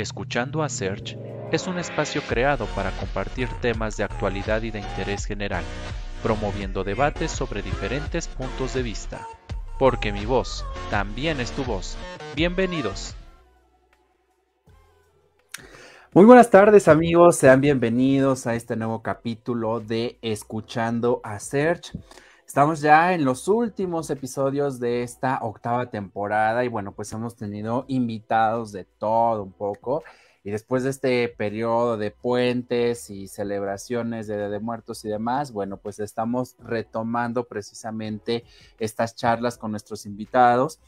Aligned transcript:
Escuchando 0.00 0.62
a 0.62 0.70
Search 0.70 1.18
es 1.52 1.66
un 1.66 1.78
espacio 1.78 2.22
creado 2.22 2.64
para 2.74 2.90
compartir 2.92 3.50
temas 3.60 3.98
de 3.98 4.04
actualidad 4.04 4.62
y 4.62 4.70
de 4.70 4.78
interés 4.78 5.26
general, 5.26 5.62
promoviendo 6.22 6.84
debates 6.84 7.30
sobre 7.30 7.60
diferentes 7.60 8.26
puntos 8.26 8.72
de 8.72 8.82
vista. 8.82 9.26
Porque 9.78 10.10
mi 10.10 10.24
voz 10.24 10.64
también 10.90 11.38
es 11.38 11.52
tu 11.52 11.64
voz. 11.64 11.98
Bienvenidos. 12.34 13.14
Muy 16.14 16.24
buenas 16.24 16.48
tardes 16.48 16.88
amigos, 16.88 17.36
sean 17.36 17.60
bienvenidos 17.60 18.46
a 18.46 18.54
este 18.54 18.76
nuevo 18.76 19.02
capítulo 19.02 19.80
de 19.80 20.18
Escuchando 20.22 21.20
a 21.24 21.38
Search. 21.38 21.92
Estamos 22.50 22.80
ya 22.80 23.14
en 23.14 23.24
los 23.24 23.46
últimos 23.46 24.10
episodios 24.10 24.80
de 24.80 25.04
esta 25.04 25.38
octava 25.40 25.88
temporada 25.88 26.64
y 26.64 26.68
bueno, 26.68 26.90
pues 26.90 27.12
hemos 27.12 27.36
tenido 27.36 27.84
invitados 27.86 28.72
de 28.72 28.84
todo 28.84 29.44
un 29.44 29.52
poco. 29.52 30.02
Y 30.42 30.50
después 30.50 30.82
de 30.82 30.90
este 30.90 31.28
periodo 31.28 31.96
de 31.96 32.10
puentes 32.10 33.08
y 33.08 33.28
celebraciones 33.28 34.26
de, 34.26 34.48
de 34.48 34.58
Muertos 34.58 35.04
y 35.04 35.08
demás, 35.08 35.52
bueno, 35.52 35.76
pues 35.76 36.00
estamos 36.00 36.56
retomando 36.58 37.44
precisamente 37.44 38.42
estas 38.80 39.14
charlas 39.14 39.56
con 39.56 39.70
nuestros 39.70 40.04
invitados. 40.04 40.80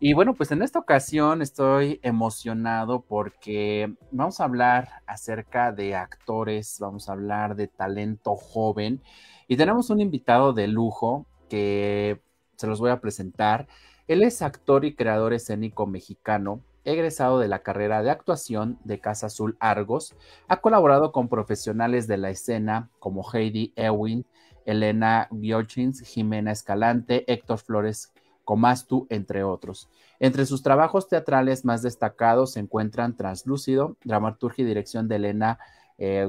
Y 0.00 0.14
bueno, 0.14 0.34
pues 0.34 0.50
en 0.50 0.62
esta 0.62 0.80
ocasión 0.80 1.42
estoy 1.42 2.00
emocionado 2.02 3.02
porque 3.02 3.94
vamos 4.10 4.40
a 4.40 4.44
hablar 4.44 4.88
acerca 5.06 5.70
de 5.70 5.94
actores, 5.94 6.76
vamos 6.80 7.08
a 7.08 7.12
hablar 7.12 7.54
de 7.54 7.68
talento 7.68 8.34
joven 8.34 9.00
y 9.48 9.56
tenemos 9.56 9.90
un 9.90 10.00
invitado 10.00 10.52
de 10.52 10.68
lujo 10.68 11.26
que 11.48 12.20
se 12.56 12.66
los 12.66 12.80
voy 12.80 12.90
a 12.90 13.00
presentar. 13.00 13.66
Él 14.06 14.22
es 14.22 14.42
actor 14.42 14.84
y 14.84 14.94
creador 14.94 15.32
escénico 15.32 15.86
mexicano, 15.86 16.60
egresado 16.84 17.38
de 17.38 17.48
la 17.48 17.60
carrera 17.60 18.02
de 18.02 18.10
actuación 18.10 18.78
de 18.84 19.00
Casa 19.00 19.26
Azul 19.26 19.56
Argos. 19.60 20.14
Ha 20.48 20.60
colaborado 20.60 21.12
con 21.12 21.28
profesionales 21.28 22.06
de 22.06 22.18
la 22.18 22.30
escena 22.30 22.90
como 22.98 23.24
Heidi 23.32 23.72
Ewing, 23.76 24.26
Elena 24.66 25.28
Biochins, 25.30 26.00
Jimena 26.02 26.52
Escalante, 26.52 27.30
Héctor 27.32 27.58
Flores 27.58 28.12
Comastu, 28.44 29.06
entre 29.10 29.42
otros. 29.42 29.88
Entre 30.20 30.46
sus 30.46 30.62
trabajos 30.62 31.08
teatrales 31.08 31.64
más 31.64 31.82
destacados 31.82 32.52
se 32.52 32.60
encuentran 32.60 33.16
Translúcido, 33.16 33.96
dramaturgia 34.04 34.64
y 34.64 34.68
dirección 34.68 35.08
de 35.08 35.16
Elena 35.16 35.58
eh, 35.98 36.28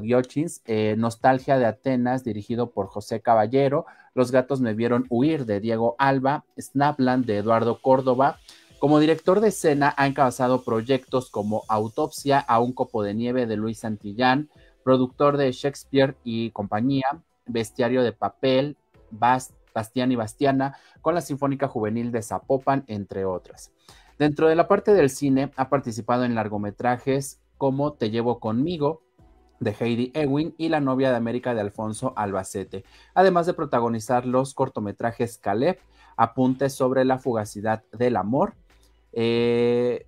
eh, 0.65 0.95
Nostalgia 0.97 1.57
de 1.57 1.65
Atenas, 1.65 2.23
dirigido 2.23 2.71
por 2.71 2.87
José 2.87 3.21
Caballero, 3.21 3.85
Los 4.13 4.31
gatos 4.31 4.61
me 4.61 4.73
vieron 4.73 5.05
huir, 5.09 5.45
de 5.45 5.59
Diego 5.59 5.95
Alba, 5.97 6.45
Snapland, 6.59 7.25
de 7.25 7.37
Eduardo 7.37 7.81
Córdoba. 7.81 8.39
Como 8.79 8.99
director 8.99 9.39
de 9.39 9.49
escena 9.49 9.93
ha 9.97 10.07
encabezado 10.07 10.63
proyectos 10.63 11.29
como 11.29 11.63
Autopsia 11.67 12.39
a 12.39 12.59
un 12.59 12.73
copo 12.73 13.03
de 13.03 13.13
nieve, 13.13 13.45
de 13.45 13.57
Luis 13.57 13.79
Santillán, 13.79 14.49
productor 14.83 15.37
de 15.37 15.51
Shakespeare 15.51 16.15
y 16.23 16.51
compañía, 16.51 17.07
Bestiario 17.47 18.03
de 18.03 18.11
papel, 18.11 18.77
Bastián 19.11 20.11
y 20.11 20.15
Bastiana, 20.15 20.77
con 21.01 21.15
la 21.15 21.21
Sinfónica 21.21 21.67
Juvenil 21.67 22.11
de 22.11 22.21
Zapopan, 22.21 22.83
entre 22.87 23.25
otras. 23.25 23.71
Dentro 24.17 24.47
de 24.47 24.55
la 24.55 24.67
parte 24.67 24.93
del 24.93 25.09
cine 25.09 25.51
ha 25.57 25.69
participado 25.69 26.23
en 26.23 26.35
largometrajes 26.35 27.39
como 27.57 27.93
Te 27.93 28.09
llevo 28.09 28.39
conmigo, 28.39 29.01
de 29.59 29.75
Heidi 29.79 30.11
Ewing 30.13 30.53
y 30.57 30.69
La 30.69 30.79
novia 30.79 31.09
de 31.09 31.17
América 31.17 31.53
de 31.53 31.61
Alfonso 31.61 32.13
Albacete, 32.15 32.83
además 33.13 33.45
de 33.45 33.53
protagonizar 33.53 34.25
los 34.25 34.53
cortometrajes 34.53 35.37
Caleb, 35.37 35.79
Apuntes 36.17 36.73
sobre 36.73 37.03
la 37.03 37.19
fugacidad 37.19 37.83
del 37.91 38.15
amor, 38.15 38.53
eh, 39.11 40.07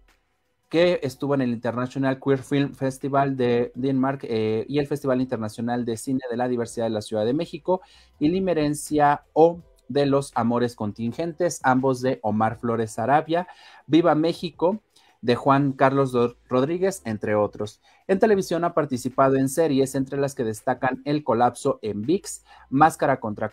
que 0.69 0.99
estuvo 1.03 1.35
en 1.35 1.41
el 1.41 1.49
International 1.49 2.19
Queer 2.19 2.39
Film 2.39 2.73
Festival 2.73 3.37
de 3.37 3.71
Denmark 3.75 4.21
eh, 4.23 4.65
y 4.67 4.79
el 4.79 4.87
Festival 4.87 5.21
Internacional 5.21 5.85
de 5.85 5.97
Cine 5.97 6.21
de 6.29 6.37
la 6.37 6.47
Diversidad 6.47 6.85
de 6.85 6.91
la 6.91 7.01
Ciudad 7.01 7.25
de 7.25 7.33
México 7.33 7.81
y 8.19 8.29
Limerencia 8.29 9.23
O 9.33 9.61
de 9.87 10.05
los 10.05 10.31
Amores 10.35 10.75
Contingentes, 10.75 11.59
ambos 11.63 12.01
de 12.01 12.19
Omar 12.21 12.57
Flores 12.57 12.99
Arabia, 12.99 13.47
Viva 13.85 14.15
México, 14.15 14.81
de 15.21 15.35
Juan 15.35 15.73
Carlos 15.73 16.13
Rodríguez, 16.47 17.01
entre 17.05 17.35
otros. 17.35 17.81
En 18.07 18.19
televisión 18.19 18.63
ha 18.63 18.73
participado 18.73 19.35
en 19.35 19.49
series, 19.49 19.95
entre 19.95 20.19
las 20.19 20.35
que 20.35 20.43
destacan 20.43 21.01
El 21.05 21.23
Colapso 21.23 21.79
en 21.81 22.01
VIX, 22.01 22.43
Máscara 22.69 23.19
contra 23.19 23.51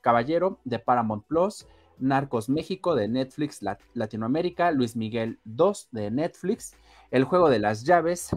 Caballero 0.00 0.58
de 0.64 0.78
Paramount 0.78 1.24
Plus, 1.26 1.66
Narcos 1.98 2.48
México 2.48 2.94
de 2.94 3.08
Netflix 3.08 3.60
Latinoamérica, 3.94 4.70
Luis 4.70 4.96
Miguel 4.96 5.40
2 5.44 5.88
de 5.90 6.10
Netflix, 6.10 6.74
El 7.10 7.24
Juego 7.24 7.50
de 7.50 7.58
las 7.58 7.84
Llaves, 7.84 8.30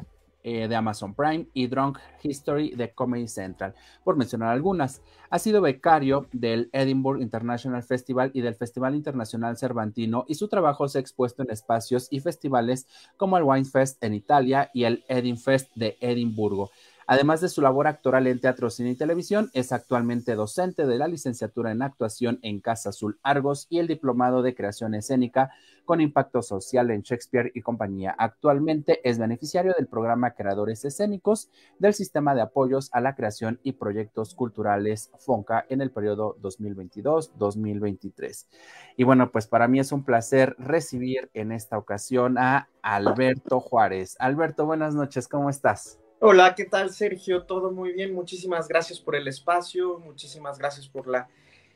eh, 0.44 0.68
de 0.68 0.76
Amazon 0.76 1.14
Prime 1.14 1.48
y 1.54 1.68
Drunk 1.68 2.00
History 2.24 2.72
de 2.76 2.94
Comedy 2.94 3.28
Central, 3.28 3.74
por 4.04 4.18
mencionar 4.18 4.50
algunas. 4.50 5.02
Ha 5.30 5.40
sido 5.40 5.62
becario 5.62 6.28
del 6.32 6.70
Edinburgh 6.74 7.22
International 7.22 7.84
Festival 7.84 8.32
y 8.34 8.42
del 8.42 8.56
Festival 8.56 8.96
Internacional 8.96 9.58
Cervantino 9.58 10.26
y 10.28 10.36
su 10.36 10.48
trabajo 10.48 10.88
se 10.88 10.98
ha 10.98 11.02
expuesto 11.02 11.44
en 11.44 11.52
espacios 11.52 12.08
y 12.10 12.20
festivales 12.20 12.88
como 13.18 13.38
el 13.38 13.44
Wine 13.44 13.66
Fest 13.66 14.04
en 14.04 14.14
Italia 14.14 14.70
y 14.74 14.84
el 14.84 15.04
Edinfest 15.08 15.74
de 15.76 15.98
Edimburgo. 16.02 16.72
Además 17.12 17.42
de 17.42 17.50
su 17.50 17.60
labor 17.60 17.88
actoral 17.88 18.26
en 18.26 18.40
teatro, 18.40 18.70
cine 18.70 18.92
y 18.92 18.96
televisión, 18.96 19.50
es 19.52 19.74
actualmente 19.74 20.34
docente 20.36 20.86
de 20.86 20.98
la 20.98 21.10
licenciatura 21.10 21.74
en 21.74 21.82
actuación 21.82 22.40
en 22.42 22.62
Casa 22.62 22.88
Azul 22.88 23.20
Argos 23.22 23.68
y 23.70 23.80
el 23.80 23.88
diplomado 23.88 24.42
de 24.42 24.56
creación 24.56 24.96
escénica 24.96 25.52
con 25.84 26.00
impacto 26.00 26.42
social 26.42 26.90
en 26.90 27.02
Shakespeare 27.02 27.52
y 27.54 27.64
compañía. 27.64 28.16
Actualmente 28.18 29.02
es 29.04 29.20
beneficiario 29.20 29.74
del 29.78 29.88
programa 29.88 30.36
Creadores 30.36 30.86
Escénicos 30.86 31.50
del 31.80 31.94
Sistema 31.94 32.34
de 32.34 32.44
Apoyos 32.44 32.90
a 32.94 33.02
la 33.02 33.14
Creación 33.14 33.60
y 33.62 33.74
Proyectos 33.74 34.34
Culturales 34.34 35.12
FONCA 35.20 35.66
en 35.68 35.82
el 35.82 35.92
periodo 35.92 36.38
2022-2023. 36.42 38.48
Y 38.96 39.04
bueno, 39.04 39.34
pues 39.34 39.48
para 39.48 39.68
mí 39.68 39.82
es 39.82 39.92
un 39.92 40.06
placer 40.06 40.56
recibir 40.58 41.30
en 41.34 41.52
esta 41.52 41.78
ocasión 41.78 42.38
a 42.38 42.70
Alberto 42.82 43.60
Juárez. 43.60 44.16
Alberto, 44.18 44.66
buenas 44.66 44.96
noches, 44.96 45.28
¿cómo 45.28 45.50
estás? 45.50 46.01
Hola, 46.24 46.54
¿qué 46.54 46.66
tal 46.66 46.92
Sergio? 46.92 47.46
Todo 47.46 47.72
muy 47.72 47.94
bien, 47.94 48.14
muchísimas 48.14 48.68
gracias 48.68 49.00
por 49.00 49.16
el 49.16 49.28
espacio, 49.28 49.98
muchísimas 49.98 50.60
gracias 50.60 50.88
por 50.88 51.08
la 51.08 51.28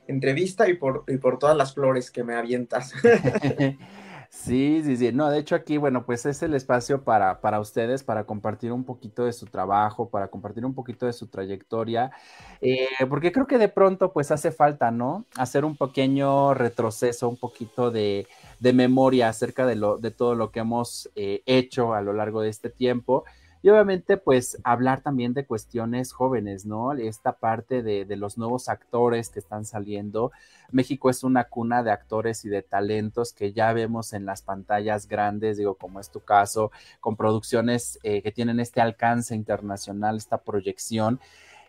entrevista 0.07 0.69
y 0.69 0.75
por, 0.75 1.03
por 1.19 1.39
todas 1.39 1.57
las 1.57 1.73
flores 1.73 2.11
que 2.11 2.23
me 2.23 2.35
avientas. 2.35 2.93
Sí, 4.27 4.81
sí, 4.83 4.97
sí. 4.97 5.13
No, 5.13 5.29
de 5.29 5.39
hecho 5.39 5.55
aquí, 5.55 5.77
bueno, 5.77 6.05
pues 6.05 6.25
es 6.25 6.43
el 6.43 6.55
espacio 6.55 7.03
para, 7.03 7.39
para 7.39 7.61
ustedes, 7.61 8.03
para 8.03 8.25
compartir 8.25 8.73
un 8.73 8.83
poquito 8.83 9.23
de 9.23 9.31
su 9.31 9.45
trabajo, 9.45 10.09
para 10.09 10.27
compartir 10.27 10.65
un 10.65 10.73
poquito 10.73 11.05
de 11.05 11.13
su 11.13 11.27
trayectoria, 11.27 12.11
eh, 12.59 12.87
porque 13.07 13.31
creo 13.31 13.47
que 13.47 13.57
de 13.57 13.69
pronto 13.69 14.11
pues 14.11 14.31
hace 14.31 14.51
falta, 14.51 14.91
¿no? 14.91 15.25
Hacer 15.37 15.63
un 15.63 15.77
pequeño 15.77 16.53
retroceso, 16.53 17.29
un 17.29 17.37
poquito 17.37 17.91
de, 17.91 18.27
de 18.59 18.73
memoria 18.73 19.29
acerca 19.29 19.65
de, 19.65 19.75
lo, 19.75 19.97
de 19.99 20.11
todo 20.11 20.35
lo 20.35 20.51
que 20.51 20.59
hemos 20.59 21.09
eh, 21.15 21.41
hecho 21.45 21.93
a 21.93 22.01
lo 22.01 22.11
largo 22.11 22.41
de 22.41 22.49
este 22.49 22.69
tiempo 22.69 23.23
y 23.65 23.69
obviamente, 23.69 24.17
pues 24.17 24.59
hablar 24.63 25.01
también 25.01 25.33
de 25.33 25.47
cuestiones 25.47 26.13
jóvenes, 26.13 26.67
¿no? 26.67 26.93
Esta 26.93 27.39
parte 27.39 27.81
de, 27.81 28.05
de, 28.05 28.15
los 28.15 28.37
nuevos 28.37 28.69
actores 28.69 29.29
que 29.29 29.39
están 29.39 29.65
saliendo. 29.65 30.31
México 30.69 31.09
es 31.09 31.23
una 31.23 31.45
cuna 31.45 31.81
de 31.81 31.89
actores 31.89 32.45
y 32.45 32.49
de 32.49 32.61
talentos 32.61 33.33
que 33.33 33.53
ya 33.53 33.73
vemos 33.73 34.13
en 34.13 34.27
las 34.27 34.43
pantallas 34.43 35.07
grandes, 35.07 35.57
digo, 35.57 35.73
como 35.73 35.99
es 35.99 36.11
tu 36.11 36.19
caso, 36.19 36.71
con 36.99 37.15
producciones 37.15 37.97
eh, 38.03 38.21
que 38.21 38.31
tienen 38.31 38.59
este 38.59 38.81
alcance 38.81 39.33
internacional, 39.33 40.17
esta 40.17 40.37
proyección. 40.37 41.19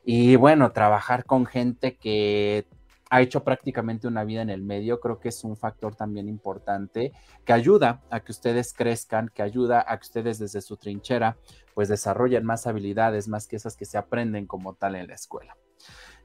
Y 0.04 0.36
bueno, 0.36 0.72
trabajar 0.72 1.24
con 1.24 1.46
gente 1.46 1.96
que 1.96 2.66
ha 3.11 3.22
hecho 3.22 3.44
prácticamente 3.44 4.09
una 4.09 4.25
vida 4.25 4.43
en 4.43 4.50
el 4.50 4.62
medio, 4.62 5.00
creo 5.00 5.21
que 5.21 5.29
es 5.29 5.44
un 5.44 5.56
factor 5.56 5.94
también 5.94 6.29
importante 6.29 7.12
que 7.44 7.53
ayuda 7.53 8.03
a 8.11 8.20
que 8.20 8.32
ustedes 8.32 8.73
crezcan, 8.73 9.31
que 9.32 9.43
ayuda 9.43 9.85
a 9.87 9.97
que 9.99 10.05
ustedes 10.05 10.38
desde 10.38 10.61
su 10.61 10.76
trinchera 10.76 11.37
pues 11.75 11.88
desarrollen 11.88 12.44
más 12.44 12.67
habilidades, 12.67 13.29
más 13.29 13.47
que 13.47 13.56
esas 13.56 13.76
que 13.76 13.85
se 13.85 13.99
aprenden 13.99 14.47
como 14.47 14.75
tal 14.75 14.97
en 14.97 15.08
la 15.08 15.14
escuela. 15.14 15.56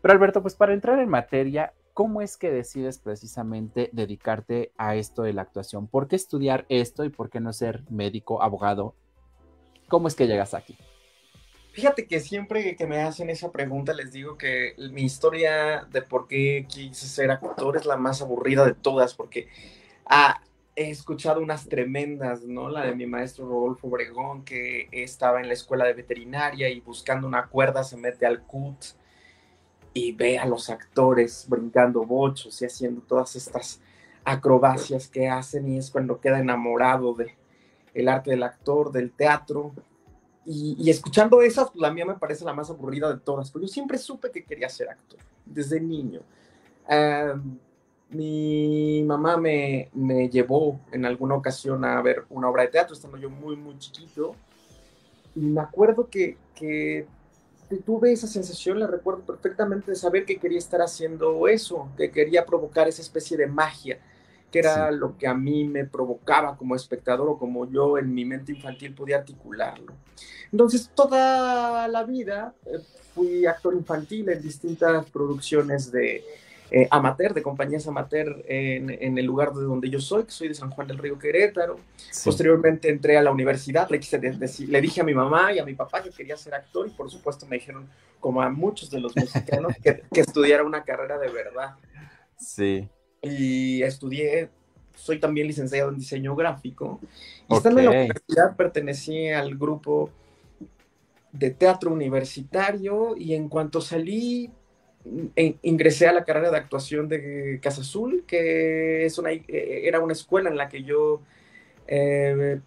Pero 0.01 0.13
Alberto, 0.13 0.41
pues 0.41 0.55
para 0.55 0.73
entrar 0.73 0.97
en 0.99 1.09
materia, 1.09 1.73
¿cómo 1.93 2.21
es 2.21 2.37
que 2.37 2.51
decides 2.51 2.97
precisamente 2.97 3.89
dedicarte 3.93 4.71
a 4.77 4.95
esto 4.95 5.21
de 5.23 5.33
la 5.33 5.43
actuación? 5.43 5.87
¿Por 5.87 6.07
qué 6.07 6.15
estudiar 6.15 6.65
esto 6.69 7.03
y 7.03 7.09
por 7.09 7.29
qué 7.29 7.39
no 7.39 7.53
ser 7.53 7.83
médico, 7.89 8.41
abogado? 8.41 8.95
¿Cómo 9.87 10.07
es 10.07 10.15
que 10.15 10.25
llegas 10.25 10.53
aquí? 10.53 10.77
Fíjate 11.73 12.05
que 12.05 12.19
siempre 12.19 12.75
que 12.75 12.85
me 12.85 13.01
hacen 13.01 13.29
esa 13.29 13.49
pregunta 13.51 13.93
les 13.93 14.11
digo 14.11 14.37
que 14.37 14.75
mi 14.91 15.03
historia 15.03 15.87
de 15.89 16.01
por 16.01 16.27
qué 16.27 16.65
quise 16.67 17.07
ser 17.07 17.31
actor 17.31 17.77
es 17.77 17.85
la 17.85 17.95
más 17.95 18.21
aburrida 18.21 18.65
de 18.65 18.73
todas, 18.73 19.13
porque 19.13 19.47
ah, 20.05 20.41
he 20.75 20.89
escuchado 20.89 21.39
unas 21.39 21.69
tremendas, 21.69 22.43
¿no? 22.43 22.69
La 22.69 22.85
de 22.85 22.93
mi 22.93 23.05
maestro 23.05 23.47
Rodolfo 23.47 23.87
Obregón, 23.87 24.43
que 24.43 24.89
estaba 24.91 25.39
en 25.39 25.47
la 25.47 25.53
escuela 25.53 25.85
de 25.85 25.93
veterinaria 25.93 26.69
y 26.69 26.81
buscando 26.81 27.25
una 27.25 27.47
cuerda 27.47 27.85
se 27.85 27.95
mete 27.95 28.25
al 28.25 28.41
CUT 28.43 28.83
y 29.93 30.11
ve 30.11 30.39
a 30.39 30.45
los 30.45 30.69
actores 30.69 31.45
brincando 31.47 32.03
bochos 32.05 32.61
y 32.61 32.65
haciendo 32.65 33.01
todas 33.01 33.37
estas 33.37 33.79
acrobacias 34.25 35.07
que 35.07 35.29
hacen 35.29 35.69
y 35.69 35.77
es 35.77 35.89
cuando 35.89 36.19
queda 36.19 36.39
enamorado 36.39 37.13
de 37.13 37.35
el 37.93 38.09
arte 38.09 38.31
del 38.31 38.43
actor, 38.43 38.91
del 38.91 39.11
teatro 39.11 39.73
y, 40.45 40.89
escuchando 40.89 41.41
esas, 41.41 41.69
pues 41.69 41.81
la 41.81 41.91
mía 41.91 42.05
me 42.05 42.15
parece 42.15 42.43
la 42.43 42.53
más 42.53 42.69
aburrida 42.69 43.13
de 43.13 43.19
todas, 43.19 43.51
porque 43.51 43.67
yo 43.67 43.73
siempre 43.73 43.97
supe 43.97 44.31
que 44.31 44.43
quería 44.43 44.69
ser 44.69 44.89
actor, 44.89 45.19
desde 45.45 45.79
niño. 45.79 46.21
mi 48.09 49.03
mamá 49.05 49.37
me, 49.37 49.89
me, 49.93 50.29
llevó 50.29 50.79
en 50.91 51.05
alguna 51.05 51.35
ocasión 51.35 51.85
a 51.85 52.01
ver 52.01 52.25
una 52.29 52.49
obra 52.49 52.63
de 52.63 52.69
teatro, 52.69 52.95
estando 52.95 53.17
yo 53.17 53.29
muy, 53.29 53.55
muy 53.55 53.77
chiquito, 53.77 54.35
y 55.35 55.41
me 55.41 55.61
acuerdo 55.61 56.09
que, 56.09 56.37
que 56.55 57.05
tuve 57.85 58.11
esa 58.11 58.27
sensación, 58.27 58.79
la 58.79 58.87
recuerdo 58.87 59.21
perfectamente, 59.21 59.91
de 59.91 59.95
saber 59.95 60.25
que 60.25 60.39
quería 60.39 60.57
estar 60.57 60.81
haciendo 60.81 61.47
eso, 61.47 61.89
que 61.95 62.11
quería 62.11 62.45
provocar 62.45 62.87
esa 62.87 63.01
especie 63.01 63.37
de 63.37 63.47
magia 63.47 63.99
que 64.51 64.59
era 64.59 64.91
lo 64.91 65.17
que 65.17 65.27
a 65.27 65.33
mí 65.33 65.63
me 65.63 65.85
provocaba 65.85 66.57
como 66.57 66.75
espectador 66.75 67.29
o 67.29 67.37
como 67.37 67.69
yo 67.71 67.97
en 67.97 68.13
mi 68.13 68.25
mente 68.25 68.51
infantil 68.51 68.93
podía 68.93 69.17
articularlo. 69.17 69.93
Entonces, 70.51 70.91
toda 70.93 71.87
la 71.87 72.03
vida 72.03 72.53
eh, 72.65 72.79
fui 73.15 73.45
actor 73.45 73.73
infantil 73.73 74.29
en 74.29 74.41
distintas 74.41 75.09
producciones 75.09 75.91
de 75.91 76.23
eh, 76.69 76.87
amateur, 76.91 77.33
de 77.33 77.41
compañías 77.41 77.87
amateur 77.87 78.43
en, 78.47 79.17
el 79.17 79.25
lugar 79.25 79.53
de 79.53 79.63
donde 79.63 79.89
yo 79.89 80.01
soy, 80.01 80.25
que 80.25 80.31
soy 80.31 80.49
de 80.49 80.53
San 80.53 80.69
Juan 80.69 80.87
del 80.87 80.97
Río 80.97 81.17
Querétaro. 81.17 81.77
Posteriormente 82.23 82.89
entré 82.89 83.17
a 83.17 83.21
la 83.21 83.31
universidad, 83.31 83.89
le, 83.89 83.99
le, 84.67 84.81
dije 84.81 84.99
a 84.99 85.03
mi 85.05 85.13
mamá 85.13 85.53
y 85.53 85.59
a 85.59 85.65
mi 85.65 85.73
papá 85.73 86.03
que 86.03 86.09
quería 86.09 86.35
ser 86.35 86.53
actor 86.53 86.87
y 86.87 86.91
por 86.91 87.09
supuesto 87.09 87.45
me 87.45 87.57
dijeron, 87.57 87.87
como 88.19 88.41
a 88.41 88.49
muchos 88.49 88.89
de 88.89 88.99
los 88.99 89.15
mexicanos, 89.15 89.73
que, 89.81 90.03
que 90.13 90.21
estudiara 90.21 90.63
una 90.63 90.83
carrera 90.83 91.17
de 91.17 91.29
verdad. 91.29 91.75
Sí 92.37 92.89
y 93.21 93.83
estudié, 93.83 94.49
soy 94.95 95.19
también 95.19 95.47
licenciado 95.47 95.89
en 95.89 95.97
diseño 95.97 96.35
gráfico. 96.35 96.99
Y 97.49 97.55
estando 97.55 97.79
en 97.79 97.85
la 97.85 97.91
universidad 97.91 98.55
pertenecí 98.55 99.29
al 99.29 99.57
grupo 99.57 100.09
de 101.31 101.51
teatro 101.51 101.91
universitario 101.91 103.15
y 103.17 103.33
en 103.33 103.47
cuanto 103.47 103.81
salí 103.81 104.51
ingresé 105.63 106.07
a 106.07 106.13
la 106.13 106.23
carrera 106.23 106.51
de 106.51 106.57
actuación 106.57 107.07
de 107.07 107.59
Casa 107.61 107.81
Azul, 107.81 108.23
que 108.27 109.05
es 109.05 109.17
una, 109.17 109.31
eh, 109.31 109.81
era 109.83 109.99
una 109.99 110.13
escuela 110.13 110.49
en 110.49 110.57
la 110.57 110.69
que 110.69 110.83
yo 110.83 111.21
eh, 111.87 112.59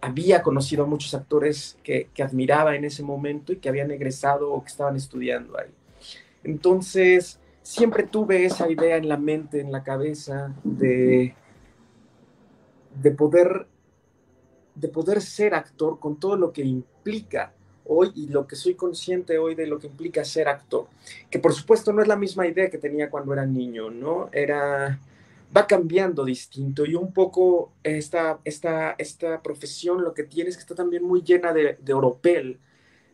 había 0.00 0.42
conocido 0.42 0.84
a 0.84 0.86
muchos 0.86 1.14
actores 1.14 1.78
que, 1.82 2.08
que, 2.12 2.22
admiraba 2.22 2.76
en 2.76 2.84
ese 2.84 3.02
momento 3.02 3.52
y 3.52 3.56
que 3.56 3.68
habían 3.68 3.90
egresado 3.90 4.52
o 4.52 4.62
que 4.62 4.68
estaban 4.68 4.96
estudiando 4.96 5.58
ahí. 5.58 5.70
Entonces, 6.44 7.39
siempre 7.62 8.04
tuve 8.04 8.44
esa 8.44 8.70
idea 8.70 8.96
en 8.96 9.08
la 9.08 9.16
mente, 9.16 9.60
en 9.60 9.72
la 9.72 9.82
cabeza, 9.82 10.54
de, 10.64 11.34
de, 13.02 13.10
poder, 13.12 13.66
de 14.74 14.88
poder 14.88 15.20
ser 15.20 15.54
actor 15.54 15.98
con 15.98 16.18
todo 16.18 16.36
lo 16.36 16.52
que 16.52 16.62
implica 16.62 17.52
hoy 17.84 18.12
y 18.14 18.28
lo 18.28 18.46
que 18.46 18.56
soy 18.56 18.74
consciente 18.74 19.38
hoy 19.38 19.54
de 19.54 19.66
lo 19.66 19.78
que 19.78 19.88
implica 19.88 20.24
ser 20.24 20.48
actor. 20.48 20.86
Que 21.30 21.38
por 21.38 21.52
supuesto 21.52 21.92
no 21.92 22.02
es 22.02 22.08
la 22.08 22.16
misma 22.16 22.46
idea 22.46 22.70
que 22.70 22.78
tenía 22.78 23.10
cuando 23.10 23.32
era 23.32 23.46
niño, 23.46 23.90
¿no? 23.90 24.28
Era 24.32 25.00
va 25.56 25.66
cambiando 25.66 26.24
distinto 26.24 26.86
y 26.86 26.94
un 26.94 27.12
poco 27.12 27.72
esta, 27.82 28.38
esta, 28.44 28.94
esta 28.98 29.42
profesión 29.42 30.02
lo 30.02 30.14
que 30.14 30.22
tiene 30.22 30.50
es 30.50 30.56
que 30.56 30.60
está 30.60 30.74
también 30.74 31.02
muy 31.02 31.22
llena 31.22 31.52
de, 31.52 31.76
de 31.80 31.92
oropel, 31.92 32.60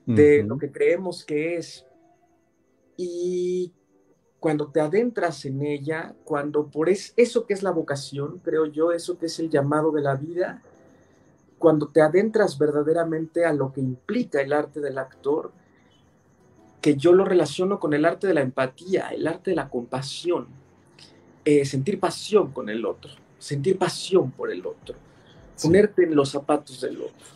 de 0.05 0.45
lo 0.45 0.57
que 0.57 0.71
creemos 0.71 1.25
que 1.25 1.57
es. 1.57 1.85
Y 2.97 3.73
cuando 4.47 4.69
te 4.69 4.81
adentras 4.81 5.45
en 5.45 5.61
ella, 5.61 6.15
cuando 6.23 6.69
por 6.69 6.89
eso 6.89 7.47
que 7.47 7.53
es 7.53 7.65
la 7.65 7.73
vocación, 7.73 8.39
creo 8.45 8.67
yo, 8.67 8.93
eso 8.93 9.19
que 9.19 9.27
es 9.27 9.41
el 9.41 9.51
llamado 9.51 9.91
de 9.91 10.03
la 10.03 10.15
vida, 10.15 10.63
cuando 11.59 11.89
te 11.89 12.01
adentras 12.01 12.57
verdaderamente 12.57 13.45
a 13.45 13.53
lo 13.53 13.73
que 13.73 13.81
implica 13.81 14.41
el 14.41 14.53
arte 14.53 14.79
del 14.79 14.99
actor, 14.99 15.51
que 16.81 16.95
yo 16.95 17.13
lo 17.13 17.25
relaciono 17.25 17.81
con 17.81 17.93
el 17.93 18.05
arte 18.05 18.29
de 18.29 18.35
la 18.35 18.41
empatía, 18.41 19.09
el 19.09 19.27
arte 19.27 19.51
de 19.51 19.57
la 19.57 19.69
compasión, 19.69 20.47
eh, 21.45 21.65
sentir 21.65 21.99
pasión 21.99 22.53
con 22.53 22.69
el 22.69 22.87
otro, 22.87 23.11
sentir 23.41 23.77
pasión 23.77 24.31
por 24.31 24.53
el 24.53 24.65
otro, 24.65 24.95
ponerte 25.61 26.05
en 26.05 26.15
los 26.15 26.31
zapatos 26.31 26.83
del 26.83 26.99
otro. 26.99 27.27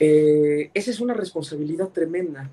Eh, 0.00 0.72
esa 0.74 0.90
es 0.90 0.98
una 0.98 1.14
responsabilidad 1.14 1.90
tremenda 1.90 2.50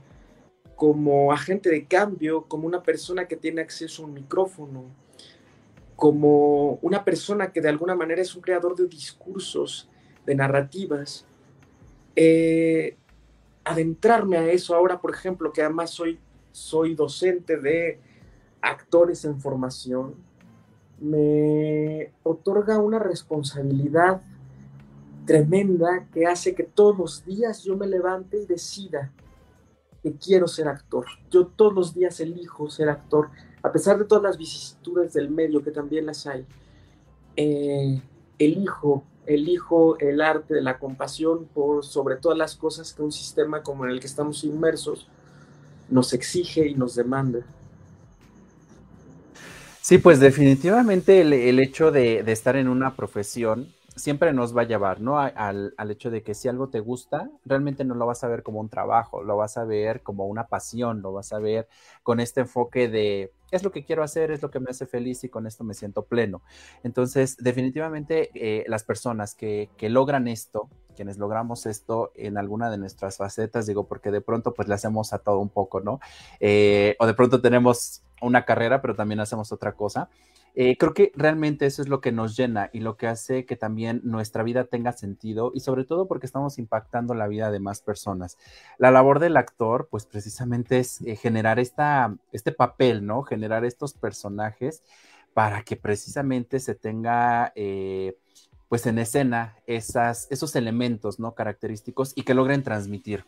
como 0.80 1.34
agente 1.34 1.70
de 1.70 1.84
cambio, 1.88 2.46
como 2.46 2.66
una 2.66 2.82
persona 2.82 3.28
que 3.28 3.36
tiene 3.36 3.60
acceso 3.60 4.02
a 4.02 4.06
un 4.06 4.14
micrófono, 4.14 4.86
como 5.98 6.80
una 6.82 7.04
persona 7.04 7.52
que 7.52 7.60
de 7.60 7.68
alguna 7.68 7.96
manera 7.96 8.22
es 8.22 8.34
un 8.34 8.42
creador 8.42 8.78
de 8.78 8.88
discursos, 8.88 9.90
de 10.26 10.36
narrativas. 10.36 11.26
Eh, 12.16 12.96
adentrarme 13.66 14.38
a 14.38 14.50
eso 14.50 14.74
ahora, 14.74 15.02
por 15.02 15.14
ejemplo, 15.14 15.52
que 15.52 15.62
además 15.62 15.90
soy, 15.90 16.18
soy 16.54 16.96
docente 16.96 17.58
de 17.58 18.00
actores 18.62 19.26
en 19.26 19.38
formación, 19.38 20.16
me 20.98 22.14
otorga 22.24 22.80
una 22.80 23.00
responsabilidad 23.00 24.22
tremenda 25.26 26.08
que 26.14 26.26
hace 26.26 26.56
que 26.56 26.64
todos 26.64 26.98
los 26.98 27.26
días 27.26 27.66
yo 27.66 27.76
me 27.76 27.86
levante 27.86 28.38
y 28.38 28.46
decida 28.46 29.12
que 30.02 30.14
quiero 30.14 30.48
ser 30.48 30.68
actor. 30.68 31.06
Yo 31.30 31.48
todos 31.48 31.74
los 31.74 31.94
días 31.94 32.20
elijo 32.20 32.70
ser 32.70 32.90
actor, 32.90 33.30
a 33.62 33.72
pesar 33.72 33.98
de 33.98 34.06
todas 34.06 34.24
las 34.24 34.38
vicisitudes 34.38 35.14
del 35.14 35.30
medio, 35.30 35.64
que 35.64 35.72
también 35.72 36.06
las 36.06 36.26
hay. 36.28 36.46
Eh, 37.36 38.02
elijo, 38.38 39.04
elijo 39.26 39.98
el 40.00 40.22
arte 40.22 40.56
de 40.56 40.62
la 40.62 40.80
compasión 40.80 41.46
por 41.54 41.86
sobre 41.86 42.16
todas 42.16 42.38
las 42.38 42.56
cosas 42.56 42.94
que 42.94 43.02
un 43.02 43.12
sistema 43.12 43.64
como 43.64 43.86
en 43.86 43.92
el 43.92 44.00
que 44.00 44.08
estamos 44.08 44.44
inmersos 44.44 45.08
nos 45.90 46.14
exige 46.14 46.68
y 46.68 46.76
nos 46.76 46.96
demanda. 46.96 47.40
Sí, 49.82 49.98
pues 49.98 50.20
definitivamente 50.20 51.22
el, 51.22 51.60
hecho 51.60 51.92
de, 51.92 52.22
de 52.22 52.32
estar 52.32 52.56
en 52.56 52.68
una 52.68 52.96
profesión 52.96 53.74
siempre 54.00 54.34
nos 54.34 54.56
va 54.56 54.62
a 54.62 54.68
llevar, 54.68 55.02
¿no? 55.02 55.20
Al, 55.20 55.74
hecho 55.90 56.10
de 56.10 56.24
que 56.24 56.34
si 56.34 56.48
algo 56.48 56.70
te 56.70 56.80
gusta, 56.80 57.30
realmente 57.46 57.84
no 57.84 57.96
lo 57.96 58.06
vas 58.06 58.24
a 58.24 58.28
ver 58.28 58.44
como 58.44 58.60
un 58.60 58.70
trabajo, 58.70 59.24
lo 59.24 59.38
vas 59.38 59.58
a 59.58 59.66
ver 59.66 60.02
como 60.02 60.26
una 60.26 60.48
pasión, 60.48 61.02
lo 61.02 61.14
vas 61.14 61.34
a 61.34 61.40
ver 61.40 61.68
con 62.04 62.20
este 62.20 62.42
enfoque 62.42 62.88
de 62.90 63.34
es 63.52 63.64
lo 63.64 63.72
que 63.72 63.84
quiero 63.84 64.04
hacer, 64.04 64.32
es 64.32 64.42
lo 64.42 64.52
que 64.52 64.60
me 64.60 64.70
hace 64.70 64.86
feliz 64.86 65.24
y 65.24 65.30
con 65.30 65.48
esto 65.48 65.64
me 65.64 65.74
siento 65.74 66.06
pleno. 66.06 66.44
Entonces, 66.84 67.38
definitivamente 67.38 68.30
eh, 68.36 68.64
las 68.68 68.84
personas 68.84 69.36
que, 69.36 69.70
logran 69.82 70.28
esto, 70.28 70.70
quienes 71.00 71.18
logramos 71.18 71.66
esto 71.66 72.12
en 72.14 72.38
alguna 72.38 72.70
de 72.70 72.78
nuestras 72.78 73.16
facetas, 73.16 73.66
digo, 73.66 73.88
porque 73.88 74.12
de 74.12 74.20
pronto 74.20 74.54
pues 74.54 74.68
le 74.68 74.74
hacemos 74.74 75.14
a 75.14 75.20
todo 75.20 75.40
un 75.40 75.48
poco, 75.48 75.80
¿no? 75.80 76.02
Eh, 76.42 76.98
o 77.00 77.08
de 77.08 77.14
pronto 77.14 77.40
tenemos 77.40 78.02
una 78.22 78.44
carrera, 78.44 78.82
pero 78.82 78.96
también 78.96 79.22
hacemos 79.22 79.54
otra 79.54 79.72
cosa. 79.72 80.10
Eh, 80.56 80.76
creo 80.78 80.94
que 80.94 81.14
realmente 81.16 81.66
eso 81.68 81.82
es 81.82 81.88
lo 81.88 82.02
que 82.02 82.12
nos 82.12 82.36
llena 82.36 82.70
y 82.74 82.82
lo 82.82 82.98
que 82.98 83.08
hace 83.08 83.46
que 83.46 83.56
también 83.56 84.02
nuestra 84.04 84.44
vida 84.44 84.66
tenga 84.66 84.92
sentido 84.92 85.54
y 85.54 85.62
sobre 85.62 85.86
todo 85.86 86.06
porque 86.06 86.26
estamos 86.26 86.60
impactando 86.60 87.14
la 87.14 87.30
vida 87.30 87.50
de 87.50 87.62
más 87.62 87.80
personas. 87.80 88.38
La 88.78 88.92
labor 88.92 89.20
del 89.20 89.38
actor, 89.38 89.88
pues 89.90 90.06
precisamente 90.06 90.80
es 90.80 91.00
eh, 91.06 91.16
generar 91.16 91.60
esta, 91.60 92.14
este 92.34 92.52
papel, 92.52 93.06
¿no? 93.06 93.24
Generar 93.24 93.64
estos 93.64 93.94
personajes 93.94 94.84
para 95.34 95.64
que 95.64 95.78
precisamente 95.78 96.60
se 96.60 96.76
tenga... 96.76 97.54
Eh, 97.56 98.18
pues 98.70 98.86
en 98.86 99.00
escena 99.00 99.56
esos 99.66 100.56
elementos, 100.56 101.20
¿no? 101.20 101.34
Característicos 101.34 102.14
y 102.16 102.22
que 102.22 102.36
logren 102.36 102.64
transmitir. 102.64 103.26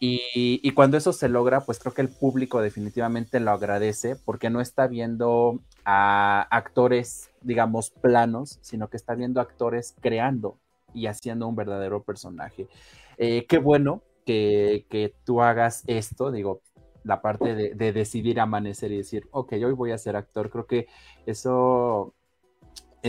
Y, 0.00 0.70
cuando 0.74 0.96
eso 0.96 1.12
se 1.12 1.28
logra, 1.28 1.62
pues 1.62 1.80
creo 1.80 1.92
que 1.92 2.02
el 2.02 2.08
público 2.08 2.62
definitivamente 2.62 3.40
lo 3.40 3.50
agradece 3.50 4.14
porque 4.14 4.48
no 4.48 4.60
está 4.60 4.86
viendo 4.86 5.60
a 5.84 6.42
actores, 6.56 7.30
digamos, 7.42 7.90
planos, 7.90 8.60
sino 8.62 8.88
que 8.88 8.96
está 8.96 9.16
viendo 9.16 9.40
actores 9.40 9.96
creando 10.00 10.56
y 10.94 11.06
haciendo 11.06 11.48
un 11.48 11.56
verdadero 11.56 12.04
personaje. 12.04 12.68
Eh, 13.16 13.44
qué 13.48 13.58
bueno 13.58 14.02
que, 14.24 15.14
tú 15.24 15.42
hagas 15.42 15.82
esto, 15.88 16.30
digo, 16.30 16.60
la 17.02 17.20
parte 17.20 17.56
de, 17.56 17.74
de, 17.74 17.92
decidir 17.92 18.38
amanecer 18.38 18.92
y 18.92 18.98
decir, 18.98 19.26
ok, 19.32 19.52
hoy 19.54 19.72
voy 19.72 19.90
a 19.90 19.98
ser 19.98 20.14
actor, 20.14 20.48
creo 20.48 20.66
que 20.66 20.86
eso 21.26 22.14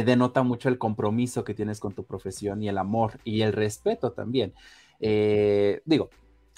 denota 0.03 0.44
mucho 0.44 0.70
el 0.70 0.77
compromiso 0.77 1.44
que 1.44 1.53
tienes 1.53 1.79
con 1.79 1.94
tu 1.94 2.06
profesión 2.06 2.62
y 2.62 2.70
el 2.70 2.77
amor 2.77 3.20
y 3.24 3.41
el 3.41 3.53
respeto 3.53 4.12
también. 4.12 4.53
Eh, 5.00 5.82
digo, 5.86 6.10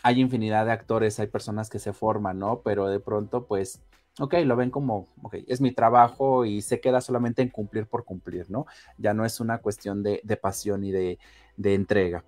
hay 0.03 0.19
infinidad 0.19 0.65
de 0.65 0.71
actores, 0.71 1.19
hay 1.19 1.27
personas 1.27 1.69
que 1.69 1.79
se 1.79 1.93
forman, 1.93 2.39
¿no? 2.39 2.61
Pero 2.61 2.87
de 2.87 2.99
pronto, 2.99 3.45
pues, 3.45 3.81
ok, 4.19 4.35
lo 4.45 4.55
ven 4.55 4.71
como, 4.71 5.07
ok, 5.21 5.35
es 5.47 5.61
mi 5.61 5.71
trabajo 5.71 6.45
y 6.45 6.61
se 6.61 6.79
queda 6.79 7.01
solamente 7.01 7.41
en 7.41 7.49
cumplir 7.49 7.87
por 7.87 8.03
cumplir, 8.03 8.49
¿no? 8.49 8.65
Ya 8.97 9.13
no 9.13 9.25
es 9.25 9.39
una 9.39 9.59
cuestión 9.59 10.03
de, 10.03 10.21
pasión 10.41 10.83
y 10.83 10.91
de, 10.91 11.19
entrega. 11.63 12.23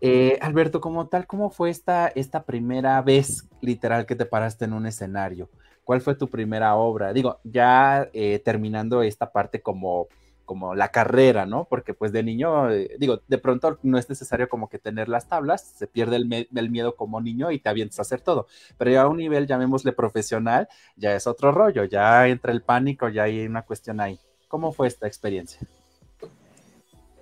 Eh, 0.00 0.38
Alberto, 0.42 0.80
como 0.80 1.08
tal, 1.08 1.26
¿cómo 1.26 1.48
fue 1.50 1.70
esta, 1.70 2.08
esta 2.08 2.44
primera 2.44 3.00
vez 3.00 3.48
literal 3.62 4.04
que 4.04 4.14
te 4.14 4.26
paraste 4.26 4.66
en 4.66 4.74
un 4.74 4.86
escenario? 4.86 5.48
¿Cuál 5.84 6.00
fue 6.00 6.16
tu 6.16 6.28
primera 6.28 6.74
obra? 6.74 7.12
Digo, 7.12 7.38
ya 7.44 8.10
eh, 8.12 8.40
terminando 8.44 9.02
esta 9.02 9.32
parte 9.32 9.62
como 9.62 10.08
como 10.46 10.74
la 10.74 10.90
carrera, 10.90 11.44
¿no? 11.44 11.66
Porque 11.68 11.92
pues 11.92 12.12
de 12.12 12.22
niño, 12.22 12.70
eh, 12.70 12.96
digo, 12.98 13.20
de 13.28 13.36
pronto 13.36 13.78
no 13.82 13.98
es 13.98 14.08
necesario 14.08 14.48
como 14.48 14.70
que 14.70 14.78
tener 14.78 15.08
las 15.08 15.28
tablas, 15.28 15.74
se 15.76 15.86
pierde 15.86 16.16
el, 16.16 16.70
miedo 16.70 16.96
como 16.96 17.20
niño 17.20 17.50
y 17.50 17.58
te 17.58 17.68
avientas 17.68 17.98
a 17.98 18.02
hacer 18.02 18.22
todo, 18.22 18.46
pero 18.78 18.90
ya 18.90 19.02
a 19.02 19.08
un 19.08 19.18
nivel, 19.18 19.46
llamémosle 19.46 19.92
profesional, 19.92 20.68
ya 20.96 21.14
es 21.14 21.26
otro 21.26 21.52
rollo, 21.52 21.84
ya 21.84 22.26
entra 22.28 22.52
el 22.52 22.62
pánico, 22.62 23.10
ya 23.10 23.24
hay 23.24 23.44
una 23.44 23.62
cuestión 23.62 24.00
ahí. 24.00 24.18
¿Cómo 24.48 24.72
fue 24.72 24.86
esta 24.86 25.06
experiencia? 25.06 25.60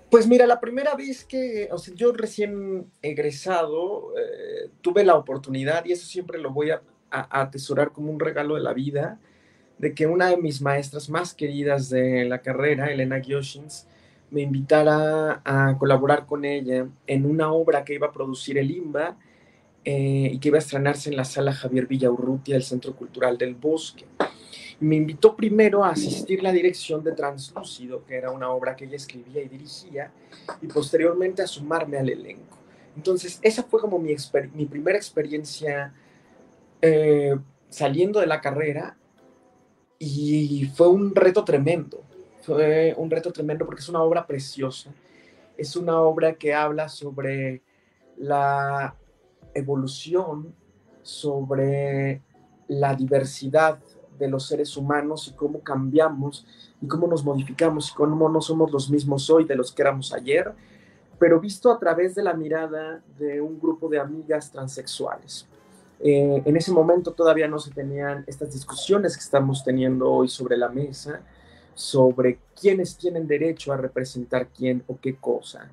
Pues 0.09 0.27
mira, 0.27 0.45
la 0.47 0.61
primera 0.61 0.95
vez 0.95 1.25
que, 1.25 1.67
o 1.71 1.77
sea, 1.77 1.93
yo 1.95 2.13
recién 2.13 2.89
egresado, 3.01 4.13
eh, 4.17 4.69
tuve 4.81 5.03
la 5.03 5.15
oportunidad, 5.15 5.83
y 5.83 5.91
eso 5.91 6.05
siempre 6.05 6.39
lo 6.39 6.51
voy 6.51 6.71
a, 6.71 6.81
atesorar 7.09 7.91
como 7.91 8.11
un 8.11 8.19
regalo 8.19 8.55
de 8.55 8.61
la 8.61 8.73
vida, 8.73 9.19
de 9.77 9.93
que 9.93 10.07
una 10.07 10.29
de 10.29 10.37
mis 10.37 10.61
maestras 10.61 11.09
más 11.09 11.33
queridas 11.33 11.89
de 11.89 12.25
la 12.25 12.39
carrera, 12.39 12.91
Elena 12.91 13.19
Gioshins, 13.19 13.87
me 14.31 14.41
invitara 14.41 15.41
a 15.43 15.77
colaborar 15.77 16.25
con 16.25 16.45
ella 16.45 16.87
en 17.07 17.25
una 17.25 17.51
obra 17.51 17.83
que 17.83 17.93
iba 17.93 18.07
a 18.07 18.11
producir 18.11 18.57
el 18.57 18.71
IMBA 18.71 19.17
eh, 19.83 20.29
y 20.33 20.39
que 20.39 20.47
iba 20.47 20.57
a 20.57 20.59
estrenarse 20.59 21.09
en 21.09 21.17
la 21.17 21.25
sala 21.25 21.53
Javier 21.53 21.85
Villaurrutia 21.85 22.55
del 22.55 22.63
Centro 22.63 22.95
Cultural 22.95 23.37
del 23.37 23.55
Bosque 23.55 24.05
me 24.79 24.95
invitó 24.95 25.35
primero 25.35 25.83
a 25.83 25.91
asistir 25.91 26.43
la 26.43 26.51
dirección 26.51 27.03
de 27.03 27.13
Translúcido, 27.13 28.05
que 28.05 28.15
era 28.15 28.31
una 28.31 28.49
obra 28.49 28.75
que 28.75 28.85
ella 28.85 28.97
escribía 28.97 29.41
y 29.41 29.47
dirigía, 29.47 30.11
y 30.61 30.67
posteriormente 30.67 31.41
a 31.41 31.47
sumarme 31.47 31.97
al 31.97 32.09
elenco. 32.09 32.57
Entonces, 32.95 33.39
esa 33.41 33.63
fue 33.63 33.79
como 33.81 33.99
mi, 33.99 34.15
mi 34.53 34.65
primera 34.65 34.97
experiencia 34.97 35.93
eh, 36.81 37.35
saliendo 37.69 38.19
de 38.19 38.27
la 38.27 38.41
carrera 38.41 38.97
y 39.99 40.65
fue 40.75 40.87
un 40.87 41.13
reto 41.13 41.43
tremendo. 41.43 42.01
Fue 42.41 42.93
un 42.97 43.09
reto 43.09 43.31
tremendo 43.31 43.65
porque 43.65 43.81
es 43.81 43.89
una 43.89 44.03
obra 44.03 44.25
preciosa. 44.25 44.91
Es 45.57 45.75
una 45.75 45.99
obra 46.01 46.33
que 46.33 46.53
habla 46.53 46.89
sobre 46.89 47.61
la 48.17 48.95
evolución, 49.53 50.53
sobre 51.01 52.21
la 52.67 52.95
diversidad 52.95 53.79
de 54.17 54.27
los 54.27 54.47
seres 54.47 54.75
humanos 54.77 55.27
y 55.27 55.35
cómo 55.35 55.61
cambiamos 55.61 56.45
y 56.81 56.87
cómo 56.87 57.07
nos 57.07 57.23
modificamos 57.23 57.89
y 57.89 57.93
cómo 57.93 58.29
no 58.29 58.41
somos 58.41 58.71
los 58.71 58.89
mismos 58.89 59.29
hoy 59.29 59.45
de 59.45 59.55
los 59.55 59.71
que 59.71 59.81
éramos 59.81 60.13
ayer, 60.13 60.53
pero 61.19 61.39
visto 61.39 61.71
a 61.71 61.79
través 61.79 62.15
de 62.15 62.23
la 62.23 62.33
mirada 62.33 63.01
de 63.17 63.41
un 63.41 63.59
grupo 63.59 63.89
de 63.89 63.99
amigas 63.99 64.51
transexuales. 64.51 65.47
Eh, 65.99 66.41
en 66.43 66.57
ese 66.57 66.71
momento 66.71 67.13
todavía 67.13 67.47
no 67.47 67.59
se 67.59 67.71
tenían 67.71 68.23
estas 68.27 68.53
discusiones 68.53 69.15
que 69.15 69.23
estamos 69.23 69.63
teniendo 69.63 70.11
hoy 70.11 70.27
sobre 70.27 70.57
la 70.57 70.69
mesa, 70.69 71.21
sobre 71.73 72.39
quiénes 72.59 72.97
tienen 72.97 73.27
derecho 73.27 73.73
a 73.73 73.77
representar 73.77 74.47
quién 74.47 74.83
o 74.87 74.97
qué 74.99 75.15
cosa. 75.15 75.69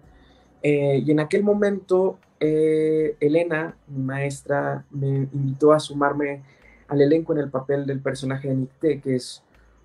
Eh, 0.63 1.03
y 1.05 1.11
en 1.11 1.21
aquel 1.21 1.43
momento, 1.43 2.19
eh, 2.39 3.17
Elena, 3.21 3.77
mi 3.89 4.03
maestra, 4.03 4.85
me 4.91 5.09
invitó 5.09 5.73
a 5.73 5.81
sumarme 5.81 6.43
al 6.89 7.01
elenco 7.01 7.33
en 7.33 7.41
el 7.41 7.51
papel 7.51 7.87
del 7.87 8.01
personaje 8.01 8.49
de 8.49 8.55
Nicté, 8.55 9.01
que 9.01 9.17
es 9.17 9.43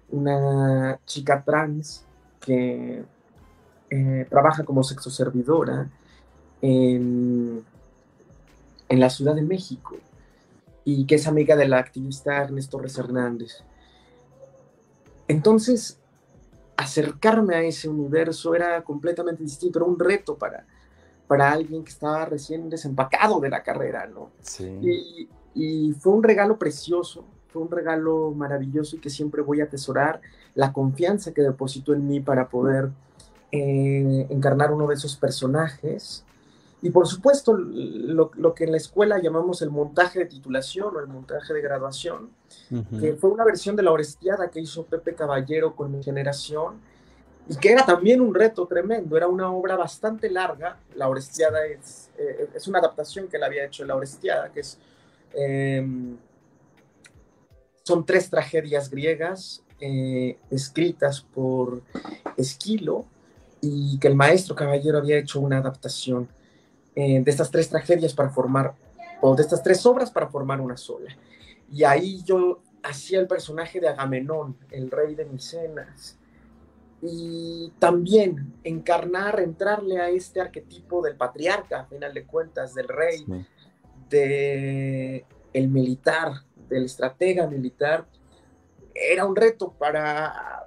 una 0.10 1.00
chica 1.06 1.44
trans 1.44 2.06
que 2.40 3.04
trabaja 4.30 4.66
como 4.66 4.84
sexoservidora 4.84 5.90
en, 6.62 7.64
en 8.90 9.00
la 9.00 9.10
Ciudad 9.10 9.34
de 9.34 9.42
México 9.42 9.96
y 10.90 11.06
que 11.06 11.16
es 11.16 11.28
amiga 11.28 11.58
de 11.58 11.68
la 11.68 11.80
activista 11.80 12.38
Ernesto 12.38 12.78
Torres 12.78 12.98
Hernández. 12.98 13.62
Entonces, 15.28 16.00
acercarme 16.78 17.56
a 17.56 17.62
ese 17.62 17.90
universo 17.90 18.56
era 18.56 18.82
completamente 18.86 19.44
distinto, 19.44 19.80
era 19.80 19.86
un 19.86 20.00
reto 20.00 20.38
para, 20.38 20.66
para 21.28 21.52
alguien 21.52 21.84
que 21.84 21.90
estaba 21.90 22.24
recién 22.24 22.70
desempacado 22.70 23.42
de 23.42 23.50
la 23.50 23.64
carrera, 23.64 24.08
¿no? 24.08 24.30
Sí. 24.40 25.28
Y 25.54 25.92
fue 26.00 26.14
un 26.14 26.24
regalo 26.24 26.58
precioso, 26.58 27.26
fue 27.50 27.64
un 27.64 27.70
regalo 27.70 28.32
maravilloso 28.32 28.96
y 28.96 29.00
que 29.00 29.10
siempre 29.10 29.42
voy 29.42 29.60
a 29.60 29.66
atesorar, 29.66 30.22
la 30.56 30.72
confianza 30.72 31.34
que 31.34 31.42
depositó 31.42 31.94
en 31.96 32.08
mí 32.08 32.22
para 32.22 32.48
poder 32.48 32.92
eh, 33.52 34.26
encarnar 34.30 34.72
uno 34.72 34.88
de 34.88 34.96
esos 34.96 35.18
personajes. 35.18 36.24
Y 36.82 36.92
por 36.92 37.08
supuesto, 37.08 37.54
lo, 37.58 38.54
que 38.54 38.66
en 38.66 38.72
la 38.72 38.78
escuela 38.78 39.20
llamamos 39.20 39.62
el 39.64 39.72
montaje 39.72 40.20
de 40.20 40.26
titulación 40.26 40.96
o 40.96 41.00
el 41.00 41.08
montaje 41.08 41.54
de 41.54 41.62
graduación, 41.62 42.30
que 43.00 43.14
fue 43.14 43.32
una 43.32 43.44
versión 43.44 43.76
de 43.76 43.84
la 43.84 43.92
Orestiada 43.92 44.50
que 44.52 44.60
hizo 44.60 44.86
Pepe 44.86 45.16
Caballero 45.16 45.76
con 45.76 45.92
mi 45.92 46.04
generación, 46.04 46.80
y 47.50 47.56
que 47.56 47.72
era 47.72 47.86
también 47.86 48.22
un 48.22 48.36
reto 48.36 48.68
tremendo, 48.68 49.18
era 49.18 49.28
una 49.28 49.52
obra 49.52 49.76
bastante 49.76 50.30
larga, 50.30 50.78
la 50.96 51.10
Orestiada 51.10 51.66
es, 51.66 52.12
eh, 52.18 52.50
es 52.54 52.68
una 52.68 52.80
adaptación 52.80 53.28
que 53.28 53.38
él 53.38 53.44
había 53.44 53.66
hecho 53.66 53.84
de 53.84 53.88
la 53.88 53.96
Orestiada, 53.96 54.52
que 54.52 54.60
es 54.60 54.78
Em, 55.34 56.18
son 57.84 58.06
tres 58.06 58.30
tragedias 58.30 58.90
griegas 58.90 59.64
eh, 59.80 60.38
escritas 60.50 61.22
por 61.22 61.84
Esquilo 62.36 63.06
y 63.62 64.00
que 64.00 64.08
el 64.08 64.16
maestro 64.16 64.56
Caballero 64.56 64.98
había 64.98 65.18
hecho 65.18 65.40
una 65.40 65.60
adaptación 65.60 66.28
eh, 67.00 67.22
de 67.22 67.30
estas 67.30 67.52
tres 67.52 67.70
tragedias 67.70 68.12
para 68.16 68.32
formar, 68.32 68.74
o 69.22 69.36
de 69.36 69.44
estas 69.44 69.62
tres 69.62 69.86
obras 69.86 70.10
para 70.10 70.30
formar 70.30 70.60
una 70.60 70.76
sola. 70.76 71.16
Y 71.72 71.84
ahí 71.84 72.24
yo 72.24 72.64
hacía 72.82 73.20
el 73.20 73.28
personaje 73.28 73.80
de 73.80 73.88
Agamenón, 73.88 74.58
el 74.72 74.90
rey 74.90 75.14
de 75.14 75.26
Micenas, 75.26 76.18
y 77.04 77.72
también 77.78 78.52
encarnar, 78.64 79.40
entrarle 79.40 80.02
a 80.02 80.10
este 80.10 80.42
arquetipo 80.42 81.04
del 81.04 81.16
patriarca, 81.16 81.82
a 81.82 81.86
final 81.86 82.16
de 82.16 82.26
cuentas, 82.26 82.74
del 82.74 82.88
rey, 82.88 83.24
de 84.10 85.24
el 85.54 85.68
militar, 85.68 86.32
del 86.68 86.86
estratega 86.86 87.46
militar, 87.46 88.08
era 88.96 89.24
un 89.24 89.36
reto 89.36 89.72
para, 89.72 90.67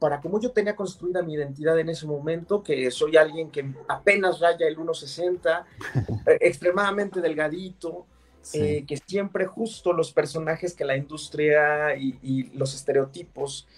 para 0.00 0.20
como 0.20 0.40
yo 0.40 0.50
tenía 0.50 0.74
construida 0.74 1.22
mi 1.22 1.34
identidad 1.34 1.78
en 1.78 1.90
ese 1.90 2.06
momento, 2.06 2.62
que 2.62 2.90
soy 2.90 3.18
alguien 3.18 3.50
que 3.50 3.72
apenas 3.86 4.40
raya 4.40 4.66
el 4.66 4.78
1,60, 4.78 5.64
eh, 6.26 6.38
extremadamente 6.40 7.20
delgadito, 7.20 8.06
eh, 8.54 8.84
que 8.88 8.96
siempre 8.96 9.44
justo 9.44 9.92
los 9.92 10.12
personajes 10.12 10.74
que 10.74 10.86
la 10.86 10.96
industria 10.96 11.94
y, 11.94 12.50
los 12.54 12.74
estereotipos 12.74 13.68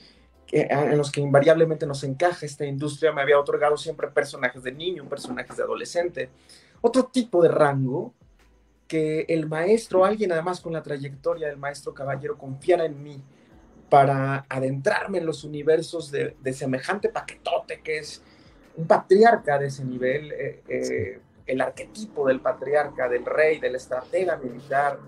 en 0.53 0.99
los 0.99 1.11
que 1.11 1.23
invariablemente 1.23 1.87
nos 1.87 2.05
encaja 2.05 2.45
esta 2.45 2.67
industria 2.67 3.11
me 3.11 3.23
había 3.23 3.41
otorgado 3.41 3.77
siempre 3.79 4.09
personajes 4.09 4.63
de 4.63 4.71
niño, 4.71 5.09
personajes 5.09 5.57
de 5.57 5.63
adolescente, 5.63 6.29
otro 6.83 7.05
tipo 7.05 7.43
de 7.43 7.49
rango 7.49 8.13
que 8.87 9.25
el 9.29 9.49
maestro, 9.49 10.05
alguien 10.05 10.31
además 10.31 10.61
con 10.61 10.75
la 10.75 10.83
trayectoria 10.83 11.49
del 11.49 11.57
maestro 11.57 11.95
Caballero, 11.95 12.37
confiara 12.37 12.85
en 12.85 13.03
mí 13.03 13.23
para 13.93 14.47
adentrarme 14.49 15.19
en 15.19 15.27
los 15.27 15.45
universos 15.45 16.11
de, 16.11 16.35
semejante 16.55 17.11
paquetote 17.11 17.83
que 17.83 17.99
es 17.99 18.23
un 18.75 18.87
patriarca 18.87 19.59
de 19.59 19.67
ese 19.67 19.85
nivel, 19.85 20.33
eh, 20.33 20.63
eh, 20.67 21.21
el 21.45 21.61
arquetipo 21.61 22.27
del 22.27 22.41
patriarca, 22.41 23.07
del 23.07 23.27
rey, 23.27 23.61
del 23.61 23.75
estratega 23.75 24.39
militar, 24.39 24.99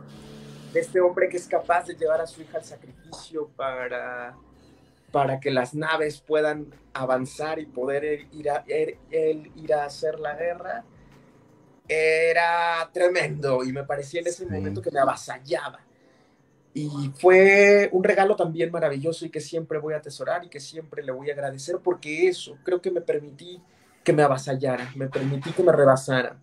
de 0.75 0.81
este 0.81 1.01
hombre 1.01 1.31
que 1.31 1.39
es 1.39 1.49
capaz 1.49 1.87
de 1.87 1.95
llevar 1.95 2.21
a 2.21 2.27
su 2.27 2.43
hija 2.43 2.59
al 2.59 2.65
sacrificio 2.65 3.49
para, 3.57 4.37
para 5.11 5.41
que 5.41 5.51
las 5.51 5.75
naves 5.75 6.21
puedan 6.21 6.67
avanzar 6.93 7.59
y 7.59 7.65
poder 7.65 8.27
ir 8.33 8.51
a, 8.51 8.67
ir 8.69 9.75
a 9.75 9.87
hacer 9.87 10.21
la 10.21 10.35
guerra 10.35 10.85
era 11.89 12.91
tremendo 12.93 13.65
y 13.65 13.73
me 13.73 13.85
parecía 13.85 14.21
en 14.21 14.27
ese 14.27 14.45
momento 14.45 14.83
que 14.83 14.91
me 14.91 15.01
avasallaba. 15.01 15.81
Y 16.75 17.13
fue 17.15 17.89
un 17.93 18.03
regalo 18.03 18.35
también 18.35 18.73
maravilloso 18.73 19.25
y 19.25 19.31
que 19.31 19.41
siempre 19.41 19.79
voy 19.79 19.95
a 19.95 19.99
atesorar 19.99 20.45
y 20.45 20.49
que 20.49 20.59
siempre 20.59 21.05
le 21.05 21.13
voy 21.13 21.31
a 21.31 21.33
agradecer 21.33 21.79
porque 21.83 22.27
eso 22.27 22.59
creo 22.65 22.83
que 22.83 22.91
me 22.91 23.01
permití 23.01 23.61
que 24.03 24.13
me 24.13 24.23
avasallara, 24.23 24.91
me 24.97 25.09
permití 25.09 25.53
que 25.53 25.63
me 25.63 25.73
rebasara. 25.73 26.37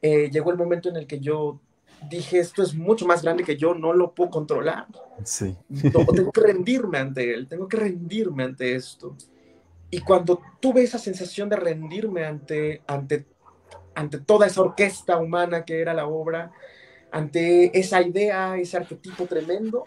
Eh, 0.00 0.30
llegó 0.32 0.50
el 0.50 0.56
momento 0.56 0.88
en 0.88 0.96
el 0.96 1.06
que 1.06 1.20
yo 1.20 1.60
dije, 2.08 2.38
esto 2.38 2.62
es 2.62 2.74
mucho 2.74 3.06
más 3.06 3.22
grande 3.22 3.44
que 3.44 3.56
yo, 3.56 3.74
no 3.74 3.92
lo 3.92 4.12
puedo 4.14 4.30
controlar. 4.30 4.86
Sí. 5.24 5.54
tengo 6.14 6.32
que 6.32 6.40
rendirme 6.40 6.98
ante 6.98 7.34
él, 7.34 7.46
tengo 7.46 7.68
que 7.68 7.76
rendirme 7.76 8.44
ante 8.44 8.74
esto. 8.74 9.14
Y 9.90 10.00
cuando 10.00 10.40
tuve 10.58 10.82
esa 10.82 10.98
sensación 10.98 11.48
de 11.48 11.56
rendirme 11.56 12.24
ante, 12.24 12.82
ante 12.86 13.26
ante 13.96 14.18
toda 14.18 14.46
esa 14.46 14.60
orquesta 14.60 15.16
humana 15.16 15.64
que 15.64 15.80
era 15.80 15.94
la 15.94 16.06
obra, 16.06 16.52
ante 17.16 17.78
esa 17.78 18.02
idea, 18.02 18.58
ese 18.58 18.76
arquetipo 18.76 19.24
tremendo, 19.24 19.84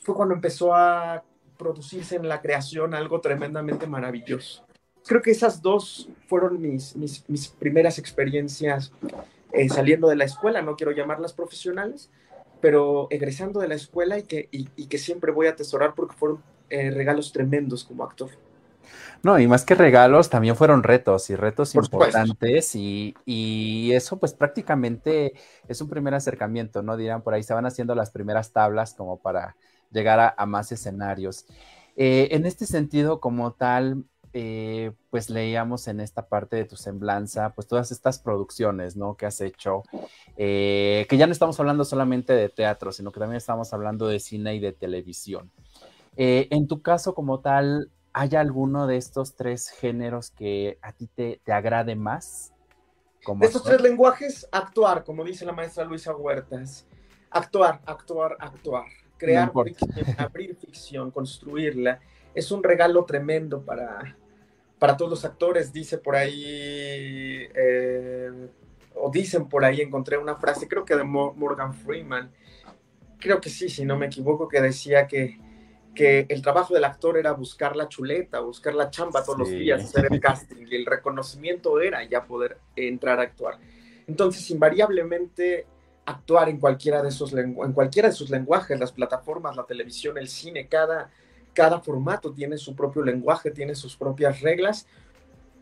fue 0.00 0.14
cuando 0.14 0.34
empezó 0.34 0.74
a 0.74 1.24
producirse 1.56 2.16
en 2.16 2.28
la 2.28 2.42
creación 2.42 2.92
algo 2.92 3.22
tremendamente 3.22 3.86
maravilloso. 3.86 4.62
Creo 5.06 5.22
que 5.22 5.30
esas 5.30 5.62
dos 5.62 6.10
fueron 6.26 6.60
mis, 6.60 6.94
mis, 6.94 7.48
primeras 7.48 7.98
experiencias 7.98 8.92
eh, 9.52 9.68
saliendo 9.70 10.08
de 10.08 10.16
la 10.16 10.24
escuela, 10.24 10.60
no 10.60 10.76
quiero 10.76 10.92
llamarlas 10.92 11.32
profesionales, 11.32 12.10
pero 12.60 13.06
egresando 13.10 13.60
de 13.60 13.68
la 13.68 13.74
escuela 13.74 14.18
y 14.18 14.24
que, 14.24 14.48
y, 14.50 14.66
que 14.66 14.98
siempre 14.98 15.32
voy 15.32 15.46
a 15.46 15.50
atesorar 15.50 15.94
porque 15.94 16.14
fueron 16.14 16.42
eh, 16.68 16.90
regalos 16.90 17.32
tremendos 17.32 17.82
como 17.82 18.04
actor. 18.04 18.28
No, 19.22 19.38
y 19.38 19.46
más 19.46 19.64
que 19.64 19.76
regalos, 19.76 20.30
también 20.30 20.56
fueron 20.56 20.82
retos 20.82 21.30
y 21.30 21.36
retos 21.36 21.76
importantes 21.76 22.74
y, 22.74 23.14
y, 23.24 23.92
eso 23.92 24.18
pues 24.18 24.34
prácticamente 24.34 25.34
es 25.68 25.80
un 25.80 25.88
primer 25.88 26.12
acercamiento, 26.14 26.82
¿no? 26.82 26.96
Dirán, 26.96 27.22
por 27.22 27.34
ahí 27.34 27.44
se 27.44 27.54
van 27.54 27.64
haciendo 27.64 27.94
las 27.94 28.10
primeras 28.10 28.52
tablas 28.52 28.94
como 28.94 29.18
para 29.18 29.54
llegar 29.92 30.34
a, 30.36 30.46
más 30.46 30.72
escenarios. 30.72 31.46
Eh, 31.94 32.28
en 32.32 32.46
este 32.46 32.66
sentido, 32.66 33.20
como 33.20 33.52
tal, 33.52 34.04
eh, 34.32 34.92
pues 35.10 35.30
leíamos 35.30 35.86
en 35.86 36.00
esta 36.00 36.26
parte 36.26 36.56
de 36.56 36.64
tu 36.64 36.74
semblanza, 36.74 37.50
pues 37.54 37.68
todas 37.68 37.92
estas 37.92 38.18
producciones, 38.18 38.96
¿no? 38.96 39.16
Que 39.16 39.26
has 39.26 39.40
hecho, 39.40 39.84
eh, 40.36 41.06
que 41.08 41.16
ya 41.16 41.26
no 41.26 41.32
estamos 41.32 41.60
hablando 41.60 41.84
solamente 41.84 42.32
de 42.32 42.48
teatro, 42.48 42.90
sino 42.90 43.12
que 43.12 43.20
también 43.20 43.36
estamos 43.36 43.72
hablando 43.72 44.08
de 44.08 44.18
cine 44.18 44.56
y 44.56 44.58
de 44.58 44.72
televisión. 44.72 45.52
en 46.16 46.66
tu 46.66 46.82
caso, 46.82 47.14
como 47.14 47.40
tal, 47.40 47.90
¿hay 48.12 48.36
alguno 48.36 48.86
de 48.86 48.96
estos 48.96 49.36
tres 49.36 49.68
géneros 49.70 50.30
que 50.30 50.78
a 50.82 50.92
ti 50.92 51.06
te, 51.06 51.40
te 51.44 51.52
agrade 51.52 51.96
más? 51.96 52.52
de 53.36 53.46
estos 53.46 53.62
tres 53.62 53.80
lenguajes, 53.80 54.48
actuar, 54.50 55.04
como 55.04 55.24
dice 55.24 55.44
la 55.44 55.52
maestra 55.52 55.84
Luisa 55.84 56.14
Huertas. 56.14 56.86
Actuar, 57.30 57.80
actuar, 57.86 58.36
actuar 58.40 58.84
crear 59.22 59.52
ficción, 59.52 60.06
abrir 60.18 60.56
ficción, 60.56 61.10
construirla, 61.12 62.00
es 62.34 62.50
un 62.50 62.62
regalo 62.62 63.04
tremendo 63.04 63.62
para, 63.62 64.16
para 64.78 64.96
todos 64.96 65.10
los 65.10 65.24
actores. 65.24 65.72
Dice 65.72 65.98
por 65.98 66.16
ahí, 66.16 67.46
eh, 67.54 68.48
o 68.96 69.10
dicen 69.10 69.48
por 69.48 69.64
ahí, 69.64 69.80
encontré 69.80 70.18
una 70.18 70.34
frase, 70.34 70.66
creo 70.66 70.84
que 70.84 70.96
de 70.96 71.04
Morgan 71.04 71.72
Freeman, 71.72 72.32
creo 73.18 73.40
que 73.40 73.48
sí, 73.48 73.68
si 73.68 73.84
no 73.84 73.96
me 73.96 74.06
equivoco, 74.06 74.48
que 74.48 74.60
decía 74.60 75.06
que, 75.06 75.38
que 75.94 76.26
el 76.28 76.40
trabajo 76.40 76.74
del 76.74 76.84
actor 76.84 77.18
era 77.18 77.32
buscar 77.32 77.76
la 77.76 77.88
chuleta, 77.88 78.40
buscar 78.40 78.74
la 78.74 78.90
chamba 78.90 79.24
todos 79.24 79.38
los 79.38 79.50
días, 79.50 79.84
hacer 79.84 80.08
el 80.10 80.20
casting, 80.20 80.66
y 80.70 80.76
el 80.76 80.86
reconocimiento 80.86 81.80
era 81.80 82.02
ya 82.04 82.24
poder 82.24 82.58
entrar 82.76 83.20
a 83.20 83.24
actuar. 83.24 83.58
Entonces, 84.06 84.50
invariablemente, 84.50 85.66
actuar 86.04 86.48
en 86.48 86.58
cualquiera 86.58 87.02
de 87.02 87.10
esos 87.10 87.32
en 87.34 87.72
cualquiera 87.72 88.08
de 88.08 88.14
sus 88.14 88.30
lenguajes, 88.30 88.78
las 88.78 88.92
plataformas, 88.92 89.54
la 89.56 89.64
televisión, 89.64 90.18
el 90.18 90.28
cine, 90.28 90.66
cada, 90.66 91.10
cada 91.52 91.80
formato 91.80 92.32
tiene 92.32 92.56
su 92.58 92.74
propio 92.74 93.02
lenguaje, 93.02 93.50
tiene 93.50 93.74
sus 93.74 93.96
propias 93.96 94.40
reglas, 94.40 94.86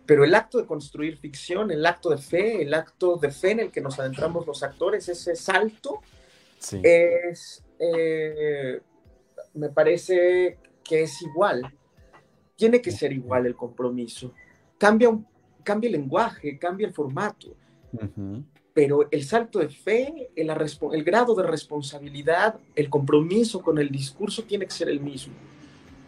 pero 0.06 0.24
el 0.24 0.34
acto 0.34 0.58
de 0.58 0.66
construir 0.66 1.16
ficción, 1.18 1.70
el 1.70 1.84
acto 1.84 2.10
de 2.10 2.18
fe, 2.18 2.62
el 2.62 2.74
acto 2.74 3.16
de 3.16 3.30
fe 3.30 3.52
en 3.52 3.60
el 3.60 3.70
que 3.70 3.80
nos 3.80 3.98
adentramos 3.98 4.46
los 4.46 4.62
actores, 4.62 5.08
ese 5.08 5.36
salto, 5.36 6.00
es, 6.82 7.62
eh, 7.78 8.80
me 9.54 9.68
parece 9.68 10.58
que 10.84 11.02
es 11.02 11.22
igual, 11.22 11.62
tiene 12.56 12.80
que 12.80 12.90
ser 12.90 13.12
igual 13.12 13.46
el 13.46 13.56
compromiso. 13.56 14.32
Cambia, 14.78 15.18
cambia 15.62 15.88
el 15.88 15.92
lenguaje, 15.92 16.58
cambia 16.58 16.86
el 16.86 16.92
formato 16.92 17.56
pero 18.72 19.08
el 19.10 19.24
salto 19.24 19.58
de 19.58 19.68
fe, 19.68 20.30
el, 20.36 20.50
el, 20.50 21.04
grado 21.04 21.34
de 21.34 21.42
responsabilidad, 21.42 22.58
el 22.74 22.88
compromiso 22.88 23.60
con 23.60 23.78
el 23.78 23.90
discurso 23.90 24.44
tiene 24.44 24.64
que 24.64 24.70
ser 24.70 24.88
el 24.88 25.00
mismo. 25.00 25.34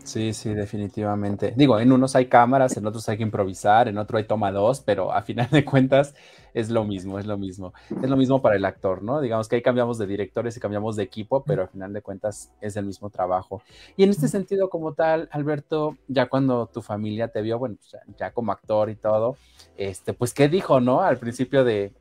Sí, 0.04 0.32
sí, 0.32 0.52
definitivamente. 0.52 1.54
Digo, 1.56 1.78
en 1.78 1.92
unos 1.92 2.16
hay 2.16 2.26
cámaras, 2.26 2.76
en 2.76 2.84
otros 2.86 3.08
hay 3.08 3.16
que 3.16 3.22
improvisar, 3.22 3.86
en 3.86 3.98
otro 3.98 4.18
hay 4.18 4.24
toma 4.24 4.50
dos, 4.50 4.80
pero 4.80 5.12
a 5.12 5.22
final 5.22 5.48
de 5.50 5.64
cuentas 5.64 6.14
es 6.54 6.70
lo 6.70 6.84
mismo, 6.84 7.20
es 7.20 7.26
lo 7.26 7.38
mismo. 7.38 7.72
Es 8.02 8.10
lo 8.10 8.16
mismo 8.16 8.42
para 8.42 8.56
el 8.56 8.64
actor, 8.64 9.02
¿no? 9.02 9.20
Digamos 9.20 9.48
que 9.48 9.56
ahí 9.56 9.62
cambiamos 9.62 9.98
de 9.98 10.06
directores 10.06 10.56
y 10.56 10.60
cambiamos 10.60 10.96
de 10.96 11.04
equipo, 11.04 11.44
pero 11.44 11.62
a 11.62 11.68
final 11.68 11.92
de 11.92 12.02
cuentas 12.02 12.52
es 12.60 12.76
el 12.76 12.84
mismo 12.84 13.10
trabajo. 13.10 13.62
Y 13.96 14.02
en 14.02 14.10
este 14.10 14.26
sentido, 14.26 14.68
como 14.70 14.92
tal, 14.92 15.28
Alberto, 15.30 15.96
ya 16.08 16.28
cuando 16.28 16.66
tu 16.66 16.82
familia 16.82 17.28
te 17.28 17.40
vio, 17.40 17.58
bueno, 17.60 17.76
pues 17.76 17.96
ya, 18.18 18.32
como 18.32 18.50
actor 18.50 18.90
y 18.90 18.96
todo, 18.96 19.36
este, 19.76 20.14
pues, 20.14 20.34
¿qué 20.34 20.48
dijo, 20.48 20.80
no? 20.80 21.02
Al 21.02 21.18
principio 21.18 21.64
de, 21.64 21.92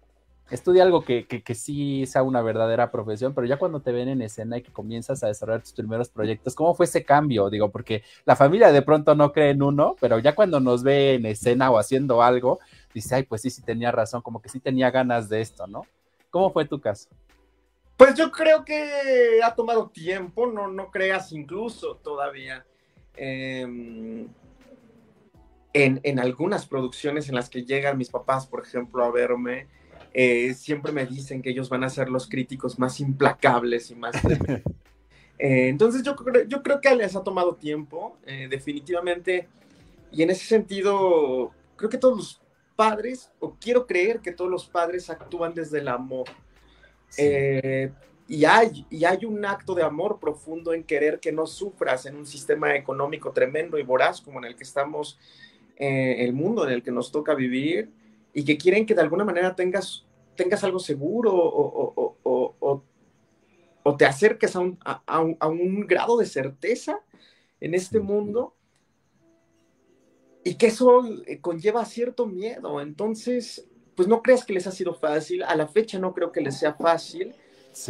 estudia 0.51 0.83
algo 0.83 1.03
que, 1.03 1.25
que, 1.25 1.55
sí 1.55 2.05
sea 2.05 2.23
una 2.23 2.41
verdadera 2.41 2.91
profesión, 2.91 3.33
pero 3.33 3.47
ya 3.47 3.57
cuando 3.57 3.79
te 3.79 3.93
ven 3.93 4.09
en 4.09 4.21
escena 4.21 4.57
y 4.57 4.61
que 4.61 4.71
comienzas 4.71 5.23
a 5.23 5.27
desarrollar 5.27 5.61
tus 5.61 5.71
primeros 5.71 6.09
proyectos, 6.09 6.55
¿cómo 6.55 6.75
fue 6.75 6.85
ese 6.85 7.05
cambio? 7.05 7.49
Digo, 7.49 7.71
porque 7.71 8.03
la 8.25 8.35
familia 8.35 8.71
de 8.71 8.81
pronto 8.81 9.15
no 9.15 9.31
cree 9.31 9.51
en 9.51 9.63
uno, 9.63 9.95
pero 9.99 10.19
ya 10.19 10.35
cuando 10.35 10.59
nos 10.59 10.83
ve 10.83 11.15
en 11.15 11.25
escena 11.25 11.71
o 11.71 11.79
haciendo 11.79 12.21
algo, 12.21 12.59
dice, 12.93 13.15
ay, 13.15 13.23
pues 13.23 13.41
sí, 13.41 13.49
sí 13.49 13.61
tenía 13.61 13.91
razón, 13.91 14.21
como 14.21 14.41
que 14.41 14.49
sí 14.49 14.59
tenía 14.59 14.91
ganas 14.91 15.29
de 15.29 15.39
esto, 15.39 15.67
¿no? 15.67 15.85
¿Cómo 16.29 16.51
fue 16.51 16.65
tu 16.65 16.81
caso? 16.81 17.09
Pues 17.95 18.15
yo 18.15 18.31
creo 18.31 18.65
que 18.65 19.39
ha 19.43 19.55
tomado 19.55 19.89
tiempo, 19.89 20.47
no, 20.47 20.67
no 20.67 20.91
creas 20.91 21.31
incluso 21.31 21.95
todavía. 21.95 22.65
Em, 23.15 24.27
en, 25.73 25.99
en 26.03 26.19
algunas 26.19 26.65
producciones 26.65 27.29
en 27.29 27.35
las 27.35 27.49
que 27.49 27.63
llegan 27.63 27.97
mis 27.97 28.09
papás, 28.09 28.47
por 28.47 28.63
ejemplo, 28.63 29.03
a 29.05 29.11
verme, 29.11 29.67
eh, 30.13 30.53
siempre 30.55 30.91
me 30.91 31.05
dicen 31.05 31.41
que 31.41 31.51
ellos 31.51 31.69
van 31.69 31.83
a 31.83 31.89
ser 31.89 32.09
los 32.09 32.27
críticos 32.27 32.79
más 32.79 32.99
implacables 32.99 33.91
y 33.91 33.95
más... 33.95 34.15
Eh, 35.43 35.69
entonces 35.69 36.03
yo, 36.03 36.15
yo 36.47 36.61
creo 36.61 36.79
que 36.79 36.95
les 36.95 37.15
ha 37.15 37.23
tomado 37.23 37.55
tiempo, 37.55 38.15
eh, 38.27 38.47
definitivamente, 38.47 39.47
y 40.11 40.21
en 40.21 40.29
ese 40.29 40.45
sentido, 40.45 41.49
creo 41.75 41.89
que 41.89 41.97
todos 41.97 42.15
los 42.15 42.41
padres, 42.75 43.31
o 43.39 43.55
quiero 43.59 43.87
creer 43.87 44.19
que 44.19 44.33
todos 44.33 44.51
los 44.51 44.67
padres 44.67 45.09
actúan 45.09 45.55
desde 45.55 45.79
el 45.79 45.87
amor. 45.87 46.27
y, 48.27 48.45
hay, 48.45 48.85
y 48.91 49.03
hay 49.03 49.25
un 49.25 49.43
acto 49.43 49.73
de 49.73 49.81
amor 49.81 50.19
profundo 50.19 50.75
en 50.75 50.83
querer 50.83 51.19
que 51.19 51.31
no 51.31 51.47
sufras 51.47 52.05
en 52.05 52.17
un 52.17 52.27
sistema 52.27 52.75
económico 52.75 53.31
tremendo 53.31 53.79
y 53.79 53.83
voraz 53.83 54.21
como 54.21 54.37
en 54.37 54.45
el 54.45 54.55
que 54.55 54.63
estamos, 54.63 55.17
el 55.75 56.33
mundo 56.33 56.67
en 56.67 56.73
el 56.73 56.83
que 56.83 56.91
nos 56.91 57.11
toca 57.11 57.33
vivir 57.33 57.89
y 58.33 58.43
que 58.43 58.57
quieren 58.57 58.85
que 58.85 58.95
de 58.95 59.01
alguna 59.01 59.25
manera 59.25 59.55
tengas, 59.55 60.05
tengas 60.35 60.63
algo 60.63 60.79
seguro 60.79 61.33
o, 61.33 62.17
o, 62.23 62.83
o, 63.83 63.97
te 63.97 64.05
acerques 64.05 64.55
a 64.55 64.59
un, 64.59 64.79
a, 64.85 65.19
un, 65.19 65.37
a 65.39 65.47
un, 65.47 65.87
grado 65.87 66.17
de 66.17 66.25
certeza 66.25 66.99
en 67.59 67.73
este 67.73 67.99
mundo 67.99 68.55
y 70.43 70.55
que 70.55 70.67
eso 70.67 71.03
eh, 71.25 71.39
conlleva 71.41 71.85
cierto 71.85 72.25
miedo. 72.25 72.79
Entonces, 72.81 73.67
pues 73.95 74.07
no 74.07 74.21
creas 74.21 74.45
que 74.45 74.53
les 74.53 74.67
ha 74.67 74.71
sido 74.71 74.93
fácil. 74.93 75.43
A 75.43 75.55
la 75.55 75.67
fecha 75.67 75.99
no 75.99 76.13
creo 76.13 76.31
que 76.31 76.41
les 76.41 76.57
sea 76.57 76.73
fácil. 76.73 77.35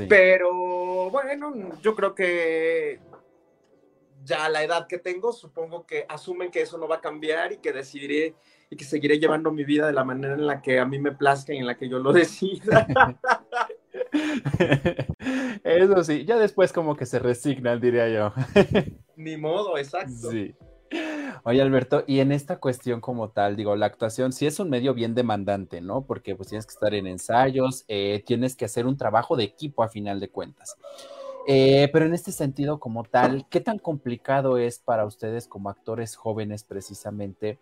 Pero 0.08 1.10
bueno, 1.10 1.54
yo 1.82 1.96
creo 1.96 2.14
que 2.14 3.00
ya 4.24 4.46
a 4.46 4.50
la 4.50 4.64
edad 4.64 4.88
que 4.88 5.00
tengo, 5.00 5.34
supongo 5.34 5.86
que 5.86 6.06
asumen 6.08 6.52
que 6.52 6.62
eso 6.62 6.78
no 6.78 6.88
va 6.88 6.98
a 6.98 7.02
cambiar 7.02 7.54
y 7.54 7.58
que 7.58 7.74
decidiré 7.74 8.36
y 8.72 8.78
que 8.78 8.86
seguiré 8.86 9.20
llevando 9.20 9.52
mi 9.52 9.66
vida 9.66 9.86
de 9.86 9.94
la 9.94 10.06
manera 10.06 10.34
en 10.34 10.48
la 10.48 10.62
que 10.62 10.80
a 10.80 10.86
mí 10.86 10.98
me 10.98 11.12
plazca 11.12 11.54
y 11.54 11.58
en 11.58 11.68
la 11.68 11.78
que 11.78 11.90
yo 11.90 12.00
lo 12.00 12.14
decida. 12.14 12.88
Eso 15.64 16.04
sí, 16.04 16.26
ya 16.26 16.40
después 16.40 16.72
como 16.72 16.96
que 16.96 17.06
se 17.06 17.20
resignan, 17.20 17.82
diría 17.82 18.10
yo. 18.10 18.34
Ni 19.18 19.36
modo, 19.36 19.78
exacto. 19.78 20.32
Sí. 20.32 20.56
Oye, 21.44 21.62
Alberto, 21.62 22.04
y 22.08 22.20
en 22.20 22.32
esta 22.32 22.60
cuestión 22.60 23.02
como 23.02 23.30
tal, 23.30 23.56
digo, 23.58 23.76
la 23.76 23.88
actuación 23.88 24.32
sí 24.32 24.46
es 24.46 24.60
un 24.60 24.70
medio 24.70 24.94
bien 24.94 25.16
demandante, 25.16 25.82
¿no? 25.82 26.06
Porque 26.06 26.36
pues 26.36 26.50
tienes 26.50 26.66
que 26.66 26.74
estar 26.74 26.94
en 26.94 27.08
ensayos, 27.08 27.84
eh, 27.90 28.24
tienes 28.26 28.56
que 28.56 28.66
hacer 28.66 28.86
un 28.86 28.96
trabajo 28.96 29.36
de 29.36 29.44
equipo 29.44 29.84
a 29.84 29.90
final 29.90 30.20
de 30.20 30.30
cuentas. 30.30 30.78
Eh, 31.48 31.90
pero 31.92 32.06
en 32.06 32.14
este 32.14 32.32
sentido 32.32 32.80
como 32.80 33.04
tal, 33.04 33.48
¿qué 33.50 33.60
tan 33.60 33.80
complicado 33.80 34.58
es 34.58 34.80
para 34.80 35.06
ustedes 35.06 35.48
como 35.48 35.70
actores 35.70 36.16
jóvenes 36.16 36.64
precisamente 36.64 37.58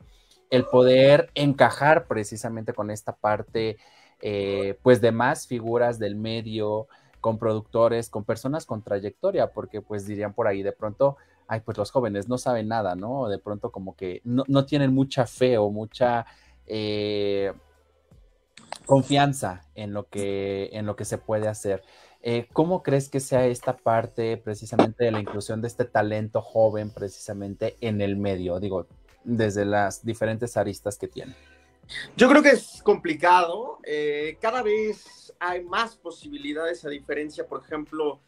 el 0.49 0.65
poder 0.65 1.29
encajar 1.35 2.07
precisamente 2.07 2.73
con 2.73 2.91
esta 2.91 3.15
parte, 3.15 3.77
eh, 4.21 4.77
pues 4.81 5.01
de 5.01 5.12
más 5.12 5.47
figuras 5.47 5.99
del 5.99 6.15
medio, 6.15 6.88
con 7.21 7.38
productores, 7.38 8.09
con 8.09 8.23
personas 8.23 8.65
con 8.65 8.81
trayectoria, 8.81 9.51
porque 9.51 9.81
pues 9.81 10.05
dirían 10.05 10.33
por 10.33 10.47
ahí 10.47 10.63
de 10.63 10.71
pronto, 10.71 11.17
ay, 11.47 11.62
pues 11.62 11.77
los 11.77 11.91
jóvenes 11.91 12.27
no 12.29 12.38
saben 12.38 12.67
nada, 12.67 12.95
¿no? 12.95 13.27
De 13.27 13.39
pronto 13.39 13.71
como 13.71 13.95
que 13.95 14.21
no, 14.23 14.65
tienen 14.65 14.93
mucha 14.93 15.25
fe 15.25 15.57
o 15.57 15.69
mucha 15.69 16.25
eh, 16.65 17.53
confianza 18.85 19.65
en 19.75 19.93
lo, 19.93 20.07
que, 20.07 20.69
en 20.73 20.85
lo 20.85 20.95
que 20.95 21.05
se 21.05 21.17
puede 21.17 21.47
hacer. 21.47 21.83
Eh, 22.21 22.47
¿Cómo 22.51 22.83
crees 22.83 23.09
que 23.09 23.19
sea 23.19 23.45
esta 23.45 23.77
parte 23.77 24.38
precisamente 24.38 25.05
de 25.05 25.12
la 25.12 25.21
inclusión 25.21 25.62
de 25.62 25.69
este 25.69 25.85
talento 25.85 26.41
joven 26.41 26.91
precisamente 26.91 27.77
en 27.81 28.01
el 28.01 28.17
medio? 28.17 28.59
Digo, 28.59 28.88
desde 29.23 29.65
las 29.65 30.03
diferentes 30.03 30.58
aristas 30.58 30.97
que 30.97 31.08
tiene? 31.08 31.36
Yo 32.15 32.29
creo 32.29 32.43
que 32.43 32.49
es 32.49 32.82
complicado. 32.84 33.79
Eh, 33.84 34.38
cada 34.41 34.62
vez 34.62 35.34
hay 35.39 35.63
más 35.63 35.95
posibilidades, 35.95 36.86
a 36.86 36.89
diferencia, 36.89 37.47
por 37.47 37.63
ejemplo, 37.63 38.21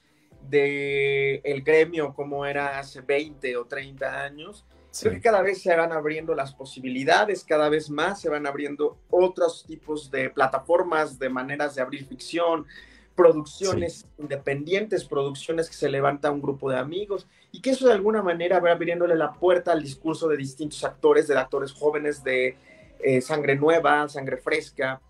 de 0.50 1.36
el 1.44 1.62
gremio 1.62 2.14
como 2.14 2.46
era 2.46 2.80
hace 2.80 3.02
20 3.02 3.58
o 3.58 3.66
30 3.66 4.24
años. 4.24 4.66
Creo 5.00 5.14
que 5.14 5.22
cada 5.22 5.42
vez 5.42 5.62
se 5.62 5.74
van 5.74 5.94
abriendo 5.94 6.36
las 6.36 6.54
posibilidades, 6.54 7.46
cada 7.46 7.70
vez 7.70 7.90
más 7.90 8.20
se 8.20 8.30
van 8.30 8.46
abriendo 8.46 8.98
otros 9.10 9.64
tipos 9.66 10.12
de 10.12 10.30
plataformas, 10.30 11.18
de 11.18 11.30
maneras 11.30 11.76
de 11.76 11.82
abrir 11.82 12.06
ficción, 12.06 12.68
producciones 13.16 14.08
independientes, 14.18 15.06
producciones 15.06 15.70
que 15.70 15.76
se 15.76 15.90
levanta 15.90 16.32
un 16.32 16.42
grupo 16.42 16.70
de 16.70 16.78
amigos 16.78 17.28
y 17.52 17.62
que 17.62 17.72
eso 17.72 17.88
de 17.88 17.94
alguna 17.94 18.22
manera 18.22 18.60
va 18.60 18.72
abriéndole 18.72 19.16
la 19.16 19.34
puerta 19.34 19.72
al 19.72 19.84
discurso 19.84 20.28
de 20.28 20.38
distintos 20.38 20.84
actores, 20.84 21.28
de 21.28 21.38
actores 21.38 21.74
jóvenes, 21.74 22.24
de 22.24 22.58
eh, 23.00 23.22
sangre 23.22 23.56
nueva, 23.56 24.08
sangre 24.10 24.38
fresca, 24.38 25.02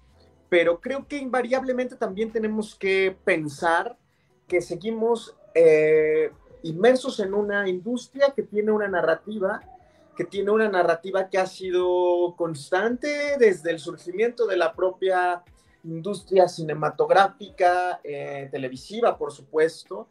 pero 0.50 0.80
creo 0.80 1.08
que 1.08 1.18
invariablemente 1.18 1.96
también 1.96 2.32
tenemos 2.32 2.76
que 2.76 3.16
pensar 3.24 3.98
que 4.48 4.62
seguimos 4.62 5.36
eh, 5.54 6.32
inmersos 6.64 7.20
en 7.20 7.34
una 7.34 7.70
industria 7.70 8.34
que 8.36 8.44
tiene 8.44 8.72
una 8.72 8.88
narrativa 8.88 9.62
que 10.16 10.26
tiene 10.26 10.52
una 10.52 10.70
narrativa 10.70 11.30
que 11.30 11.38
ha 11.38 11.46
sido 11.46 12.36
constante 12.36 13.38
desde 13.40 13.72
el 13.72 13.80
surgimiento 13.80 14.46
de 14.46 14.58
la 14.58 14.74
propia 14.74 15.44
industria 15.84 16.48
cinematográfica, 16.48 18.00
eh, 18.04 18.50
televisiva, 18.52 19.17
por 19.17 19.32
supuesto, 19.32 20.08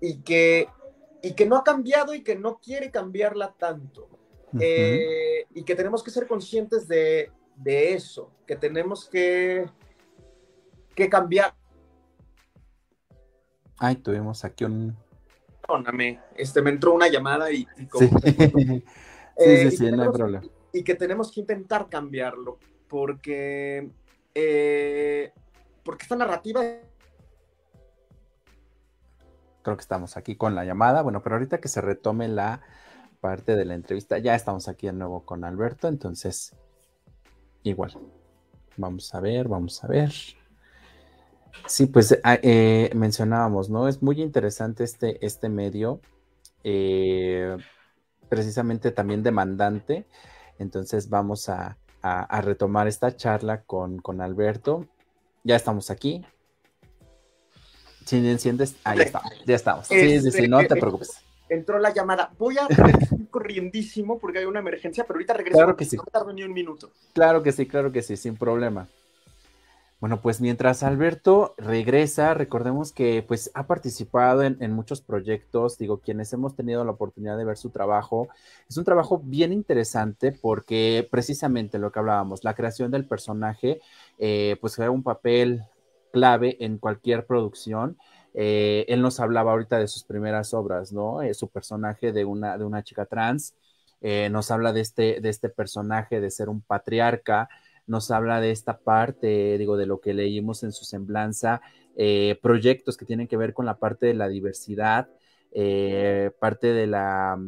y 0.00 0.18
que, 0.18 0.68
y 1.22 1.32
que 1.34 1.46
no 1.46 1.56
ha 1.56 1.64
cambiado 1.64 2.14
y 2.14 2.22
que 2.22 2.36
no 2.36 2.58
quiere 2.58 2.90
cambiarla 2.90 3.54
tanto. 3.58 4.08
Eh, 4.58 5.44
y 5.54 5.64
que 5.64 5.74
tenemos 5.74 6.02
que 6.02 6.10
ser 6.10 6.26
conscientes 6.26 6.88
de, 6.88 7.30
de 7.56 7.92
eso, 7.94 8.30
que 8.46 8.56
tenemos 8.56 9.08
que, 9.08 9.66
que 10.94 11.08
cambiar. 11.08 11.54
Ay, 13.78 13.96
tuvimos 13.96 14.44
aquí 14.44 14.64
un... 14.64 14.96
Perdóname, 15.60 16.20
este, 16.36 16.62
me 16.62 16.70
entró 16.70 16.94
una 16.94 17.08
llamada 17.08 17.50
y... 17.50 17.66
sí, 17.98 18.08
sí, 18.22 18.84
eh, 19.36 19.70
sí, 19.70 19.90
no 19.90 20.04
hay 20.04 20.08
problema. 20.10 20.44
Y 20.72 20.82
que 20.84 20.94
tenemos 20.94 21.32
que 21.32 21.40
intentar 21.40 21.88
cambiarlo, 21.88 22.58
porque 22.88 23.90
eh, 24.38 25.32
porque 25.82 26.02
esta 26.02 26.16
narrativa... 26.16 26.62
Creo 29.62 29.76
que 29.76 29.80
estamos 29.80 30.16
aquí 30.16 30.36
con 30.36 30.54
la 30.54 30.64
llamada, 30.64 31.02
bueno, 31.02 31.22
pero 31.22 31.36
ahorita 31.36 31.58
que 31.58 31.68
se 31.68 31.80
retome 31.80 32.28
la 32.28 32.60
parte 33.20 33.56
de 33.56 33.64
la 33.64 33.74
entrevista, 33.74 34.18
ya 34.18 34.34
estamos 34.34 34.68
aquí 34.68 34.86
de 34.86 34.92
nuevo 34.92 35.24
con 35.24 35.42
Alberto, 35.42 35.88
entonces, 35.88 36.54
igual. 37.62 37.98
Vamos 38.76 39.12
a 39.14 39.20
ver, 39.20 39.48
vamos 39.48 39.82
a 39.82 39.88
ver. 39.88 40.12
Sí, 41.66 41.86
pues 41.86 42.16
ah, 42.22 42.38
eh, 42.42 42.90
mencionábamos, 42.94 43.70
¿no? 43.70 43.88
Es 43.88 44.02
muy 44.02 44.20
interesante 44.20 44.84
este, 44.84 45.24
este 45.24 45.48
medio, 45.48 46.00
eh, 46.62 47.56
precisamente 48.28 48.92
también 48.92 49.22
demandante. 49.22 50.06
Entonces 50.58 51.08
vamos 51.08 51.48
a, 51.48 51.78
a, 52.02 52.40
retomar 52.40 52.86
esta 52.86 53.16
charla 53.16 53.62
con, 53.62 53.98
con, 53.98 54.20
Alberto. 54.20 54.86
Ya 55.44 55.56
estamos 55.56 55.90
aquí. 55.90 56.24
Si 58.04 58.16
enciendes, 58.16 58.76
ahí 58.84 59.00
está, 59.00 59.20
ya 59.44 59.56
estamos. 59.56 59.88
Sí, 59.88 60.20
sí, 60.20 60.30
sí, 60.30 60.48
no 60.48 60.64
te 60.64 60.76
preocupes. 60.76 61.20
Entró 61.48 61.78
la 61.78 61.92
llamada. 61.92 62.32
Voy 62.38 62.56
a 62.58 62.66
corriendísimo 63.30 64.18
porque 64.18 64.38
hay 64.38 64.44
una 64.44 64.60
emergencia, 64.60 65.04
pero 65.04 65.16
ahorita 65.16 65.34
regreso. 65.34 65.58
Claro 65.58 65.76
que 65.76 65.84
sí. 65.84 65.96
No 65.96 66.04
tardo 66.04 66.32
ni 66.32 66.42
un 66.42 66.52
minuto. 66.52 66.90
Claro 67.12 67.42
que 67.42 67.52
sí, 67.52 67.66
claro 67.66 67.92
que 67.92 68.02
sí, 68.02 68.16
sin 68.16 68.36
problema. 68.36 68.88
Bueno, 69.98 70.20
pues 70.20 70.42
mientras 70.42 70.82
Alberto 70.82 71.54
regresa, 71.56 72.34
recordemos 72.34 72.92
que 72.92 73.24
pues 73.26 73.50
ha 73.54 73.66
participado 73.66 74.42
en, 74.42 74.72
muchos 74.72 75.00
proyectos, 75.00 75.78
digo, 75.78 76.00
quienes 76.00 76.30
hemos 76.34 76.54
tenido 76.54 76.84
la 76.84 76.90
oportunidad 76.90 77.38
de 77.38 77.46
ver 77.46 77.56
su 77.56 77.70
trabajo, 77.70 78.28
es 78.68 78.76
un 78.76 78.84
trabajo 78.84 79.22
bien 79.24 79.54
interesante 79.54 80.32
porque 80.32 81.08
precisamente 81.10 81.78
lo 81.78 81.92
que 81.92 81.98
hablábamos, 81.98 82.44
la 82.44 82.52
creación 82.54 82.90
del 82.90 83.06
personaje, 83.06 83.80
eh, 84.18 84.58
pues 84.60 84.76
juega 84.76 84.90
un 84.90 85.02
papel 85.02 85.64
clave 86.12 86.58
en 86.60 86.76
cualquier 86.76 87.24
producción. 87.24 87.96
Eh, 88.34 88.84
él 88.88 89.00
nos 89.00 89.18
hablaba 89.18 89.52
ahorita 89.52 89.78
de 89.78 89.88
sus 89.88 90.04
primeras 90.04 90.52
obras, 90.52 90.92
¿no? 90.92 91.22
Eh, 91.22 91.32
su 91.32 91.48
personaje 91.48 92.12
de 92.12 92.26
una, 92.26 92.58
de 92.58 92.64
una 92.64 92.82
chica 92.82 93.06
trans, 93.06 93.54
nos 94.30 94.50
habla 94.52 94.72
de 94.72 94.82
este, 94.82 95.20
de 95.20 95.28
este 95.30 95.48
personaje 95.48 96.20
de 96.20 96.30
ser 96.30 96.48
un 96.48 96.60
patriarca, 96.60 97.48
nos 97.86 98.10
habla 98.10 98.40
de 98.40 98.50
esta 98.50 98.78
parte, 98.78 99.58
digo, 99.58 99.76
de 99.76 99.86
lo 99.86 100.00
que 100.00 100.14
leímos 100.14 100.62
en 100.62 100.72
su 100.72 100.84
semblanza, 100.84 101.60
eh, 101.96 102.38
proyectos 102.42 102.96
que 102.96 103.06
tienen 103.06 103.26
que 103.26 103.36
ver 103.36 103.54
con 103.54 103.64
la 103.64 103.78
parte 103.78 104.06
de 104.06 104.14
la 104.14 104.28
diversidad, 104.28 105.08
eh, 105.52 106.30
parte 106.38 106.72
de 106.72 106.86
la 106.86 107.38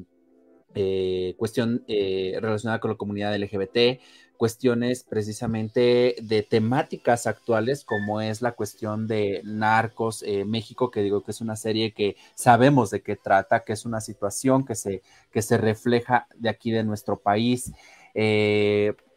eh, 0.74 1.34
cuestión 1.36 1.84
relacionada 1.86 2.80
con 2.80 2.90
la 2.92 2.96
comunidad 2.96 3.34
LGBT, 3.34 4.00
cuestiones 4.36 5.02
precisamente 5.02 6.14
de 6.22 6.42
temáticas 6.42 7.26
actuales 7.26 7.84
como 7.84 8.20
es 8.20 8.40
la 8.40 8.52
cuestión 8.52 9.08
de 9.08 9.42
Narcos 9.44 10.24
México, 10.46 10.92
que 10.92 11.02
digo 11.02 11.24
que 11.24 11.32
es 11.32 11.40
una 11.40 11.56
serie 11.56 11.92
que 11.92 12.16
sabemos 12.34 12.90
de 12.90 13.02
qué 13.02 13.16
trata, 13.16 13.64
que 13.64 13.72
es 13.72 13.84
una 13.84 14.00
situación 14.00 14.64
que 14.64 14.76
se, 14.76 15.02
que 15.32 15.42
se 15.42 15.58
refleja 15.58 16.28
de 16.36 16.48
aquí 16.48 16.70
de 16.70 16.84
nuestro 16.84 17.18
país 17.18 17.72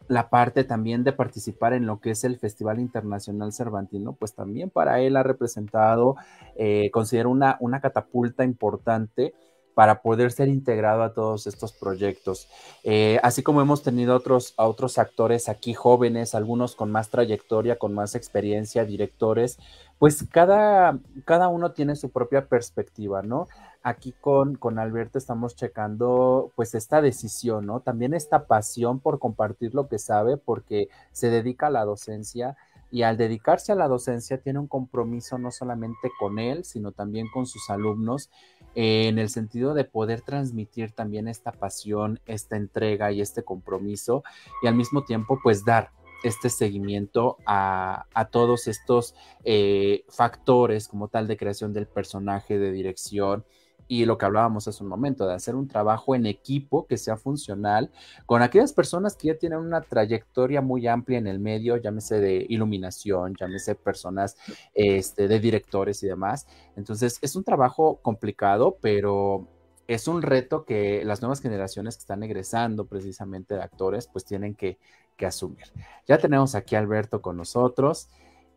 la 0.08 0.28
parte 0.30 0.64
también 0.64 1.04
de 1.04 1.12
participar 1.12 1.72
en 1.72 1.86
lo 1.86 2.00
que 2.00 2.10
es 2.10 2.24
el 2.24 2.38
Festival 2.38 2.80
Internacional 2.80 3.52
Cervantino, 3.52 4.12
pues 4.12 4.34
también 4.34 4.70
para 4.70 5.00
él 5.00 5.16
ha 5.16 5.22
representado, 5.22 6.16
eh, 6.56 6.90
considero 6.92 7.30
una, 7.30 7.56
una 7.60 7.80
catapulta 7.80 8.44
importante 8.44 9.34
para 9.74 10.02
poder 10.02 10.32
ser 10.32 10.48
integrado 10.48 11.02
a 11.02 11.14
todos 11.14 11.46
estos 11.46 11.72
proyectos. 11.72 12.48
Eh, 12.84 13.18
así 13.22 13.42
como 13.42 13.62
hemos 13.62 13.82
tenido 13.82 14.14
otros, 14.14 14.54
a 14.56 14.66
otros 14.66 14.98
actores 14.98 15.48
aquí 15.48 15.74
jóvenes, 15.74 16.34
algunos 16.34 16.74
con 16.74 16.90
más 16.90 17.08
trayectoria, 17.08 17.78
con 17.78 17.94
más 17.94 18.14
experiencia, 18.14 18.84
directores, 18.84 19.58
pues 19.98 20.26
cada, 20.30 20.98
cada 21.24 21.48
uno 21.48 21.72
tiene 21.72 21.96
su 21.96 22.10
propia 22.10 22.46
perspectiva, 22.48 23.22
¿no? 23.22 23.48
Aquí 23.82 24.14
con, 24.20 24.54
con 24.56 24.78
Alberto 24.78 25.18
estamos 25.18 25.56
checando 25.56 26.52
pues 26.54 26.74
esta 26.74 27.02
decisión, 27.02 27.66
¿no? 27.66 27.80
También 27.80 28.14
esta 28.14 28.46
pasión 28.46 29.00
por 29.00 29.18
compartir 29.18 29.74
lo 29.74 29.88
que 29.88 29.98
sabe 29.98 30.36
porque 30.36 30.88
se 31.10 31.30
dedica 31.30 31.66
a 31.66 31.70
la 31.70 31.84
docencia 31.84 32.56
y 32.92 33.02
al 33.02 33.16
dedicarse 33.16 33.72
a 33.72 33.74
la 33.74 33.88
docencia 33.88 34.38
tiene 34.38 34.58
un 34.58 34.68
compromiso 34.68 35.38
no 35.38 35.50
solamente 35.50 36.12
con 36.20 36.38
él, 36.38 36.64
sino 36.64 36.92
también 36.92 37.26
con 37.32 37.46
sus 37.46 37.70
alumnos, 37.70 38.30
eh, 38.74 39.08
en 39.08 39.18
el 39.18 39.30
sentido 39.30 39.72
de 39.72 39.84
poder 39.84 40.20
transmitir 40.20 40.92
también 40.92 41.26
esta 41.26 41.52
pasión, 41.52 42.20
esta 42.26 42.56
entrega 42.56 43.10
y 43.10 43.22
este 43.22 43.42
compromiso, 43.42 44.22
y 44.62 44.66
al 44.66 44.74
mismo 44.74 45.04
tiempo 45.04 45.40
pues 45.42 45.64
dar 45.64 45.90
este 46.22 46.50
seguimiento 46.50 47.38
a, 47.46 48.04
todos 48.30 48.68
estos 48.68 49.14
eh, 49.42 50.04
factores 50.08 50.86
como 50.86 51.08
tal 51.08 51.26
de 51.26 51.36
creación 51.36 51.72
del 51.72 51.86
personaje, 51.86 52.58
de 52.58 52.72
dirección, 52.72 53.44
y 53.92 54.06
lo 54.06 54.16
que 54.16 54.24
hablábamos 54.24 54.66
hace 54.66 54.82
un 54.82 54.88
momento, 54.88 55.26
de 55.26 55.34
hacer 55.34 55.54
un 55.54 55.68
trabajo 55.68 56.14
en 56.14 56.24
equipo 56.24 56.86
que 56.86 56.96
sea 56.96 57.18
funcional 57.18 57.90
con 58.24 58.40
aquellas 58.40 58.72
personas 58.72 59.16
que 59.16 59.28
ya 59.28 59.34
tienen 59.34 59.58
una 59.58 59.82
trayectoria 59.82 60.62
muy 60.62 60.86
amplia 60.86 61.18
en 61.18 61.26
el 61.26 61.38
medio, 61.38 61.76
llámese 61.76 62.18
de 62.18 62.46
iluminación, 62.48 63.36
llámese 63.38 63.74
personas 63.74 64.38
este, 64.72 65.28
de 65.28 65.38
directores 65.38 66.02
y 66.02 66.06
demás. 66.06 66.46
Entonces, 66.74 67.18
es 67.20 67.36
un 67.36 67.44
trabajo 67.44 67.98
complicado, 68.00 68.78
pero 68.80 69.46
es 69.86 70.08
un 70.08 70.22
reto 70.22 70.64
que 70.64 71.04
las 71.04 71.20
nuevas 71.20 71.42
generaciones 71.42 71.96
que 71.96 72.00
están 72.00 72.22
egresando 72.22 72.86
precisamente 72.86 73.56
de 73.56 73.62
actores, 73.62 74.06
pues 74.06 74.24
tienen 74.24 74.54
que, 74.54 74.78
que 75.18 75.26
asumir. 75.26 75.66
Ya 76.06 76.16
tenemos 76.16 76.54
aquí 76.54 76.76
a 76.76 76.78
Alberto 76.78 77.20
con 77.20 77.36
nosotros. 77.36 78.08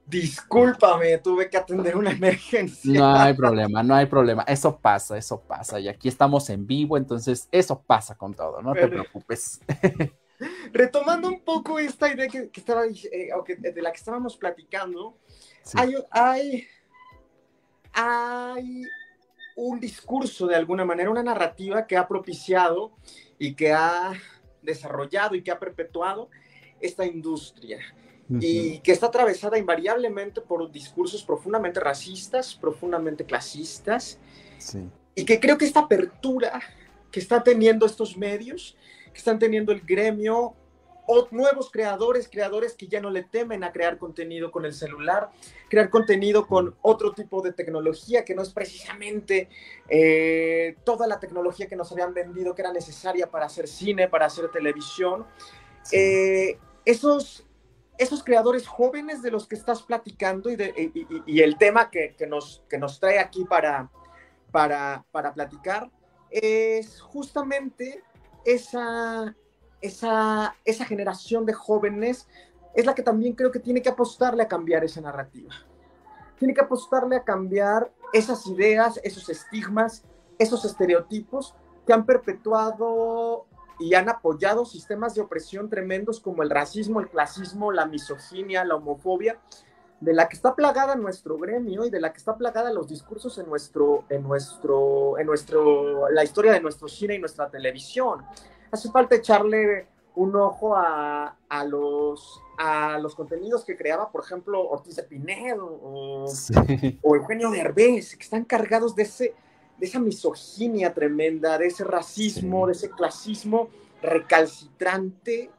Discúlpame, 0.08 1.18
tuve 1.18 1.50
que 1.50 1.58
atender 1.58 1.98
una 1.98 2.12
emergencia. 2.12 3.00
No 3.00 3.16
hay 3.16 3.34
problema, 3.34 3.82
no 3.82 3.96
hay 3.96 4.06
problema. 4.06 4.44
Eso 4.44 4.78
pasa, 4.78 5.18
eso 5.18 5.42
pasa. 5.42 5.80
Y 5.80 5.88
aquí 5.88 6.08
estamos 6.08 6.50
en 6.52 6.68
vivo, 6.68 6.96
entonces 6.96 7.48
eso 7.52 7.82
pasa 7.82 8.16
con 8.16 8.34
todo, 8.36 8.62
no 8.62 8.74
te 8.74 8.88
preocupes. 8.88 9.60
Retomando 10.72 11.28
un 11.28 11.42
poco 11.42 11.80
esta 11.80 12.14
idea 12.14 12.28
que, 12.28 12.52
estaba, 12.54 12.86
eh, 12.86 13.32
de 13.58 13.82
la 13.82 13.92
que 13.92 13.98
estábamos 13.98 14.38
platicando, 14.38 15.18
hay, 15.74 15.96
hay, 16.12 16.68
hay 17.94 18.84
un 19.56 19.80
discurso 19.80 20.46
de 20.46 20.56
alguna 20.56 20.86
manera, 20.86 21.10
una 21.10 21.24
narrativa 21.24 21.88
que 21.88 21.98
ha 21.98 22.08
propiciado 22.08 22.92
y 23.40 23.56
que 23.56 23.74
ha 23.74 24.14
desarrollado 24.62 25.34
y 25.34 25.42
que 25.42 25.52
ha 25.52 25.60
perpetuado 25.60 26.30
esta 26.80 27.06
industria 27.06 27.80
y 28.30 28.80
que 28.80 28.92
está 28.92 29.08
atravesada 29.08 29.58
invariablemente 29.58 30.42
por 30.42 30.72
discursos 30.72 31.24
profundamente 31.24 31.80
racistas, 31.80 32.56
profundamente 32.56 33.26
clasistas, 33.26 34.20
y 35.14 35.26
que 35.26 35.40
creo 35.40 35.58
que 35.58 35.66
esta 35.66 35.82
apertura 35.82 36.62
que 37.12 37.20
están 37.20 37.44
teniendo 37.44 37.86
estos 37.86 38.18
medios, 38.18 38.76
que 39.14 39.20
están 39.20 39.40
teniendo 39.40 39.72
el 39.72 39.82
gremio, 39.82 40.56
o 41.08 41.28
nuevos 41.32 41.70
creadores, 41.70 42.28
creadores 42.28 42.76
que 42.76 42.88
ya 42.88 43.00
no 43.00 43.10
le 43.10 43.24
temen 43.24 43.64
a 43.64 43.72
crear 43.72 43.98
contenido 43.98 44.52
con 44.52 44.66
el 44.66 44.74
celular, 44.74 45.30
crear 45.70 45.90
contenido 45.90 46.48
con 46.48 46.76
otro 46.82 47.14
tipo 47.14 47.42
de 47.42 47.54
tecnología 47.54 48.26
que 48.26 48.34
no 48.34 48.42
es 48.42 48.50
precisamente 48.50 49.50
eh, 49.88 50.78
toda 50.84 51.08
la 51.08 51.20
tecnología 51.20 51.68
que 51.68 51.76
nos 51.76 51.92
habían 51.92 52.14
vendido 52.14 52.56
que 52.56 52.64
era 52.64 52.74
necesaria 52.74 53.30
para 53.30 53.46
hacer 53.46 53.68
cine, 53.68 54.08
para 54.08 54.26
hacer 54.26 54.50
televisión. 54.50 55.26
Eh, 55.92 56.58
esos 56.86 57.46
esos 57.98 58.24
creadores 58.24 58.68
jóvenes 58.68 59.22
de 59.22 59.32
los 59.32 59.48
que 59.48 59.56
estás 59.56 59.82
platicando 59.84 60.50
y, 60.50 61.42
el 61.42 61.58
tema 61.58 61.90
que, 61.90 62.16
nos, 62.28 62.64
trae 63.00 63.20
aquí 63.20 63.46
para, 63.46 63.90
platicar 65.34 65.90
es 66.30 67.00
justamente 67.02 68.04
esa 68.44 69.34
generación 70.88 71.46
de 71.46 71.54
jóvenes 71.54 72.28
es 72.76 72.86
la 72.86 72.94
que 72.94 73.04
también 73.04 73.34
creo 73.34 73.52
que 73.52 73.60
tiene 73.60 73.82
que 73.82 73.90
apostarle 73.90 74.44
a 74.44 74.48
cambiar 74.48 74.84
esa 74.84 75.00
narrativa. 75.00 75.54
Tiene 76.38 76.54
que 76.54 76.62
apostarle 76.62 77.16
a 77.16 77.24
cambiar 77.24 77.90
esas 78.12 78.46
ideas, 78.48 79.00
esos 79.04 79.30
estigmas, 79.30 80.04
esos 80.38 80.66
estereotipos 80.66 81.56
que 81.88 81.94
han 81.94 82.06
perpetuado 82.06 83.46
y 83.80 83.94
han 83.94 84.10
apoyado 84.10 84.66
sistemas 84.66 85.16
de 85.16 85.22
opresión 85.22 85.70
tremendos 85.70 86.20
como 86.20 86.44
el 86.44 86.50
racismo, 86.50 87.00
el 87.00 87.10
clasismo, 87.10 87.72
la 87.72 87.86
misoginia, 87.86 88.64
la 88.64 88.76
homofobia, 88.76 89.40
de 90.00 90.14
la 90.14 90.28
que 90.28 90.36
está 90.36 90.56
plagada 90.56 90.96
nuestro 90.96 91.38
gremio 91.38 91.86
y 91.86 91.90
de 91.90 92.00
la 92.00 92.12
que 92.12 92.18
está 92.18 92.38
plagada 92.38 92.72
los 92.72 92.88
discursos 92.88 93.38
en 93.38 93.48
nuestro, 93.48 94.06
en 94.10 94.24
nuestro, 94.24 95.18
en 95.18 95.26
nuestro, 95.26 96.10
la 96.10 96.24
historia 96.24 96.52
de 96.52 96.62
nuestro 96.62 96.88
cine 96.88 97.16
y 97.16 97.20
nuestra 97.20 97.50
televisión. 97.50 98.24
Hace 98.72 98.92
falta 98.92 99.16
echarle 99.16 99.88
un 100.16 100.36
ojo 100.36 100.76
a, 100.76 101.38
a 101.50 101.66
los, 101.66 102.42
a 102.58 102.98
los 103.00 103.16
contenidos 103.16 103.66
que 103.66 103.76
creaba, 103.76 104.12
por 104.12 104.24
ejemplo, 104.24 104.62
Ortiz 104.70 104.96
de 104.96 105.04
Pinedo 105.04 105.66
o, 105.66 106.26
o 107.02 107.16
Eugenio 107.16 107.50
Derbez, 107.52 108.16
que 108.16 108.24
están 108.24 108.46
cargados 108.46 108.96
de 108.96 109.04
ese, 109.04 109.36
de 109.78 109.86
esa 109.86 110.00
misoginia 110.00 110.94
tremenda, 110.94 111.58
de 111.58 111.68
ese 111.68 111.84
racismo, 111.84 112.68
de 112.68 112.74
ese 112.74 112.90
clasismo 112.90 113.70
recalcitrante 114.02 115.50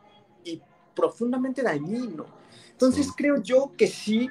y 0.45 0.61
profundamente 0.95 1.63
dañino. 1.63 2.27
Entonces 2.71 3.11
creo 3.17 3.43
yo 3.43 3.73
que 3.77 3.87
sí 3.87 4.31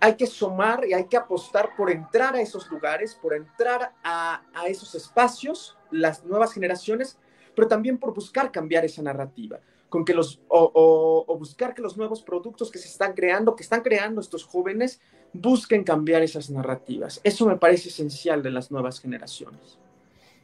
hay 0.00 0.14
que 0.14 0.26
sumar 0.26 0.86
y 0.86 0.94
hay 0.94 1.04
que 1.04 1.16
apostar 1.16 1.76
por 1.76 1.90
entrar 1.90 2.34
a 2.34 2.40
esos 2.40 2.70
lugares, 2.70 3.14
por 3.14 3.34
entrar 3.34 3.94
a, 4.02 4.42
a 4.54 4.66
esos 4.66 4.94
espacios, 4.94 5.76
las 5.90 6.24
nuevas 6.24 6.52
generaciones, 6.52 7.18
pero 7.54 7.68
también 7.68 7.98
por 7.98 8.14
buscar 8.14 8.50
cambiar 8.50 8.84
esa 8.84 9.02
narrativa 9.02 9.60
con 9.90 10.04
que 10.04 10.14
los, 10.14 10.40
o, 10.48 11.24
o, 11.26 11.36
buscar 11.36 11.74
que 11.74 11.82
los 11.82 11.96
nuevos 11.96 12.22
productos 12.22 12.70
que 12.70 12.78
se 12.78 12.88
están 12.88 13.12
creando, 13.12 13.56
que 13.56 13.64
están 13.64 13.82
creando 13.82 14.20
estos 14.20 14.44
jóvenes, 14.44 15.00
busquen 15.32 15.84
cambiar 15.84 16.22
esas 16.22 16.50
narrativas. 16.50 17.20
Eso 17.24 17.46
me 17.46 17.56
parece 17.56 17.88
esencial 17.88 18.42
de 18.42 18.50
las 18.50 18.70
nuevas 18.70 19.00
generaciones. 19.00 19.78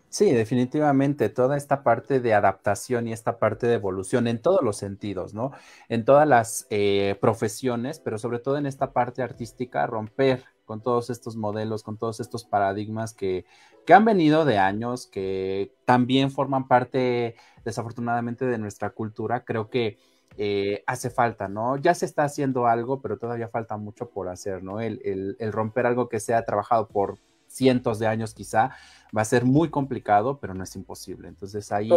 Sí, 0.09 0.31
definitivamente, 0.33 1.29
toda 1.29 1.57
esta 1.57 1.83
parte 1.83 2.21
de 2.21 2.33
adaptación 2.33 3.07
y 3.07 3.13
esta 3.13 3.39
parte 3.39 3.67
de 3.67 3.75
evolución 3.75 4.29
en 4.29 4.41
todos 4.41 4.63
los 4.63 4.77
sentidos, 4.77 5.35
¿no? 5.35 5.53
En 5.89 6.05
todas 6.05 6.27
las 6.27 6.67
eh, 6.71 7.17
profesiones, 7.21 7.99
pero 8.01 8.17
sobre 8.17 8.39
todo 8.39 8.57
en 8.57 8.67
esta 8.67 8.93
parte 8.93 9.23
artística, 9.23 9.87
romper 9.87 10.45
con 10.65 10.81
todos 10.81 11.11
estos 11.11 11.37
modelos, 11.37 11.83
con 11.83 11.99
todos 11.99 12.21
estos 12.21 12.45
paradigmas 12.45 13.13
que, 13.15 13.45
que 13.85 13.95
han 13.95 14.05
venido 14.05 14.45
de 14.45 14.59
años, 14.59 15.07
que 15.07 15.75
también 15.85 16.31
forman 16.31 16.67
parte, 16.67 17.35
desafortunadamente, 17.65 18.47
de 18.47 18.59
nuestra 18.59 18.91
cultura. 18.91 19.45
Creo 19.45 19.69
que 19.69 19.99
eh, 20.37 20.83
hace 20.87 21.11
falta, 21.11 21.49
¿no? 21.49 21.77
Ya 21.77 21.95
se 21.95 22.07
está 22.07 22.25
haciendo 22.25 22.67
algo, 22.67 23.01
pero 23.01 23.19
todavía 23.19 23.49
falta 23.49 23.77
mucho 23.77 24.11
por 24.11 24.29
hacer, 24.29 24.63
¿no? 24.63 24.81
El, 24.81 25.01
el 25.39 25.53
romper 25.53 25.87
algo 25.87 26.09
que 26.09 26.21
se 26.21 26.35
ha 26.35 26.45
trabajado 26.45 26.89
por 26.89 27.19
cientos 27.49 27.99
de 27.99 28.07
años 28.07 28.35
quizá, 28.35 28.71
va 29.17 29.23
a 29.23 29.25
ser 29.25 29.45
muy 29.45 29.71
complicado, 29.71 30.39
pero 30.41 30.55
no 30.55 30.65
es 30.65 30.77
imposible. 30.77 31.29
Entonces 31.29 31.73
ahí 31.73 31.91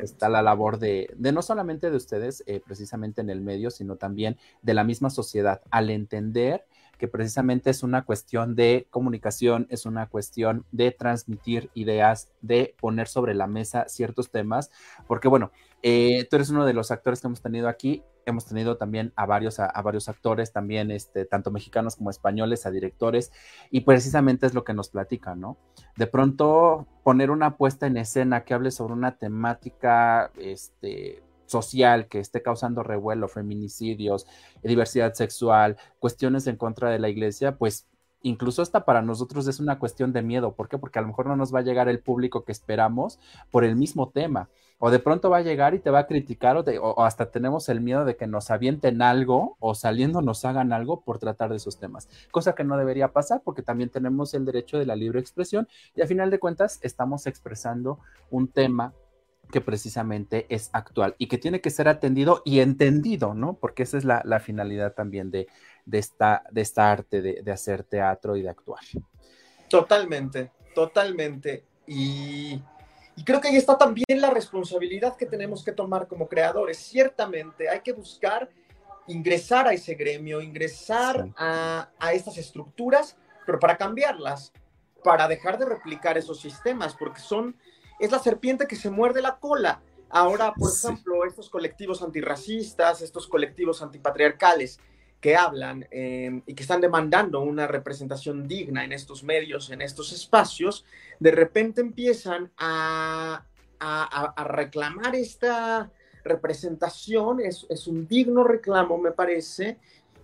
está 0.00 0.28
la 0.28 0.42
labor 0.42 0.78
de, 0.78 1.08
de 1.16 1.32
no 1.32 1.42
solamente 1.42 1.90
de 1.90 1.96
ustedes, 1.96 2.42
eh, 2.46 2.60
precisamente 2.64 3.20
en 3.20 3.30
el 3.30 3.40
medio, 3.40 3.70
sino 3.70 3.96
también 3.96 4.36
de 4.62 4.74
la 4.74 4.84
misma 4.84 5.10
sociedad, 5.10 5.62
al 5.70 5.90
entender 5.90 6.66
que 6.98 7.08
precisamente 7.08 7.70
es 7.70 7.82
una 7.82 8.04
cuestión 8.04 8.54
de 8.54 8.86
comunicación, 8.90 9.66
es 9.70 9.86
una 9.86 10.08
cuestión 10.08 10.64
de 10.72 10.90
transmitir 10.90 11.70
ideas, 11.74 12.28
de 12.40 12.74
poner 12.80 13.08
sobre 13.08 13.34
la 13.34 13.46
mesa 13.46 13.86
ciertos 13.88 14.30
temas, 14.30 14.70
porque 15.06 15.28
bueno, 15.28 15.52
eh, 15.82 16.26
tú 16.30 16.36
eres 16.36 16.50
uno 16.50 16.64
de 16.64 16.72
los 16.72 16.90
actores 16.90 17.20
que 17.20 17.26
hemos 17.26 17.42
tenido 17.42 17.68
aquí, 17.68 18.02
hemos 18.24 18.44
tenido 18.44 18.76
también 18.76 19.12
a 19.14 19.24
varios, 19.24 19.60
a, 19.60 19.80
varios 19.82 20.08
actores, 20.08 20.52
también 20.52 20.90
este, 20.90 21.24
tanto 21.24 21.50
mexicanos 21.50 21.96
como 21.96 22.10
españoles, 22.10 22.66
a 22.66 22.70
directores, 22.70 23.32
y 23.70 23.82
precisamente 23.82 24.46
es 24.46 24.54
lo 24.54 24.64
que 24.64 24.74
nos 24.74 24.88
platica, 24.88 25.34
¿no? 25.34 25.56
De 25.96 26.06
pronto 26.06 26.86
poner 27.04 27.30
una 27.30 27.56
puesta 27.56 27.86
en 27.86 27.96
escena 27.96 28.44
que 28.44 28.54
hable 28.54 28.72
sobre 28.72 28.94
una 28.94 29.16
temática, 29.16 30.32
este, 30.38 31.22
social 31.46 32.08
que 32.08 32.20
esté 32.20 32.42
causando 32.42 32.82
revuelo, 32.82 33.28
feminicidios, 33.28 34.26
diversidad 34.62 35.14
sexual, 35.14 35.76
cuestiones 35.98 36.46
en 36.46 36.56
contra 36.56 36.90
de 36.90 36.98
la 36.98 37.08
iglesia, 37.08 37.56
pues 37.56 37.86
incluso 38.22 38.62
hasta 38.62 38.84
para 38.84 39.02
nosotros 39.02 39.46
es 39.46 39.60
una 39.60 39.78
cuestión 39.78 40.12
de 40.12 40.22
miedo. 40.22 40.52
¿Por 40.54 40.68
qué? 40.68 40.78
Porque 40.78 40.98
a 40.98 41.02
lo 41.02 41.08
mejor 41.08 41.26
no 41.26 41.36
nos 41.36 41.54
va 41.54 41.60
a 41.60 41.62
llegar 41.62 41.88
el 41.88 42.00
público 42.00 42.44
que 42.44 42.52
esperamos 42.52 43.18
por 43.50 43.64
el 43.64 43.76
mismo 43.76 44.10
tema. 44.10 44.48
O 44.78 44.90
de 44.90 44.98
pronto 44.98 45.30
va 45.30 45.38
a 45.38 45.42
llegar 45.42 45.74
y 45.74 45.78
te 45.78 45.90
va 45.90 46.00
a 46.00 46.06
criticar 46.06 46.56
o, 46.56 47.02
hasta 47.02 47.30
tenemos 47.30 47.70
el 47.70 47.80
miedo 47.80 48.04
de 48.04 48.16
que 48.16 48.26
nos 48.26 48.50
avienten 48.50 49.00
algo 49.00 49.56
o 49.58 49.74
saliendo 49.74 50.20
nos 50.20 50.44
hagan 50.44 50.72
algo 50.72 51.00
por 51.00 51.18
tratar 51.18 51.50
de 51.50 51.56
esos 51.56 51.78
temas. 51.78 52.08
Cosa 52.30 52.54
que 52.54 52.64
no 52.64 52.76
debería 52.76 53.12
pasar 53.12 53.40
porque 53.42 53.62
también 53.62 53.88
tenemos 53.88 54.34
el 54.34 54.44
derecho 54.44 54.78
de 54.78 54.84
la 54.84 54.96
libre 54.96 55.18
expresión 55.18 55.66
y 55.94 56.02
a 56.02 56.06
final 56.06 56.30
de 56.30 56.38
cuentas 56.38 56.78
estamos 56.82 57.26
expresando 57.26 58.00
un 58.30 58.48
tema 58.48 58.92
que 59.50 59.60
precisamente 59.60 60.46
es 60.48 60.70
actual 60.72 61.14
y 61.18 61.28
que 61.28 61.38
tiene 61.38 61.60
que 61.60 61.70
ser 61.70 61.88
atendido 61.88 62.42
y 62.44 62.60
entendido, 62.60 63.34
¿no? 63.34 63.54
Porque 63.54 63.84
esa 63.84 63.98
es 63.98 64.04
la, 64.04 64.40
finalidad 64.40 64.94
también 64.94 65.30
de, 65.30 65.46
esta, 65.90 66.42
de 66.50 66.60
esta 66.60 66.90
arte 66.90 67.22
de, 67.22 67.52
hacer 67.52 67.84
teatro 67.84 68.36
y 68.36 68.42
de 68.42 68.50
actuar. 68.50 68.80
Totalmente, 69.68 70.50
totalmente. 70.74 71.64
Y, 71.86 72.60
creo 73.24 73.40
que 73.40 73.48
ahí 73.48 73.56
está 73.56 73.78
también 73.78 74.20
la 74.20 74.30
responsabilidad 74.30 75.16
que 75.16 75.26
tenemos 75.26 75.64
que 75.64 75.72
tomar 75.72 76.06
como 76.08 76.28
creadores. 76.28 76.78
Ciertamente 76.78 77.68
hay 77.68 77.80
que 77.80 77.92
buscar 77.92 78.50
ingresar 79.06 79.68
a 79.68 79.72
ese 79.72 79.94
gremio, 79.94 80.40
ingresar 80.40 81.28
a, 81.36 81.88
a 81.98 82.12
estas 82.12 82.36
estructuras, 82.38 83.16
pero 83.46 83.60
para 83.60 83.76
cambiarlas, 83.76 84.52
para 85.04 85.28
dejar 85.28 85.56
de 85.56 85.66
replicar 85.66 86.18
esos 86.18 86.40
sistemas, 86.40 86.96
porque 86.96 87.20
son 87.20 87.56
es 87.98 88.10
la 88.10 88.18
serpiente 88.18 88.66
que 88.66 88.76
se 88.76 88.90
muerde 88.90 89.22
la 89.22 89.38
cola. 89.38 89.80
Ahora, 90.08 90.54
por 90.54 90.70
ejemplo, 90.70 91.24
estos 91.24 91.50
colectivos 91.50 92.02
antirracistas, 92.02 93.02
estos 93.02 93.26
colectivos 93.26 93.82
antipatriarcales 93.82 94.78
que 95.20 95.34
hablan 95.34 95.86
em, 95.90 96.42
y 96.46 96.54
que 96.54 96.62
están 96.62 96.80
demandando 96.80 97.40
una 97.40 97.66
representación 97.66 98.46
digna 98.46 98.84
en 98.84 98.92
estos 98.92 99.24
medios, 99.24 99.70
en 99.70 99.82
estos 99.82 100.12
espacios, 100.12 100.84
de 101.18 101.30
repente 101.32 101.80
empiezan 101.80 102.52
a, 102.58 103.44
reclamar 104.36 105.14
esta 105.14 105.90
representación, 106.24 107.40
es, 107.40 107.66
es, 107.68 107.86
un 107.86 108.08
digno 108.08 108.42
reclamo, 108.42 108.98
me 108.98 109.12
parece, 109.12 109.78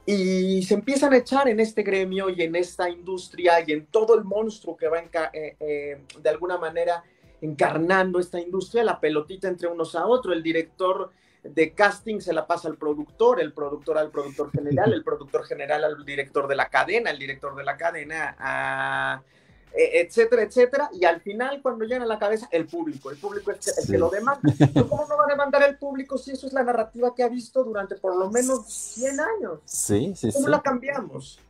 y 0.05 0.63
se 0.63 0.75
empiezan 0.75 1.13
a 1.13 1.19
echar 1.19 1.49
en 1.49 1.61
este 1.61 1.83
gremio 1.83 2.29
y 2.29 2.43
en 2.43 2.57
esta 2.57 2.89
industria 2.89 3.63
y 3.65 3.73
en 3.73 3.87
todo 3.87 4.17
el 4.17 4.25
monstruo 4.25 4.77
que 4.77 4.89
va 4.89 4.99
eh, 5.33 5.57
eh, 5.61 6.03
de 6.21 6.29
alguna 6.29 6.59
manera 6.59 7.05
encarnando 7.43 8.19
esta 8.19 8.41
industria, 8.41 8.85
la 8.85 8.99
pelotita 8.99 9.49
entre 9.49 9.69
unos 9.69 9.95
a 9.95 10.07
otros, 10.07 10.35
el 10.35 10.43
director 10.43 11.11
de 11.43 11.75
casting 11.75 12.21
se 12.21 12.33
la 12.33 12.47
pasa 12.47 12.69
al 12.69 12.77
productor, 12.77 13.41
el 13.41 13.53
productor 13.53 13.99
al 13.99 14.11
productor 14.11 14.51
general, 14.53 14.93
el 14.93 15.03
productor 15.03 15.45
general 15.45 15.85
al 15.85 16.05
director 16.05 16.47
de 16.47 16.57
la 16.57 16.71
cadena, 16.71 17.11
el 17.11 17.19
director 17.19 17.55
de 17.57 17.65
la 17.65 17.77
cadena 17.77 18.37
a 18.39 19.23
e, 19.75 20.03
etcétera, 20.03 20.43
etcétera, 20.43 20.91
y 20.93 21.05
al 21.05 21.21
final 21.21 21.61
cuando 21.63 21.85
llegan 21.85 22.03
a 22.03 22.07
la 22.07 22.19
cabeza 22.19 22.47
el 22.53 22.67
público, 22.67 23.11
el 23.11 23.17
público 23.17 23.51
es 23.51 23.79
el 23.79 23.91
que 23.91 23.99
lo 23.99 24.11
demanda. 24.11 24.41
¿Cómo 24.89 25.07
no 25.09 25.17
va 25.17 25.25
a 25.25 25.29
demandar 25.29 25.63
el 25.63 25.79
público 25.79 26.19
si 26.19 26.33
eso 26.33 26.47
es 26.47 26.53
la 26.53 26.63
narrativa 26.63 27.15
que 27.15 27.23
ha 27.23 27.29
visto 27.29 27.65
durante 27.65 27.97
por 27.97 28.17
lo 28.17 28.31
menos 28.31 28.67
100 28.67 29.21
años? 29.21 29.61
Sí, 29.65 30.13
sí, 30.15 30.31
¿Cómo 30.33 30.49
la 30.49 30.61
cambiamos? 30.61 31.41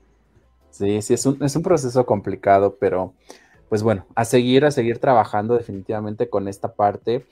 Sí, 0.70 1.02
sí, 1.02 1.14
es 1.14 1.26
un, 1.26 1.42
es 1.42 1.54
un 1.54 1.62
proceso 1.62 2.06
complicado, 2.06 2.76
pero 2.78 3.12
pues 3.72 3.82
bueno, 3.82 4.04
a 4.14 4.26
seguir, 4.26 4.66
a 4.66 4.70
seguir 4.70 4.98
trabajando 4.98 5.54
definitivamente 5.54 6.28
con 6.28 6.46
esta 6.46 6.74
parte. 6.74 7.24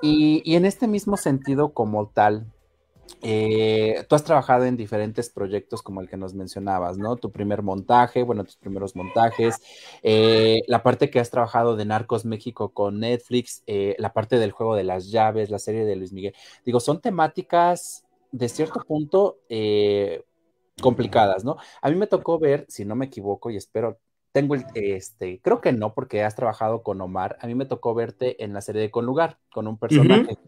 Y, 0.00 0.54
en 0.54 0.64
este 0.64 0.86
mismo 0.86 1.16
sentido 1.16 1.74
como 1.74 2.06
tal, 2.06 2.46
eh, 3.20 4.06
tú 4.08 4.14
has 4.14 4.22
trabajado 4.22 4.64
en 4.64 4.76
diferentes 4.76 5.28
proyectos 5.28 5.82
como 5.82 6.00
el 6.00 6.08
que 6.08 6.16
nos 6.16 6.34
mencionabas, 6.34 6.98
¿no? 6.98 7.16
Tu 7.16 7.32
primer 7.32 7.62
montaje, 7.62 8.22
bueno, 8.22 8.44
tus 8.44 8.54
primeros 8.54 8.94
montajes, 8.94 9.60
eh, 10.04 10.60
la 10.68 10.84
parte 10.84 11.10
que 11.10 11.18
has 11.18 11.30
trabajado 11.30 11.74
de 11.74 11.84
Narcos 11.84 12.24
México 12.24 12.68
con 12.72 13.00
Netflix, 13.00 13.64
eh, 13.66 13.96
la 13.98 14.12
parte 14.12 14.38
del 14.38 14.52
juego 14.52 14.76
de 14.76 14.84
las 14.84 15.10
llaves, 15.10 15.50
la 15.50 15.58
serie 15.58 15.84
de 15.84 15.96
Luis 15.96 16.12
Miguel. 16.12 16.36
Digo, 16.64 16.78
son 16.78 17.00
temáticas 17.00 18.04
de 18.30 18.48
cierto 18.48 18.84
punto 18.86 19.38
complicadas, 20.80 21.44
¿no? 21.44 21.56
A 21.80 21.90
mí 21.90 21.96
me 21.96 22.06
tocó 22.06 22.38
ver, 22.38 22.66
si 22.68 22.84
no 22.84 22.94
me 22.94 23.06
equivoco, 23.06 23.50
y 23.50 23.56
espero 23.56 23.98
tengo 24.32 24.54
el, 24.54 24.64
este, 24.74 25.40
creo 25.42 25.60
que 25.60 25.72
no, 25.72 25.94
porque 25.94 26.24
has 26.24 26.34
trabajado 26.34 26.82
con 26.82 27.00
Omar. 27.00 27.36
A 27.40 27.46
mí 27.46 27.54
me 27.54 27.66
tocó 27.66 27.94
verte 27.94 28.42
en 28.42 28.52
la 28.52 28.62
serie 28.62 28.82
de 28.82 28.90
Con 28.90 29.06
Lugar, 29.06 29.38
con 29.52 29.68
un 29.68 29.78
personaje. 29.78 30.38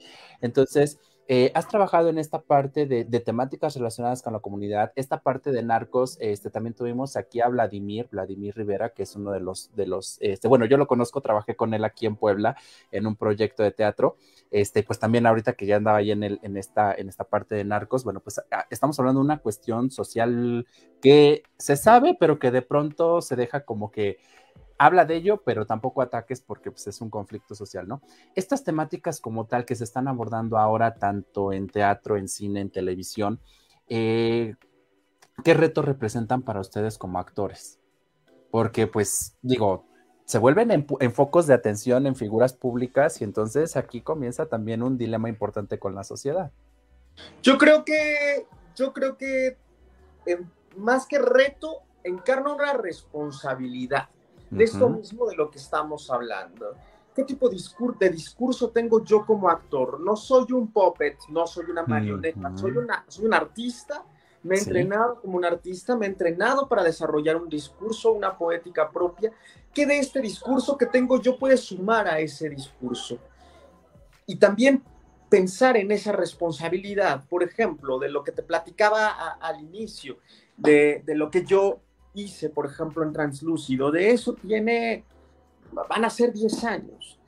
Entonces, 0.40 0.98
Eh, 1.26 1.50
has 1.54 1.68
trabajado 1.68 2.10
en 2.10 2.18
esta 2.18 2.42
parte 2.42 2.84
de, 2.84 3.04
temáticas 3.20 3.76
relacionadas 3.76 4.20
con 4.20 4.34
la 4.34 4.40
comunidad, 4.40 4.92
esta 4.94 5.20
parte 5.20 5.52
de 5.52 5.62
narcos, 5.62 6.18
este, 6.20 6.50
también 6.50 6.74
tuvimos 6.74 7.16
aquí 7.16 7.40
a 7.40 7.48
Vladimir, 7.48 8.08
Vladimir 8.10 8.54
Rivera, 8.54 8.90
que 8.90 9.04
es 9.04 9.16
uno 9.16 9.30
de 9.30 9.40
los, 9.40 9.74
de 9.74 9.86
los, 9.86 10.18
este, 10.20 10.48
bueno, 10.48 10.66
yo 10.66 10.76
lo 10.76 10.86
conozco, 10.86 11.22
trabajé 11.22 11.56
con 11.56 11.72
él 11.72 11.82
aquí 11.84 12.04
en 12.04 12.16
Puebla 12.16 12.56
en 12.90 13.06
un 13.06 13.16
proyecto 13.16 13.62
de 13.62 13.70
teatro, 13.70 14.16
este, 14.50 14.82
pues 14.82 14.98
también 14.98 15.26
ahorita 15.26 15.54
que 15.54 15.64
ya 15.64 15.76
andaba 15.76 15.98
ahí 15.98 16.10
en, 16.10 16.56
esta, 16.58 16.92
en 16.94 17.08
esta 17.08 17.24
parte 17.24 17.54
de 17.54 17.64
narcos, 17.64 18.04
bueno, 18.04 18.20
pues 18.20 18.42
ah, 18.50 18.66
estamos 18.68 18.98
hablando 18.98 19.20
de 19.20 19.24
una 19.24 19.38
cuestión 19.38 19.90
social 19.90 20.66
que 21.00 21.42
se 21.56 21.76
sabe, 21.76 22.16
pero 22.20 22.38
que 22.38 22.50
de 22.50 22.60
pronto 22.60 23.22
se 23.22 23.34
deja 23.34 23.64
como 23.64 23.90
que 23.90 24.18
habla 24.78 25.04
de 25.04 25.16
ello, 25.16 25.42
pero 25.44 25.66
tampoco 25.66 26.02
ataques 26.02 26.40
porque 26.40 26.70
pues, 26.70 26.86
es 26.86 27.00
un 27.00 27.10
conflicto 27.10 27.54
social, 27.54 27.86
¿no? 27.86 28.02
Estas 28.34 28.64
temáticas 28.64 29.20
como 29.20 29.46
tal 29.46 29.64
que 29.64 29.74
se 29.74 29.84
están 29.84 30.08
abordando 30.08 30.58
ahora 30.58 30.94
tanto 30.94 31.52
en 31.52 31.68
teatro, 31.68 32.16
en 32.16 32.28
cine, 32.28 32.60
en 32.60 32.70
televisión, 32.70 33.40
eh, 33.88 34.54
¿qué 35.44 35.54
retos 35.54 35.84
representan 35.84 36.42
para 36.42 36.60
ustedes 36.60 36.98
como 36.98 37.18
actores? 37.18 37.78
Porque 38.50 38.86
pues 38.86 39.36
digo, 39.42 39.86
se 40.24 40.38
vuelven 40.38 40.70
en, 40.70 41.12
focos 41.12 41.46
de 41.46 41.54
atención 41.54 42.06
en 42.06 42.16
figuras 42.16 42.54
públicas 42.54 43.20
y 43.20 43.24
entonces 43.24 43.76
aquí 43.76 44.00
comienza 44.00 44.46
también 44.46 44.82
un 44.82 44.96
dilema 44.96 45.28
importante 45.28 45.78
con 45.78 45.94
la 45.94 46.02
sociedad. 46.02 46.50
Yo 47.42 47.58
creo 47.58 47.84
que, 47.84 48.46
yo 48.74 48.92
creo 48.92 49.16
que 49.16 49.58
eh, 50.26 50.40
más 50.76 51.06
que 51.06 51.18
reto, 51.18 51.82
encarna 52.02 52.54
una 52.54 52.72
responsabilidad 52.72 54.08
de 54.54 54.64
esto 54.64 54.88
mismo 54.88 55.26
de 55.26 55.36
lo 55.36 55.50
que 55.50 55.58
estamos 55.58 56.10
hablando. 56.10 56.74
¿Qué 57.14 57.24
tipo 57.24 57.48
de 57.48 58.10
discurso 58.10 58.70
tengo 58.70 59.04
yo 59.04 59.24
como 59.24 59.48
actor? 59.48 60.00
No 60.00 60.16
soy 60.16 60.50
un 60.52 60.72
puppet, 60.72 61.16
no 61.28 61.46
soy 61.46 61.66
una 61.70 61.84
marioneta, 61.84 62.56
soy, 62.56 62.72
una, 62.72 63.04
soy 63.06 63.26
un 63.26 63.34
artista. 63.34 64.04
Me 64.42 64.56
he 64.56 64.58
entrenado 64.58 65.20
como 65.20 65.38
un 65.38 65.44
artista, 65.44 65.96
me 65.96 66.06
he 66.06 66.08
entrenado 66.08 66.68
para 66.68 66.82
desarrollar 66.82 67.36
un 67.36 67.48
discurso, 67.48 68.12
una 68.12 68.36
poética 68.36 68.90
propia. 68.90 69.32
¿Qué 69.72 69.86
de 69.86 69.98
este 69.98 70.20
discurso 70.20 70.76
que 70.76 70.86
tengo 70.86 71.20
yo 71.20 71.38
puede 71.38 71.56
sumar 71.56 72.08
a 72.08 72.18
ese 72.18 72.48
discurso? 72.48 73.18
Y 74.26 74.36
también 74.36 74.82
pensar 75.28 75.76
en 75.76 75.90
esa 75.92 76.12
responsabilidad, 76.12 77.24
por 77.28 77.42
ejemplo, 77.42 77.98
de 77.98 78.08
lo 78.08 78.22
que 78.22 78.32
te 78.32 78.42
platicaba 78.42 79.08
al 79.40 79.60
inicio, 79.60 80.18
de, 80.56 81.02
de, 81.04 81.14
lo 81.14 81.30
que 81.30 81.44
yo 81.44 81.80
hice, 82.14 82.48
por 82.48 82.66
ejemplo, 82.66 83.02
en 83.02 83.12
Translúcido, 83.12 83.90
de 83.90 84.10
eso 84.10 84.34
tiene, 84.34 85.04
van 85.88 86.04
a 86.04 86.10
ser 86.10 86.32
10 86.32 86.64
años. 86.64 87.18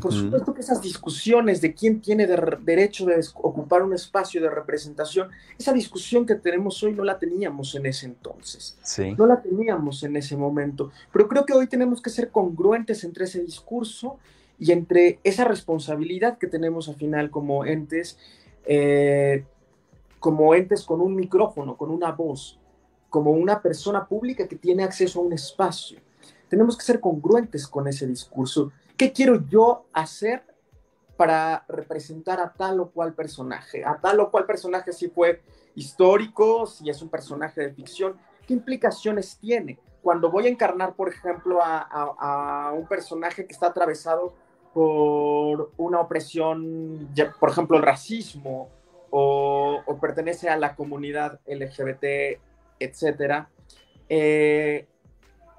Por 0.00 0.12
supuesto 0.12 0.52
que 0.52 0.62
esas 0.62 0.82
discusiones 0.82 1.60
de 1.60 1.72
quién 1.72 2.00
tiene 2.00 2.26
derecho 2.26 3.06
de 3.06 3.24
ocupar 3.36 3.84
un 3.84 3.94
espacio 3.94 4.42
de 4.42 4.50
representación, 4.50 5.28
esa 5.56 5.72
discusión 5.72 6.26
que 6.26 6.34
tenemos 6.34 6.82
hoy 6.82 6.92
no 6.92 7.04
la 7.04 7.20
teníamos 7.20 7.72
en 7.76 7.86
ese 7.86 8.06
entonces. 8.06 8.76
Sí. 8.82 9.14
No 9.16 9.26
la 9.26 9.40
teníamos 9.40 10.02
en 10.02 10.16
ese 10.16 10.36
momento. 10.36 10.90
Pero 11.12 11.28
creo 11.28 11.46
que 11.46 11.52
hoy 11.52 11.68
tenemos 11.68 12.02
que 12.02 12.10
ser 12.10 12.32
congruentes 12.32 13.04
entre 13.04 13.26
ese 13.26 13.40
discurso 13.40 14.18
y 14.58 14.72
entre 14.72 15.20
esa 15.22 15.44
responsabilidad 15.44 16.36
que 16.38 16.48
tenemos 16.48 16.88
al 16.88 16.96
final 16.96 17.30
como 17.30 17.64
entes, 17.64 18.18
eh, 18.64 19.44
como 20.18 20.52
entes 20.56 20.82
con 20.82 21.00
un 21.00 21.14
micrófono, 21.14 21.76
con 21.76 21.92
una 21.92 22.10
voz 22.10 22.58
como 23.16 23.30
una 23.30 23.62
persona 23.62 24.06
pública 24.06 24.46
que 24.46 24.56
tiene 24.56 24.84
acceso 24.84 25.20
a 25.20 25.22
un 25.22 25.32
espacio. 25.32 25.98
Tenemos 26.50 26.76
que 26.76 26.84
ser 26.84 27.00
congruentes 27.00 27.66
con 27.66 27.88
ese 27.88 28.06
discurso. 28.06 28.72
¿Qué 28.94 29.10
quiero 29.10 29.42
yo 29.48 29.86
hacer 29.94 30.44
para 31.16 31.64
representar 31.66 32.40
a 32.40 32.52
tal 32.52 32.78
o 32.78 32.90
cual 32.90 33.14
personaje? 33.14 33.82
A 33.86 33.96
tal 33.96 34.20
o 34.20 34.30
cual 34.30 34.44
personaje 34.44 34.92
si 34.92 35.08
fue 35.08 35.40
histórico, 35.74 36.66
si 36.66 36.90
es 36.90 37.00
un 37.00 37.08
personaje 37.08 37.62
de 37.62 37.72
ficción, 37.72 38.18
¿qué 38.46 38.52
implicaciones 38.52 39.38
tiene? 39.38 39.78
Cuando 40.02 40.30
voy 40.30 40.44
a 40.44 40.50
encarnar, 40.50 40.92
por 40.92 41.08
ejemplo, 41.08 41.60
a, 41.62 42.74
un 42.76 42.86
personaje 42.86 43.46
que 43.46 43.54
está 43.54 43.68
atravesado 43.68 44.34
por 44.74 45.72
una 45.78 46.00
opresión, 46.00 47.08
por 47.40 47.48
ejemplo, 47.48 47.78
el 47.78 47.82
racismo, 47.82 48.68
o, 49.08 49.80
o 49.86 49.98
pertenece 50.00 50.50
a 50.50 50.58
la 50.58 50.76
comunidad 50.76 51.40
LGBT 51.46 52.44
etcétera, 52.78 53.48
eh, 54.08 54.86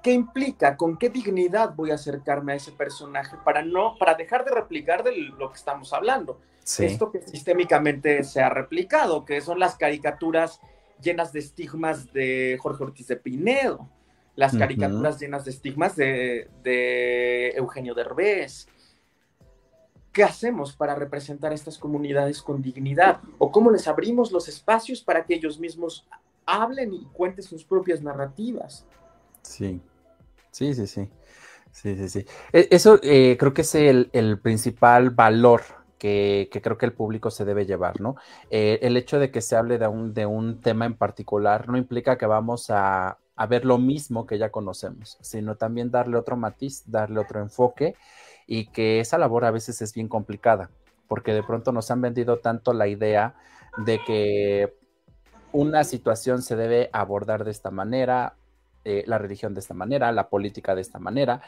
¿qué 0.02 0.12
implica? 0.12 0.76
¿Con 0.76 0.96
qué 0.96 1.10
dignidad 1.10 1.74
voy 1.74 1.90
a 1.90 1.94
acercarme 1.94 2.52
a 2.52 2.56
ese 2.56 2.72
personaje 2.72 3.36
para 3.44 3.62
no, 3.62 3.96
para 3.98 4.14
dejar 4.14 4.44
de 4.44 4.52
replicar 4.52 5.02
de 5.02 5.12
lo 5.16 5.50
que 5.50 5.56
estamos 5.56 5.92
hablando? 5.92 6.40
Esto 6.78 7.10
que 7.10 7.22
sistémicamente 7.22 8.22
se 8.24 8.42
ha 8.42 8.50
replicado, 8.50 9.24
que 9.24 9.40
son 9.40 9.58
las 9.58 9.76
caricaturas 9.76 10.60
llenas 11.00 11.32
de 11.32 11.40
estigmas 11.40 12.12
de 12.12 12.58
Jorge 12.60 12.84
Ortiz 12.84 13.06
de 13.08 13.16
Pinedo, 13.16 13.88
las 14.36 14.56
caricaturas 14.56 15.18
llenas 15.18 15.44
de 15.44 15.50
estigmas 15.50 15.96
de, 15.96 16.48
de 16.62 17.50
Eugenio 17.56 17.94
Derbez. 17.94 18.68
¿Qué 20.12 20.22
hacemos 20.22 20.76
para 20.76 20.94
representar 20.94 21.52
a 21.52 21.54
estas 21.54 21.78
comunidades 21.78 22.42
con 22.42 22.60
dignidad? 22.60 23.20
¿O 23.38 23.50
cómo 23.50 23.70
les 23.70 23.88
abrimos 23.88 24.30
los 24.30 24.48
espacios 24.48 25.02
para 25.02 25.24
que 25.24 25.34
ellos 25.34 25.58
mismos 25.58 26.06
hablen 26.48 26.94
y 26.94 27.04
cuenten 27.12 27.44
sus 27.44 27.62
propias 27.62 28.02
narrativas. 28.02 28.86
Sí, 29.42 29.80
sí, 30.50 30.74
sí, 30.74 30.86
sí. 30.86 31.10
Sí, 31.70 31.94
sí, 31.94 32.08
sí. 32.08 32.26
E, 32.52 32.68
eso 32.70 32.98
eh, 33.02 33.36
creo 33.38 33.52
que 33.52 33.62
es 33.62 33.74
el, 33.74 34.40
principal 34.42 35.10
valor 35.10 35.62
que, 35.98 36.48
creo 36.50 36.78
que 36.78 36.86
el 36.86 36.92
público 36.92 37.30
se 37.30 37.44
debe 37.44 37.66
llevar, 37.66 38.00
¿no? 38.00 38.16
Eh, 38.50 38.78
el 38.82 38.96
hecho 38.96 39.18
de 39.18 39.30
que 39.30 39.42
se 39.42 39.56
hable 39.56 39.78
de 39.78 39.86
un, 39.86 40.14
de 40.14 40.26
un 40.26 40.60
tema 40.60 40.86
en 40.86 40.94
particular 40.94 41.68
no 41.68 41.76
implica 41.76 42.16
que 42.16 42.26
vamos 42.26 42.70
a, 42.70 43.18
a, 43.36 43.46
ver 43.46 43.64
lo 43.64 43.78
mismo 43.78 44.26
que 44.26 44.38
ya 44.38 44.50
conocemos, 44.50 45.18
sino 45.20 45.56
también 45.56 45.90
darle 45.90 46.16
otro 46.16 46.36
matiz, 46.36 46.82
darle 46.86 47.20
otro 47.20 47.40
enfoque 47.40 47.94
y 48.46 48.66
que 48.68 49.00
esa 49.00 49.18
labor 49.18 49.44
a 49.44 49.50
veces 49.50 49.82
es 49.82 49.92
bien 49.92 50.08
complicada, 50.08 50.70
porque 51.06 51.34
de 51.34 51.42
pronto 51.42 51.70
nos 51.72 51.90
han 51.90 52.00
vendido 52.00 52.38
tanto 52.38 52.72
la 52.72 52.88
idea 52.88 53.34
de 53.76 54.00
que 54.04 54.77
una 55.58 55.82
situación 55.82 56.40
se 56.42 56.54
debe 56.54 56.88
abordar 56.92 57.42
de 57.42 57.50
esta 57.50 57.72
manera, 57.72 58.36
eh, 58.84 59.02
la 59.06 59.18
religión 59.18 59.54
de 59.54 59.60
esta 59.60 59.74
manera, 59.74 60.12
la 60.12 60.28
política 60.28 60.76
de 60.76 60.82
esta 60.82 61.00
manera, 61.00 61.42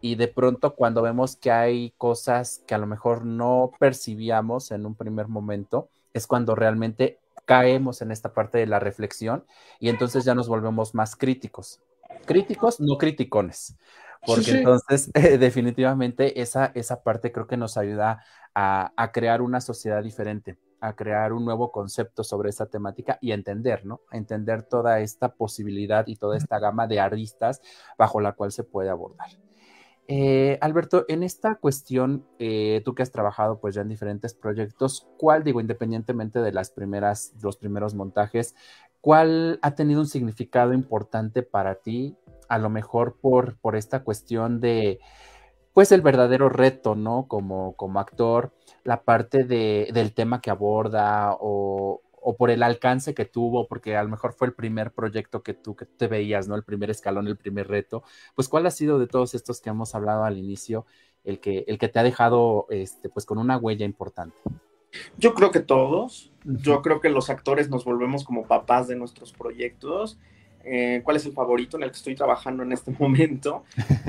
y 0.00 0.16
de 0.16 0.26
pronto 0.26 0.74
cuando 0.74 1.00
vemos 1.00 1.36
que 1.36 1.52
hay 1.52 1.94
cosas 1.96 2.64
que 2.66 2.74
a 2.74 2.78
lo 2.78 2.88
mejor 2.88 3.24
no 3.24 3.70
percibíamos 3.78 4.72
en 4.72 4.84
un 4.84 4.96
primer 4.96 5.28
momento, 5.28 5.90
es 6.12 6.26
cuando 6.26 6.56
realmente 6.56 7.20
caemos 7.44 8.02
en 8.02 8.10
esta 8.10 8.34
parte 8.34 8.58
de 8.58 8.66
la 8.66 8.80
reflexión 8.80 9.44
y 9.78 9.90
entonces 9.90 10.24
ya 10.24 10.34
nos 10.34 10.48
volvemos 10.48 10.92
más 10.92 11.14
críticos. 11.14 11.80
Críticos, 12.26 12.80
no 12.80 12.98
criticones, 12.98 13.78
porque 14.26 14.50
entonces 14.50 15.12
definitivamente 15.38 16.40
esa, 16.42 16.72
esa 16.74 17.04
parte 17.04 17.30
creo 17.30 17.46
que 17.46 17.56
nos 17.56 17.76
ayuda 17.76 18.24
a 18.54 19.10
crear 19.12 19.40
una 19.40 19.60
sociedad 19.60 20.02
diferente 20.02 20.58
a 20.82 20.94
crear 20.94 21.32
un 21.32 21.44
nuevo 21.44 21.70
concepto 21.70 22.24
sobre 22.24 22.50
esa 22.50 22.66
temática 22.66 23.16
y 23.20 23.30
entender, 23.30 23.86
¿no? 23.86 24.00
Entender 24.10 24.64
toda 24.64 24.98
esta 25.00 25.34
posibilidad 25.34 26.06
y 26.08 26.16
toda 26.16 26.36
esta 26.36 26.58
gama 26.58 26.88
de 26.88 26.98
aristas 26.98 27.62
bajo 27.96 28.20
la 28.20 28.32
cual 28.32 28.50
se 28.50 28.64
puede 28.64 28.90
abordar. 28.90 29.28
Eh, 30.08 30.58
Alberto, 30.60 31.04
en 31.06 31.22
esta 31.22 31.54
cuestión, 31.54 32.26
eh, 32.40 32.82
tú 32.84 32.96
que 32.96 33.04
has 33.04 33.12
trabajado 33.12 33.60
pues 33.60 33.76
ya 33.76 33.82
en 33.82 33.88
diferentes 33.88 34.34
proyectos, 34.34 35.08
¿cuál, 35.16 35.44
digo, 35.44 35.60
independientemente 35.60 36.40
de 36.40 36.50
las 36.50 36.70
primeras, 36.70 37.32
los 37.40 37.56
primeros 37.56 37.94
montajes, 37.94 38.56
cuál 39.00 39.60
ha 39.62 39.76
tenido 39.76 40.00
un 40.00 40.08
significado 40.08 40.72
importante 40.72 41.44
para 41.44 41.76
ti, 41.76 42.16
a 42.48 42.58
lo 42.58 42.70
mejor 42.70 43.18
por, 43.20 43.56
por 43.60 43.76
esta 43.76 44.02
cuestión 44.02 44.60
de, 44.60 44.98
pues, 45.72 45.92
el 45.92 46.02
verdadero 46.02 46.48
reto, 46.48 46.94
¿no? 46.94 47.26
Como, 47.28 47.74
como 47.76 48.00
actor, 48.00 48.52
la 48.84 49.02
parte 49.02 49.44
de, 49.44 49.90
del 49.92 50.12
tema 50.12 50.40
que 50.40 50.50
aborda 50.50 51.36
o, 51.40 52.02
o, 52.12 52.36
por 52.36 52.50
el 52.50 52.62
alcance 52.62 53.14
que 53.14 53.24
tuvo, 53.24 53.66
porque 53.66 53.96
a 53.96 54.02
lo 54.02 54.08
mejor 54.08 54.32
fue 54.32 54.48
el 54.48 54.54
primer 54.54 54.92
proyecto 54.92 55.42
que 55.42 55.54
tú 55.54 55.76
que 55.76 55.86
te 55.86 56.06
veías, 56.08 56.48
¿no? 56.48 56.54
El 56.54 56.64
primer 56.64 56.90
escalón, 56.90 57.26
el 57.26 57.36
primer 57.36 57.68
reto. 57.68 58.02
Pues, 58.34 58.48
¿cuál 58.48 58.66
ha 58.66 58.70
sido 58.70 58.98
de 58.98 59.06
todos 59.06 59.34
estos 59.34 59.60
que 59.60 59.70
hemos 59.70 59.94
hablado 59.94 60.24
al 60.24 60.38
inicio 60.38 60.86
el 61.24 61.40
que, 61.40 61.64
el 61.68 61.78
que 61.78 61.88
te 61.88 61.98
ha 61.98 62.02
dejado, 62.02 62.66
este, 62.70 63.08
pues, 63.08 63.26
con 63.26 63.38
una 63.38 63.56
huella 63.56 63.86
importante? 63.86 64.36
Yo 65.16 65.34
creo 65.34 65.50
que 65.50 65.60
todos. 65.60 66.32
Yo 66.44 66.82
creo 66.82 67.00
que 67.00 67.08
los 67.08 67.30
actores 67.30 67.70
nos 67.70 67.84
volvemos 67.84 68.24
como 68.24 68.46
papás 68.46 68.88
de 68.88 68.96
nuestros 68.96 69.32
proyectos. 69.32 70.18
Eh, 70.64 71.00
cuál 71.04 71.16
es 71.16 71.26
el 71.26 71.32
favorito 71.32 71.76
en 71.76 71.84
el 71.84 71.90
que 71.90 71.96
estoy 71.96 72.14
trabajando 72.14 72.62
en 72.62 72.72
este 72.72 72.90
momento 72.98 73.64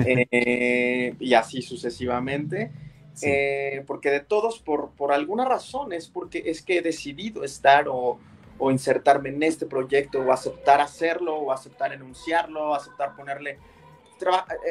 eh, 0.06 1.14
y 1.18 1.34
así 1.34 1.62
sucesivamente. 1.62 2.70
Eh, 3.22 3.84
porque 3.86 4.10
de 4.10 4.20
todos, 4.20 4.58
por, 4.58 4.90
por 4.90 5.12
alguna 5.12 5.44
razón, 5.44 5.92
es 5.92 6.08
porque 6.08 6.42
es 6.46 6.62
que 6.62 6.78
he 6.78 6.82
decidido 6.82 7.44
estar 7.44 7.86
o, 7.88 8.18
o, 8.58 8.70
insertarme 8.72 9.28
en 9.28 9.42
este 9.44 9.66
proyecto, 9.66 10.20
o 10.20 10.32
aceptar 10.32 10.80
hacerlo, 10.80 11.36
o 11.36 11.52
aceptar 11.52 11.92
enunciarlo, 11.92 12.70
o 12.70 12.74
aceptar 12.74 13.14
ponerle... 13.14 13.58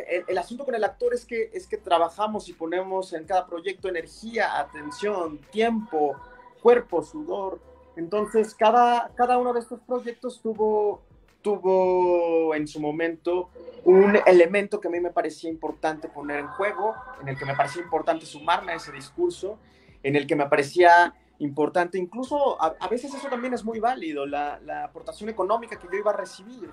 El, 0.10 0.26
el, 0.28 0.38
asunto 0.38 0.66
con 0.66 0.74
el 0.74 0.84
actor 0.84 1.14
es 1.14 1.26
que, 1.26 1.52
es 1.54 1.68
que 1.68 1.78
trabajamos 1.78 2.50
y 2.50 2.54
ponemos 2.54 3.14
en 3.14 3.26
cada 3.26 3.46
proyecto 3.46 3.88
energía, 3.88 4.60
atención, 4.60 5.38
tiempo, 5.52 6.16
cuerpo, 6.62 7.04
sudor. 7.04 7.60
Entonces, 7.96 8.56
cada, 8.56 9.12
cada 9.16 9.38
uno 9.38 9.54
de 9.54 9.60
estos 9.60 9.80
proyectos 9.82 10.42
tuvo, 10.42 11.02
tuvo 11.44 12.56
en 12.56 12.68
su 12.68 12.80
momento 12.80 13.50
un 13.84 14.18
elemento 14.26 14.80
que 14.80 14.88
a 14.88 14.92
mí 14.92 15.00
me 15.00 15.12
parecía 15.12 15.50
importante 15.50 16.08
poner 16.08 16.40
en 16.40 16.48
juego, 16.48 16.96
en 17.22 17.28
el 17.28 17.38
que 17.38 17.46
me 17.46 17.54
parecía 17.54 17.84
importante 17.84 18.26
sumarme 18.26 18.72
a 18.72 18.76
ese 18.76 18.92
discurso, 18.92 19.60
en 20.02 20.16
el 20.16 20.26
que 20.26 20.36
me 20.36 20.48
parecía 20.48 21.14
importante, 21.40 21.98
incluso 21.98 22.62
a, 22.62 22.88
veces 22.88 23.14
eso 23.14 23.28
también 23.28 23.54
es 23.54 23.64
muy 23.64 23.80
válido, 23.80 24.26
la, 24.26 24.60
la, 24.64 24.86
aportación 24.86 25.30
económica 25.30 25.78
que 25.78 25.88
yo 25.92 25.98
iba 25.98 26.12
a 26.12 26.18
recibir, 26.18 26.70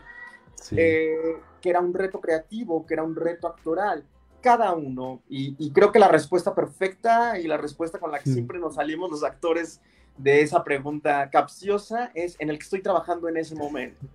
eh, 0.76 1.36
que 1.60 1.70
era 1.70 1.80
un 1.80 1.92
reto 1.92 2.20
creativo, 2.20 2.86
que 2.86 2.94
era 2.94 3.02
un 3.02 3.16
reto 3.16 3.48
actoral, 3.48 4.04
cada 4.40 4.72
uno, 4.74 5.22
y, 5.28 5.70
creo 5.72 5.92
que 5.92 5.98
la 5.98 6.08
respuesta 6.08 6.54
perfecta 6.54 7.38
y 7.38 7.46
la 7.46 7.56
respuesta 7.56 7.98
con 7.98 8.10
la 8.10 8.20
que 8.20 8.30
siempre 8.30 8.58
nos 8.58 8.76
salimos 8.76 9.10
los 9.10 9.24
actores 9.24 9.80
de 10.16 10.42
esa 10.42 10.62
pregunta 10.64 11.28
capciosa 11.30 12.10
es 12.14 12.36
en 12.38 12.50
el 12.50 12.58
que 12.58 12.64
estoy 12.64 12.82
trabajando 12.82 13.28
en 13.28 13.36
ese 13.36 13.54
momento. 13.54 14.06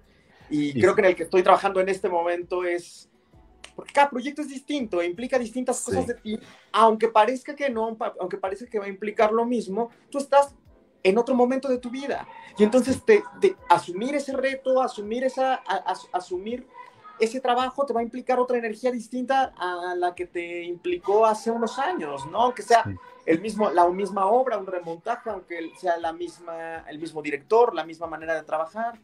Y, 0.50 0.80
creo 0.80 0.96
que 0.96 1.02
en 1.02 1.08
el 1.08 1.16
que 1.16 1.24
estoy 1.24 1.44
trabajando 1.44 1.80
en 1.80 1.90
este 1.90 2.10
momento 2.10 2.64
es, 2.64 3.10
porque 3.76 3.94
cada 3.94 4.10
proyecto 4.10 4.42
es 4.42 4.50
distinto, 4.50 5.02
implica 5.04 5.38
distintas 5.40 5.82
cosas 5.82 6.08
de 6.08 6.14
ti, 6.16 6.40
aunque 6.72 7.08
parezca 7.08 7.56
que 7.56 7.70
no, 7.70 7.98
aunque 8.20 8.38
parezca 8.38 8.68
que 8.68 8.80
va 8.80 8.86
a 8.86 8.90
implicar 8.90 9.32
lo 9.32 9.46
mismo, 9.46 9.90
tú 10.10 10.18
estás 10.18 10.56
en 11.04 11.18
otro 11.18 11.36
momento 11.36 11.68
de 11.68 11.78
tu 11.78 11.90
vida. 11.90 12.28
Y 12.58 12.64
entonces 12.64 13.04
te, 13.04 13.24
asumir 13.70 14.16
ese 14.16 14.34
reto, 14.34 14.82
asumir, 14.82 15.24
esa, 15.24 15.62
asumir 16.12 16.68
ese 17.20 17.40
trabajo 17.40 17.86
te 17.86 17.94
va 17.94 18.00
a 18.00 18.04
implicar 18.04 18.40
otra 18.40 18.58
energía 18.58 18.92
distinta 18.92 19.54
a 19.58 19.96
la 19.96 20.16
que 20.16 20.26
te 20.26 20.64
implicó 20.64 21.26
hace 21.26 21.52
unos 21.52 21.80
años, 21.80 22.26
¿no? 22.28 22.54
Que 22.54 22.62
sea 22.62 22.84
el 23.26 23.42
mismo, 23.42 23.70
la 23.70 23.88
misma 23.90 24.26
obra, 24.26 24.58
un 24.58 24.68
remontaje, 24.68 25.30
aunque 25.30 25.72
sea 25.78 25.98
la 25.98 26.12
misma, 26.12 26.80
el 26.90 27.00
mismo 27.00 27.22
director, 27.22 27.74
la 27.74 27.86
misma 27.86 28.08
manera 28.08 28.36
de 28.36 28.44
trabajar. 28.44 29.00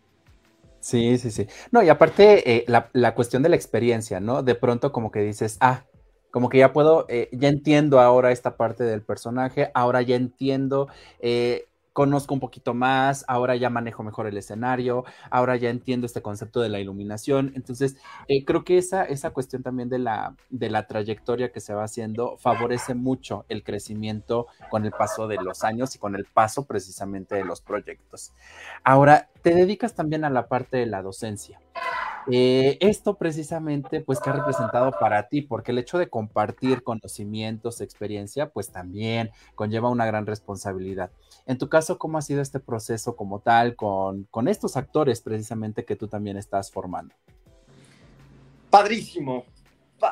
Sí, 0.82 1.18
sí, 1.20 1.30
sí. 1.30 1.48
No, 1.72 1.84
y 1.84 1.90
aparte, 1.90 2.58
eh, 2.58 2.66
la, 2.68 3.14
cuestión 3.16 3.44
de 3.44 3.50
la 3.50 3.56
experiencia, 3.56 4.20
¿no? 4.20 4.42
De 4.42 4.56
pronto 4.56 4.92
como 4.92 5.12
que 5.12 5.22
dices, 5.22 5.58
ah, 5.62 5.84
como 6.32 6.50
que 6.50 6.58
ya 6.58 6.74
puedo, 6.74 7.06
eh, 7.08 7.30
ya 7.34 7.50
entiendo 7.50 8.00
ahora 8.00 8.32
esta 8.32 8.58
parte 8.58 8.84
del 8.84 9.04
personaje, 9.04 9.70
ahora 9.76 10.02
ya 10.02 10.16
entiendo 10.16 10.88
eh, 11.20 11.68
conozco 11.94 12.34
un 12.34 12.40
poquito 12.40 12.74
más, 12.74 13.26
ahora 13.28 13.56
ya 13.58 13.70
manejo 13.70 14.02
mejor 14.02 14.26
el 14.26 14.38
escenario, 14.38 15.04
ahora 15.30 15.58
ya 15.58 15.70
entiendo 15.70 16.06
este 16.06 16.22
concepto 16.22 16.62
de 16.62 16.70
la 16.70 16.80
iluminación. 16.80 17.52
Entonces, 17.56 17.98
creo 18.46 18.64
que 18.64 18.78
esa, 18.78 19.04
esa 19.04 19.32
cuestión 19.32 19.62
también 19.62 19.90
de 19.90 20.00
la, 20.00 20.36
de 20.50 20.70
la 20.70 20.88
trayectoria 20.88 21.52
que 21.52 21.60
se 21.60 21.74
va 21.74 21.84
haciendo 21.84 22.38
favorece 22.38 22.96
mucho 22.96 23.46
el 23.50 23.64
crecimiento 23.64 24.48
con 24.70 24.86
el 24.86 24.92
paso 24.92 25.28
de 25.28 25.36
los 25.36 25.66
años 25.66 25.94
y 25.96 26.00
con 26.00 26.16
el 26.16 26.26
paso 26.26 26.66
precisamente 26.66 27.36
de 27.36 27.44
los 27.44 27.60
proyectos. 27.60 28.32
Ahora, 28.86 29.30
te 29.42 29.54
dedicas 29.56 29.94
también 29.96 30.26
a 30.26 30.30
la 30.30 30.48
parte 30.48 30.78
de 30.78 30.86
la 30.86 31.02
docencia. 31.02 31.60
Eh, 32.30 32.78
esto 32.82 33.16
precisamente, 33.16 34.02
pues, 34.02 34.20
¿qué 34.20 34.30
ha 34.30 34.34
representado 34.34 34.92
para 35.00 35.28
ti? 35.28 35.42
Porque 35.42 35.72
el 35.72 35.80
hecho 35.80 35.98
de 35.98 36.10
compartir 36.10 36.84
conocimientos, 36.84 37.82
experiencia, 37.82 38.50
pues 38.50 38.72
también 38.72 39.32
conlleva 39.56 39.90
una 39.90 40.06
gran 40.06 40.26
responsabilidad. 40.26 41.12
En 41.46 41.58
tu 41.58 41.70
caso, 41.70 41.98
¿cómo 41.98 42.18
ha 42.18 42.22
sido 42.22 42.42
este 42.42 42.60
proceso 42.60 43.16
como 43.16 43.40
tal 43.40 43.76
con, 43.76 44.26
con 44.30 44.48
estos 44.48 44.78
actores 44.78 45.22
precisamente 45.22 45.84
que 45.84 45.96
tú 45.96 46.08
también 46.08 46.38
estás 46.38 46.72
formando? 46.72 47.16
Padrísimo. 48.70 49.46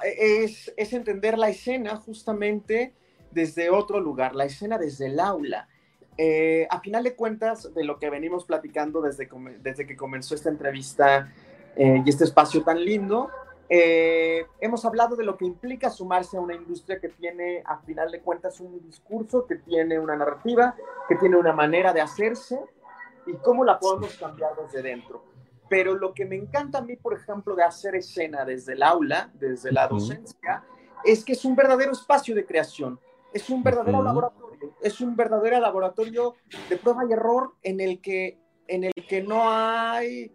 Es, 0.03 0.71
es 0.77 0.93
entender 0.93 1.38
la 1.38 1.49
escena 1.49 1.95
justamente 1.95 2.93
desde 3.32 3.69
otro 3.69 3.99
lugar, 3.99 4.36
la 4.36 4.45
escena 4.45 4.77
desde 4.77 5.07
el 5.07 5.19
aula. 5.19 5.67
Eh, 6.22 6.67
a 6.70 6.82
final 6.82 7.01
de 7.05 7.15
cuentas, 7.15 7.74
de 7.74 7.86
lo 7.86 7.97
que 7.97 8.09
venimos 8.09 8.43
platicando 8.43 8.99
desde, 8.99 9.30
desde 9.61 9.88
que 9.88 9.95
comenzó 9.95 10.36
esta 10.36 10.49
entrevista 10.49 11.32
eh, 11.78 12.03
y 12.05 12.09
este 12.09 12.26
espacio 12.26 12.61
tan 12.61 12.84
lindo, 12.84 13.30
eh, 13.70 14.45
hemos 14.59 14.84
hablado 14.84 15.15
de 15.15 15.24
lo 15.24 15.38
que 15.38 15.45
implica 15.45 15.89
sumarse 15.89 16.36
a 16.36 16.41
una 16.41 16.55
industria 16.55 16.99
que 16.99 17.07
tiene, 17.07 17.63
a 17.65 17.78
final 17.78 18.11
de 18.11 18.20
cuentas, 18.20 18.59
un 18.59 18.82
discurso, 18.86 19.47
que 19.47 19.55
tiene 19.55 19.97
una 19.97 20.17
narrativa, 20.17 20.76
que 21.07 21.15
tiene 21.15 21.38
una 21.38 21.53
manera 21.53 21.93
de 21.93 22.01
hacerse 22.01 22.59
y 23.26 23.36
cómo 23.36 23.63
la 23.63 23.80
podemos 23.80 24.13
cambiar 24.17 24.51
desde 24.61 24.82
dentro. 24.82 25.24
Pero 25.70 25.95
lo 25.95 26.13
que 26.13 26.26
me 26.26 26.36
encanta 26.36 26.80
a 26.80 26.82
mí, 26.82 26.97
por 26.97 27.13
ejemplo, 27.13 27.55
de 27.55 27.63
hacer 27.63 27.95
escena 27.95 28.43
desde 28.43 28.74
el 28.74 28.84
aula, 28.84 29.30
desde 29.36 29.72
la 29.72 29.88
docencia, 29.88 30.65
es 31.05 31.24
que 31.24 31.32
es 31.32 31.45
un 31.45 31.55
verdadero 31.55 31.93
espacio 31.93 32.36
de 32.36 32.45
creación, 32.45 32.99
es 33.32 33.49
un 33.49 33.63
verdadero 33.63 34.03
laboratorio, 34.03 34.48
es 34.82 35.01
un 35.01 35.16
verdadero 35.16 35.60
laboratorio 35.60 36.36
de 36.70 36.78
prueba 36.78 37.03
y 37.10 37.14
error 37.14 37.53
en 37.64 37.80
el 37.80 37.99
que, 38.01 38.39
en 38.68 38.86
el 38.86 38.93
que 39.07 39.22
no 39.22 39.49
hay 39.49 40.32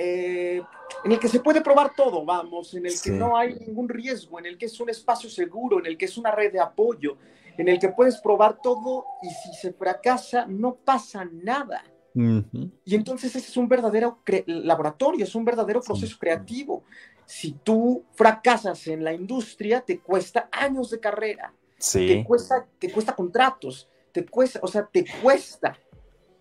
eh, 0.00 0.62
en 1.02 1.10
el 1.10 1.18
que 1.18 1.26
se 1.28 1.40
puede 1.40 1.60
probar 1.60 1.92
todo, 1.96 2.24
vamos, 2.24 2.72
en 2.74 2.86
el 2.86 3.00
que 3.02 3.10
no 3.10 3.36
hay 3.36 3.54
ningún 3.54 3.88
riesgo, 3.88 4.38
en 4.38 4.46
el 4.46 4.56
que 4.56 4.66
es 4.66 4.78
un 4.78 4.88
espacio 4.88 5.28
seguro, 5.28 5.80
en 5.80 5.86
el 5.86 5.98
que 5.98 6.04
es 6.04 6.16
una 6.16 6.30
red 6.30 6.52
de 6.52 6.60
apoyo, 6.60 7.16
en 7.56 7.68
el 7.68 7.80
que 7.80 7.88
puedes 7.88 8.18
probar 8.18 8.60
todo 8.62 9.04
y 9.22 9.28
si 9.28 9.52
se 9.54 9.72
fracasa 9.72 10.46
no 10.46 10.76
pasa 10.76 11.24
nada. 11.24 11.82
Y 12.14 12.94
entonces 12.94 13.34
ese 13.34 13.48
es 13.48 13.56
un 13.56 13.68
verdadero 13.68 14.20
laboratorio, 14.46 15.24
es 15.24 15.34
un 15.34 15.44
verdadero 15.44 15.80
proceso 15.80 16.16
creativo. 16.18 16.84
Si 17.26 17.52
tú 17.52 18.04
fracasas 18.12 18.86
en 18.86 19.02
la 19.02 19.12
industria, 19.12 19.80
te 19.80 19.98
cuesta 19.98 20.48
años 20.52 20.90
de 20.90 21.00
carrera, 21.00 21.52
te, 21.78 22.24
cuesta, 22.24 22.66
te 22.78 22.90
cuesta 22.90 23.14
contratos, 23.14 23.88
te 24.12 24.24
cuesta, 24.26 24.60
o 24.62 24.68
sea, 24.68 24.88
te 24.90 25.04
cuesta 25.22 25.78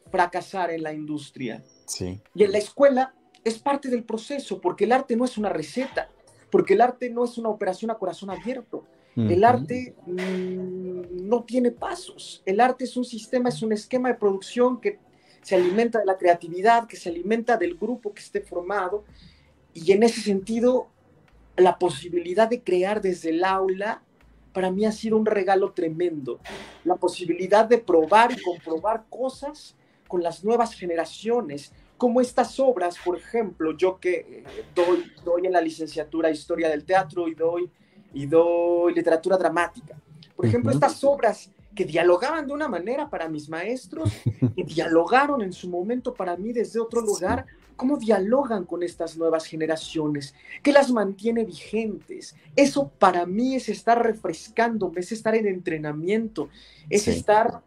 fracasar 0.09 0.71
en 0.71 0.83
la 0.83 0.93
industria. 0.93 1.63
Sí. 1.85 2.21
Y 2.33 2.43
en 2.43 2.51
la 2.51 2.57
escuela 2.57 3.13
es 3.43 3.59
parte 3.59 3.89
del 3.89 4.03
proceso, 4.03 4.59
porque 4.59 4.85
el 4.85 4.91
arte 4.91 5.15
no 5.15 5.25
es 5.25 5.37
una 5.37 5.49
receta, 5.49 6.09
porque 6.51 6.73
el 6.73 6.81
arte 6.81 7.09
no 7.09 7.25
es 7.25 7.37
una 7.37 7.49
operación 7.49 7.91
a 7.91 7.95
corazón 7.95 8.29
abierto. 8.29 8.85
El 9.15 9.43
arte 9.45 9.95
mm, 10.05 11.27
no 11.27 11.43
tiene 11.43 11.71
pasos. 11.71 12.43
El 12.45 12.59
arte 12.59 12.83
es 12.83 12.95
un 12.95 13.03
sistema, 13.03 13.49
es 13.49 13.63
un 13.63 13.73
esquema 13.73 14.09
de 14.09 14.15
producción 14.15 14.79
que 14.79 14.99
se 15.41 15.55
alimenta 15.55 15.97
de 15.97 16.05
la 16.05 16.17
creatividad, 16.17 16.87
que 16.87 16.97
se 16.97 17.09
alimenta 17.09 17.57
del 17.57 17.77
grupo 17.77 18.13
que 18.13 18.21
esté 18.21 18.41
formado. 18.41 19.05
Y 19.73 19.91
en 19.91 20.03
ese 20.03 20.21
sentido, 20.21 20.89
la 21.55 21.79
posibilidad 21.79 22.47
de 22.47 22.61
crear 22.61 23.01
desde 23.01 23.31
el 23.31 23.43
aula 23.43 24.03
para 24.53 24.71
mí 24.71 24.85
ha 24.85 24.91
sido 24.91 25.17
un 25.17 25.25
regalo 25.25 25.71
tremendo. 25.71 26.39
La 26.83 26.95
posibilidad 26.95 27.65
de 27.65 27.77
probar 27.77 28.31
y 28.31 28.41
comprobar 28.41 29.05
cosas 29.09 29.75
con 30.07 30.23
las 30.23 30.43
nuevas 30.43 30.73
generaciones, 30.73 31.73
como 31.97 32.21
estas 32.21 32.59
obras, 32.59 32.97
por 33.03 33.17
ejemplo, 33.17 33.75
yo 33.75 33.99
que 33.99 34.13
eh, 34.15 34.43
doy, 34.75 35.11
doy 35.25 35.45
en 35.47 35.53
la 35.53 35.61
licenciatura 35.61 36.29
Historia 36.29 36.69
del 36.69 36.85
Teatro 36.85 37.27
y 37.27 37.35
doy, 37.35 37.69
y 38.13 38.25
doy 38.25 38.93
literatura 38.93 39.37
dramática. 39.37 39.99
Por 40.35 40.45
ejemplo, 40.45 40.71
estas 40.71 41.03
obras 41.03 41.51
que 41.77 41.85
dialogaban 41.85 42.47
de 42.47 42.53
una 42.53 42.67
manera 42.67 43.07
para 43.07 43.29
mis 43.29 43.47
maestros, 43.47 44.11
que 44.55 44.63
dialogaron 44.65 45.43
en 45.43 45.53
su 45.53 45.69
momento 45.69 46.11
para 46.11 46.35
mí 46.35 46.51
desde 46.51 46.79
otro 46.79 47.01
lugar, 47.01 47.45
cómo 47.75 47.97
dialogan 47.97 48.65
con 48.65 48.81
estas 48.81 49.15
nuevas 49.15 49.45
generaciones, 49.45 50.33
qué 50.63 50.71
las 50.73 50.91
mantiene 50.91 51.45
vigentes. 51.45 52.35
Eso 52.55 52.89
para 52.89 53.27
mí 53.27 53.55
es 53.55 53.69
estar 53.69 54.03
refrescándome, 54.03 55.01
es 55.01 55.11
estar 55.11 55.35
en 55.35 55.45
entrenamiento, 55.45 56.49
es 56.89 57.07
estar 57.07 57.61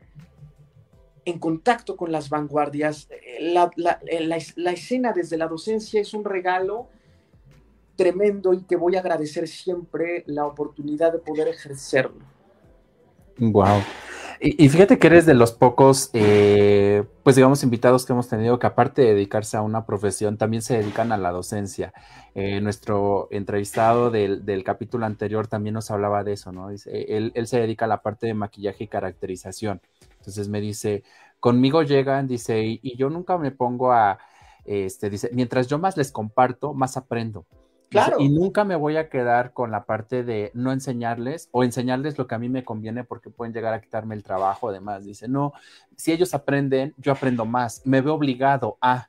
en 1.25 1.39
contacto 1.39 1.97
con 1.97 2.11
las 2.11 2.29
vanguardias. 2.29 3.09
Eh, 3.11 3.55
eh, 3.55 4.55
la, 4.57 4.73
escena 4.73 5.13
desde 5.13 5.37
la 5.37 5.47
docencia 5.47 6.01
es 6.01 6.13
un 6.15 6.25
regalo 6.25 6.89
tremendo 7.95 8.55
y 8.55 8.63
que 8.63 8.75
voy 8.75 8.97
a 8.97 9.01
agradecer 9.01 9.47
siempre 9.47 10.25
la 10.27 10.47
oportunidad 10.47 11.13
de 11.13 11.21
poder 11.21 11.47
ejercerlo. 11.47 12.40
Wow. 13.39 13.83
Y, 14.43 14.71
fíjate 14.71 14.99
que 14.99 15.09
eres 15.09 15.27
de 15.27 15.35
los 15.35 15.53
pocos, 15.53 16.09
eh, 16.15 17.05
pues 17.23 17.37
digamos, 17.37 17.63
invitados 17.63 18.07
que 18.07 18.15
hemos 18.15 18.27
tenido 18.27 18.59
que 18.59 18.67
aparte 18.67 19.03
de 19.03 19.13
dedicarse 19.13 19.59
a 19.59 19.61
una 19.61 19.85
profesión, 19.85 20.39
también 20.39 20.63
se 20.63 20.79
dedican 20.79 21.13
a 21.13 21.19
la 21.19 21.31
docencia. 21.31 21.93
nuestro 22.35 23.29
entrevistado 23.31 24.11
del, 24.11 24.65
capítulo 24.65 25.05
anterior 25.05 25.47
también 25.47 25.75
nos 25.75 25.91
hablaba 25.91 26.25
de 26.25 26.33
eso, 26.33 26.53
¿no? 26.53 26.71
Él, 26.71 27.33
él, 27.35 27.47
se 27.47 27.61
dedica 27.61 27.85
a 27.85 27.89
la 27.89 28.01
parte 28.01 28.29
de 28.29 28.35
maquillaje 28.35 28.85
y 28.85 28.89
caracterización. 28.89 29.83
Entonces 30.21 30.49
me 30.49 30.63
dice, 30.63 31.03
conmigo 31.41 31.83
llegan, 31.83 32.29
dice, 32.29 32.63
y, 32.63 32.97
yo 32.97 33.11
nunca 33.11 33.39
me 33.39 33.51
pongo 33.51 33.93
a, 33.93 34.19
este, 34.65 35.11
dice, 35.11 35.31
mientras 35.33 35.67
yo 35.67 35.79
más 35.79 35.97
les 35.97 36.13
comparto, 36.13 36.75
más 36.75 36.97
aprendo. 36.97 37.47
Claro. 37.91 38.19
y 38.21 38.29
nunca 38.29 38.63
me 38.65 38.77
voy 38.77 38.97
a 38.97 39.09
quedar 39.09 39.53
con 39.53 39.73
la 39.73 39.85
parte 39.85 40.23
de 40.23 40.53
no 40.55 40.71
enseñarles 40.71 41.49
o 41.51 41.65
enseñarles 41.65 42.19
lo 42.19 42.29
que 42.29 42.37
a 42.37 42.39
mí 42.39 42.49
me 42.49 42.65
conviene 42.65 43.03
porque 43.03 43.31
pueden 43.31 43.53
llegar 43.53 43.75
a 43.75 43.81
quitarme 43.81 44.15
el 44.15 44.23
trabajo. 44.23 44.69
Además, 44.69 45.05
dice, 45.05 45.27
no, 45.27 45.53
si 45.97 46.13
ellos 46.13 46.33
aprenden, 46.33 46.95
yo 46.99 47.11
aprendo 47.11 47.45
más, 47.47 47.83
me 47.85 48.01
veo 48.01 48.15
obligado 48.15 48.79
a. 48.81 49.09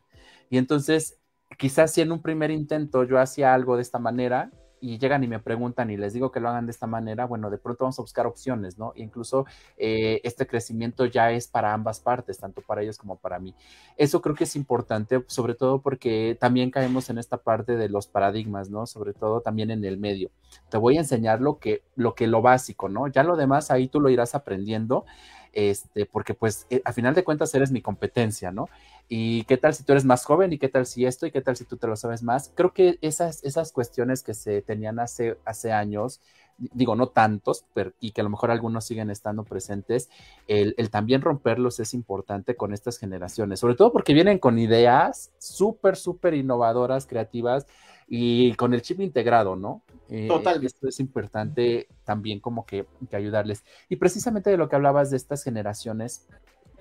Y 0.50 0.58
entonces, 0.58 1.20
quizás 1.58 1.94
si 1.94 2.02
en 2.02 2.12
un 2.12 2.24
primer 2.24 2.50
intento 2.50 3.04
yo 3.04 3.20
hacía 3.20 3.54
algo 3.54 3.76
de 3.76 3.84
esta 3.84 4.00
manera, 4.00 4.50
y 4.82 4.98
llegan 4.98 5.24
y 5.24 5.28
me 5.28 5.40
preguntan 5.40 5.90
y 5.92 5.98
les 5.98 6.14
digo 6.14 6.32
que 6.32 6.40
lo 6.40 6.50
hagan 6.50 6.66
de 6.66 6.72
esta 6.72 6.88
manera, 6.88 7.26
bueno, 7.26 7.50
de 7.50 7.58
pronto 7.58 7.86
vamos 7.86 8.00
a 8.00 8.02
buscar 8.02 8.26
opciones, 8.26 8.78
¿no? 8.78 8.94
incluso 8.96 9.46
eh, 9.78 10.20
este 10.24 10.48
crecimiento 10.48 11.06
ya 11.06 11.32
es 11.32 11.48
para 11.48 11.74
ambas 11.74 12.00
partes, 12.00 12.40
tanto 12.40 12.62
para 12.62 12.82
ellos 12.82 12.98
como 12.98 13.16
para 13.18 13.40
mí. 13.40 13.54
Eso 13.96 14.22
creo 14.22 14.36
que 14.36 14.46
es 14.46 14.56
importante, 14.56 15.24
sobre 15.28 15.54
todo 15.54 15.80
porque 15.82 16.36
también 16.40 16.72
caemos 16.72 17.10
en 17.10 17.20
esta 17.20 17.38
parte 17.38 17.76
de 17.76 17.90
los 17.90 18.08
paradigmas, 18.08 18.70
¿no? 18.70 18.88
Sobre 18.88 19.14
todo 19.14 19.42
también 19.42 19.72
en 19.72 19.86
el 19.86 19.98
medio. 19.98 20.32
Te 20.70 20.78
voy 20.78 20.98
a 20.98 21.02
enseñar 21.02 21.42
lo 21.42 21.60
que, 21.60 21.84
lo 21.96 22.16
que, 22.16 22.28
lo 22.28 22.42
básico, 22.42 22.90
¿no? 22.90 23.08
Ya 23.08 23.24
lo 23.24 23.36
demás 23.36 23.72
ahí 23.72 23.88
tú 23.88 24.00
lo 24.00 24.10
irás 24.10 24.36
aprendiendo 24.36 25.06
este, 25.54 26.06
porque 26.06 26.34
pues 26.34 26.66
eh, 26.70 26.82
a 26.86 26.94
final 26.94 27.14
de 27.14 27.24
cuentas 27.24 27.54
eres 27.54 27.72
mi 27.72 27.82
competencia, 27.82 28.52
¿no? 28.52 28.70
Y 29.10 29.44
qué 29.44 29.58
tal 29.58 29.74
si 29.74 29.84
tú 29.84 29.92
eres 29.92 30.06
más 30.06 30.26
joven 30.26 30.54
y 30.54 30.58
qué 30.58 30.70
tal 30.70 30.86
si 30.86 31.06
esto 31.06 31.26
y 31.26 31.32
qué 31.32 31.42
tal 31.42 31.58
si 31.58 31.66
tú 31.66 31.78
te 31.78 31.88
lo 31.88 31.96
sabes 31.96 32.24
más. 32.24 32.52
Creo 32.56 32.74
que 32.74 32.98
esas, 33.02 33.44
esas 33.44 33.72
cuestiones 33.72 34.24
que 34.24 34.34
se 34.34 34.62
tenían 34.62 35.00
hace, 35.00 35.38
hace 35.46 35.72
años, 35.72 36.22
digo, 36.58 36.96
no 36.96 37.08
tantos, 37.08 37.66
pero, 37.74 37.92
y 38.00 38.12
que 38.12 38.22
a 38.22 38.24
lo 38.24 38.30
mejor 38.30 38.52
algunos 38.52 38.86
siguen 38.86 39.10
estando 39.10 39.44
presentes, 39.44 40.10
el, 40.48 40.76
el, 40.78 40.90
también 40.90 41.22
romperlos 41.22 41.80
es 41.80 41.94
importante 41.94 42.56
con 42.56 42.74
estas 42.74 42.98
generaciones, 42.98 43.60
sobre 43.60 43.76
todo 43.76 43.92
porque 43.92 44.14
vienen 44.14 44.40
con 44.40 44.60
ideas 44.60 45.32
súper, 45.40 45.96
súper 45.96 46.34
innovadoras, 46.34 47.06
creativas 47.06 47.66
y 48.08 48.54
con 48.56 48.74
el 48.74 48.82
chip 48.82 49.00
integrado, 49.00 49.56
¿no? 49.56 49.84
Eh, 50.10 50.28
Total. 50.28 50.64
Esto 50.66 50.90
es 50.90 51.00
importante 51.00 51.88
también 52.04 52.42
como 52.42 52.66
que, 52.66 52.86
que, 53.10 53.16
ayudarles. 53.16 53.64
Y 53.88 53.96
precisamente 53.96 54.50
de 54.50 54.58
lo 54.58 54.68
que 54.68 54.76
hablabas 54.76 55.10
de 55.10 55.16
estas 55.16 55.42
generaciones, 55.42 56.28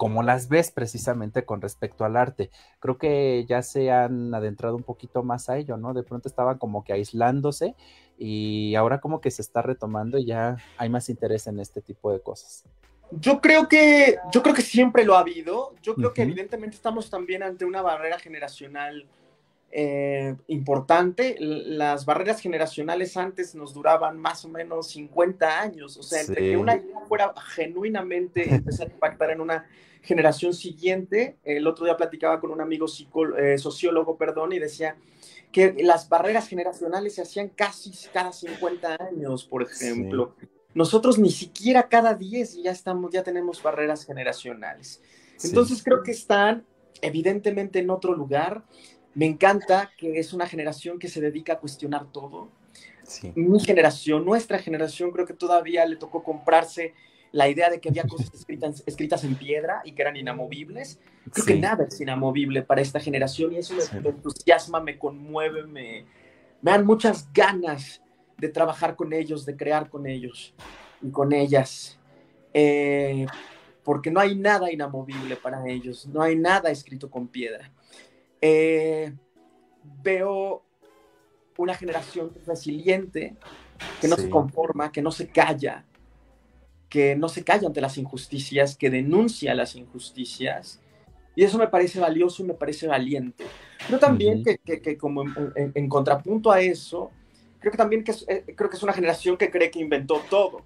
como 0.01 0.23
las 0.23 0.49
ves 0.49 0.71
precisamente 0.71 1.45
con 1.45 1.61
respecto 1.61 2.07
al 2.07 2.17
arte, 2.17 2.49
creo 2.79 2.97
que 2.97 3.45
ya 3.47 3.61
se 3.61 3.91
han 3.91 4.35
adentrado 4.35 4.75
un 4.75 4.83
poquito 4.83 5.23
más 5.23 5.51
a 5.51 5.59
ello, 5.59 5.77
¿no? 5.77 5.93
De 5.93 6.03
pronto 6.03 6.27
estaban 6.27 6.57
como 6.57 6.85
que 6.85 6.95
aislándose 6.95 7.75
y 8.17 8.75
ahora 8.77 8.99
como 8.99 9.21
que 9.21 9.31
se 9.31 9.43
está 9.43 9.61
retomando 9.61 10.17
y 10.17 10.25
ya 10.25 10.57
hay 10.79 10.89
más 10.89 11.11
interés 11.11 11.49
en 11.49 11.61
este 11.61 11.83
tipo 11.83 12.11
de 12.15 12.21
cosas. 12.21 12.65
Yo 13.11 13.43
creo 13.43 13.69
que, 13.69 14.17
yo 14.33 14.43
creo 14.43 14.55
que 14.55 14.63
siempre 14.63 15.05
lo 15.05 15.17
ha 15.17 15.21
habido. 15.21 15.75
Yo 15.83 15.95
creo 15.95 16.09
uh 16.09 16.13
-huh. 16.13 16.15
que 16.15 16.23
evidentemente 16.23 16.77
estamos 16.77 17.11
también 17.11 17.43
ante 17.43 17.67
una 17.67 17.83
barrera 17.83 18.19
generacional 18.19 19.07
eh, 19.73 20.35
importante. 20.49 21.37
Las 21.39 22.05
barreras 22.05 22.41
generacionales 22.41 23.17
antes 23.17 23.55
nos 23.55 23.73
duraban 23.73 24.19
más 24.19 24.45
o 24.45 24.49
menos 24.49 24.89
50 24.89 25.61
años, 25.61 25.97
o 25.97 26.03
sea, 26.03 26.21
entre 26.21 26.41
sí. 26.41 26.51
que 26.51 26.57
una 26.57 26.77
idea 26.77 27.01
fuera 27.07 27.33
genuinamente 27.55 28.43
empezar 28.55 28.89
a 28.89 28.93
impactar 28.93 29.31
en 29.31 29.41
una 29.41 29.67
generación 30.03 30.55
siguiente. 30.55 31.37
El 31.45 31.67
otro 31.67 31.85
día 31.85 31.97
platicaba 31.97 32.41
con 32.41 32.51
un 32.51 32.61
amigo 32.61 32.87
eh, 33.39 33.59
sociólogo, 33.59 34.17
perdón, 34.17 34.53
y 34.53 34.59
decía 34.59 34.97
que 35.53 35.75
las 35.81 36.09
barreras 36.09 36.49
generacionales 36.49 37.15
se 37.15 37.23
hacían 37.23 37.49
casi 37.49 37.93
cada 38.13 38.33
50 38.33 38.97
años, 39.01 39.45
por 39.45 39.63
ejemplo. 39.63 40.35
Sí. 40.41 40.47
Nosotros 40.75 41.19
ni 41.19 41.31
siquiera 41.31 41.89
cada 41.89 42.15
10 42.15 42.63
ya 42.63 42.71
estamos, 42.71 43.13
ya 43.13 43.23
tenemos 43.23 43.63
barreras 43.63 44.05
generacionales. 44.05 45.03
Entonces 45.43 45.79
sí. 45.79 45.85
creo 45.85 46.03
que 46.03 46.13
están 46.13 46.65
evidentemente 47.03 47.79
en 47.79 47.91
otro 47.91 48.15
lugar. 48.15 48.65
Me 49.15 49.27
encanta 49.27 49.91
que 49.97 50.19
es 50.19 50.33
una 50.33 50.47
generación 50.47 50.99
que 50.99 51.09
se 51.09 51.21
dedica 51.21 51.55
a 51.55 51.59
cuestionar 51.59 52.07
todo. 52.13 52.49
Sí. 53.03 53.33
Mi 53.35 53.59
generación, 53.61 54.25
nuestra 54.25 54.59
generación, 54.59 55.11
creo 55.11 55.27
que 55.27 55.35
todavía 55.35 55.85
le 55.85 55.97
tocó 55.97 56.23
comprarse 56.23 56.95
la 57.33 57.49
idea 57.49 57.71
de 57.71 57.81
que 57.81 57.89
había 57.89 58.05
cosas 58.05 58.33
escritas, 58.35 58.83
escritas 58.87 59.25
en 59.25 59.35
piedra 59.35 59.83
y 59.85 59.93
que 59.93 60.03
eran 60.03 60.17
inamovibles. 60.17 61.01
Creo 61.33 61.45
sí. 61.45 61.55
que 61.55 61.59
nada 61.59 61.85
es 61.85 62.01
inamovible 62.01 62.63
para 62.63 62.81
esta 62.81 63.01
generación 63.01 63.53
y 63.53 63.57
eso 63.57 63.79
sí. 63.81 63.97
me, 63.97 64.01
me, 64.01 64.09
entusiasma, 64.11 64.81
me 64.81 64.99
conmueve, 64.99 65.65
me, 65.65 66.07
me 66.63 66.71
dan 66.71 66.87
muchas 66.87 67.33
ganas 67.33 68.01
de 68.39 68.49
trabajar 68.49 68.95
con 68.95 69.13
ellos, 69.13 69.45
de 69.45 69.57
crear 69.57 69.91
con 69.91 70.07
ellos 70.07 70.55
y 71.03 71.11
con 71.11 71.33
ellas. 71.33 71.99
Eh, 72.55 73.27
porque 73.83 74.11
no 74.11 74.21
hay 74.21 74.37
nada 74.37 74.71
inamovible 74.71 75.37
para 75.37 75.67
ellos, 75.67 76.07
no 76.07 76.23
hay 76.23 76.37
nada 76.37 76.71
escrito 76.71 77.11
con 77.11 77.27
piedra 77.27 77.73
eh, 78.41 79.13
veo 80.03 80.65
una 81.57 81.75
generación 81.75 82.33
resiliente, 82.47 83.37
que 84.01 84.09
no 84.09 84.17
sí. 84.17 84.23
se 84.23 84.31
conforma, 84.31 84.93
que 84.93 85.03
no 85.03 85.11
se 85.11 85.29
calla, 85.29 85.85
que 86.89 87.17
no 87.17 87.29
se 87.29 87.45
calla 87.45 87.69
ante 87.69 87.81
las 87.81 87.99
injusticias, 87.99 88.77
que 88.77 88.91
denuncia 88.91 89.55
las 89.55 89.77
injusticias. 89.77 90.81
Y 91.37 91.45
eso 91.45 91.59
me 91.59 91.69
parece 91.69 92.01
valioso 92.01 92.43
y 92.43 92.47
me 92.47 92.55
parece 92.55 92.87
valiente. 92.87 93.45
Pero 93.87 93.99
también 93.99 94.39
uh 94.39 94.41
-huh. 94.41 94.45
que, 94.45 94.59
que, 94.59 94.83
que, 94.83 94.99
como 94.99 95.23
en, 95.23 95.35
en, 95.55 95.73
en, 95.75 95.89
contrapunto 95.89 96.51
a 96.51 96.61
eso, 96.61 97.11
creo 97.61 97.71
que 97.71 97.79
también 97.79 98.05
que 98.05 98.11
es, 98.13 98.25
eh, 98.29 98.45
creo 98.57 98.69
que 98.69 98.77
es 98.77 98.83
una 98.83 98.93
generación 98.93 99.37
que 99.37 99.51
cree 99.51 99.71
que 99.71 99.81
inventó 99.81 100.21
todo 100.29 100.65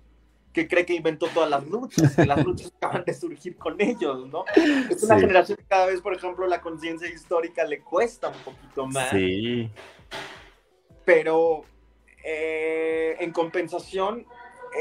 que 0.55 0.69
cree 0.69 0.87
que 0.87 0.95
inventó 0.95 1.27
todas 1.27 1.51
las 1.51 1.67
luchas, 1.67 2.15
que 2.15 2.25
las 2.25 2.43
luchas 2.43 2.73
acaban 2.81 3.05
de 3.05 3.13
surgir 3.13 3.57
con 3.57 3.79
ellos, 3.81 4.29
¿no? 4.31 4.45
Es 4.89 5.03
una 5.03 5.17
sí. 5.17 5.21
generación 5.21 5.59
que 5.59 5.65
cada 5.65 5.87
vez, 5.87 6.01
por 6.01 6.15
ejemplo, 6.15 6.47
la 6.47 6.61
conciencia 6.61 7.09
histórica 7.09 7.65
le 7.65 7.81
cuesta 7.81 8.29
un 8.29 8.39
poquito 8.39 8.87
más. 8.87 9.11
Sí. 9.11 9.69
Pero 11.05 11.65
eh, 12.25 13.17
en 13.19 13.33
compensación, 13.33 14.25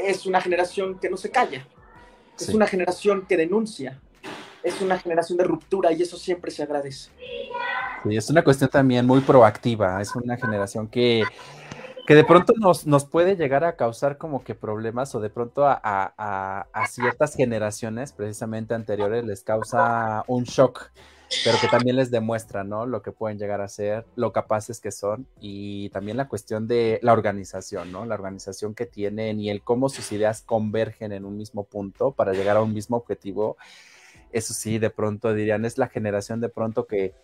es 0.02 0.24
una 0.26 0.40
generación 0.40 0.98
que 0.98 1.10
no 1.10 1.16
se 1.16 1.30
calla. 1.30 1.66
Es 2.38 2.46
sí. 2.46 2.54
una 2.54 2.68
generación 2.68 3.26
que 3.26 3.36
denuncia. 3.36 4.00
Es 4.62 4.80
una 4.80 4.98
generación 4.98 5.36
de 5.36 5.44
ruptura 5.44 5.92
y 5.92 6.02
eso 6.02 6.16
siempre 6.16 6.50
se 6.52 6.62
agradece. 6.62 7.10
Sí, 8.04 8.16
es 8.16 8.30
una 8.30 8.44
cuestión 8.44 8.70
también 8.70 9.06
muy 9.06 9.20
proactiva. 9.20 10.00
Es 10.00 10.14
una 10.14 10.36
generación 10.36 10.86
que 10.86 11.24
que 12.06 12.14
de 12.14 12.24
pronto 12.24 12.52
nos, 12.58 12.86
nos, 12.86 13.06
puede 13.06 13.36
llegar 13.36 13.64
a 13.64 13.76
causar 13.76 14.18
como 14.18 14.44
que 14.44 14.54
problemas 14.54 15.14
o 15.14 15.20
de 15.20 15.30
pronto 15.30 15.66
a, 15.66 15.80
a, 15.82 16.66
a, 16.72 16.86
ciertas 16.86 17.34
generaciones 17.34 18.12
precisamente 18.12 18.74
anteriores 18.74 19.24
les 19.24 19.42
causa 19.42 20.22
un 20.26 20.44
shock, 20.44 20.90
pero 21.44 21.56
que 21.58 21.68
también 21.68 21.96
les 21.96 22.10
demuestra, 22.10 22.62
¿no? 22.62 22.84
Lo 22.84 23.00
que 23.00 23.10
pueden 23.10 23.38
llegar 23.38 23.62
a 23.62 23.68
ser, 23.68 24.04
lo 24.16 24.32
capaces 24.32 24.80
que 24.80 24.92
son 24.92 25.26
y 25.40 25.88
también 25.90 26.18
la 26.18 26.28
cuestión 26.28 26.68
de 26.68 26.98
la 27.02 27.14
organización, 27.14 27.90
¿no? 27.90 28.04
La 28.04 28.16
organización 28.16 28.74
que 28.74 28.84
tienen 28.84 29.40
y 29.40 29.48
el 29.48 29.62
cómo 29.62 29.88
sus 29.88 30.12
ideas 30.12 30.42
convergen 30.42 31.12
en 31.12 31.24
un 31.24 31.38
mismo 31.38 31.64
punto 31.64 32.12
para 32.12 32.32
llegar 32.32 32.58
a 32.58 32.62
un 32.62 32.74
mismo 32.74 32.98
objetivo. 32.98 33.56
Eso 34.30 34.52
sí, 34.52 34.78
de 34.78 34.90
pronto 34.90 35.32
dirían, 35.32 35.64
es 35.64 35.78
la 35.78 35.88
generación 35.88 36.40
de 36.40 36.50
pronto 36.50 36.86
que 36.86 37.14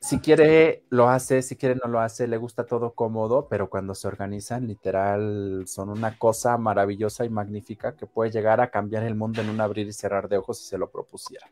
si 0.00 0.20
quiere, 0.20 0.84
lo 0.90 1.08
hace, 1.08 1.42
si 1.42 1.56
quiere, 1.56 1.74
no 1.74 1.90
lo 1.90 2.00
hace, 2.00 2.28
le 2.28 2.36
gusta 2.36 2.64
todo 2.64 2.94
cómodo, 2.94 3.48
pero 3.48 3.68
cuando 3.68 3.94
se 3.94 4.06
organizan, 4.06 4.66
literal, 4.66 5.64
son 5.66 5.88
una 5.88 6.16
cosa 6.18 6.56
maravillosa 6.56 7.24
y 7.24 7.30
magnífica 7.30 7.96
que 7.96 8.06
puede 8.06 8.30
llegar 8.30 8.60
a 8.60 8.70
cambiar 8.70 9.02
el 9.02 9.16
mundo 9.16 9.40
en 9.40 9.50
un 9.50 9.60
abrir 9.60 9.88
y 9.88 9.92
cerrar 9.92 10.28
de 10.28 10.38
ojos 10.38 10.58
si 10.58 10.66
se 10.66 10.78
lo 10.78 10.90
propusiera. 10.90 11.48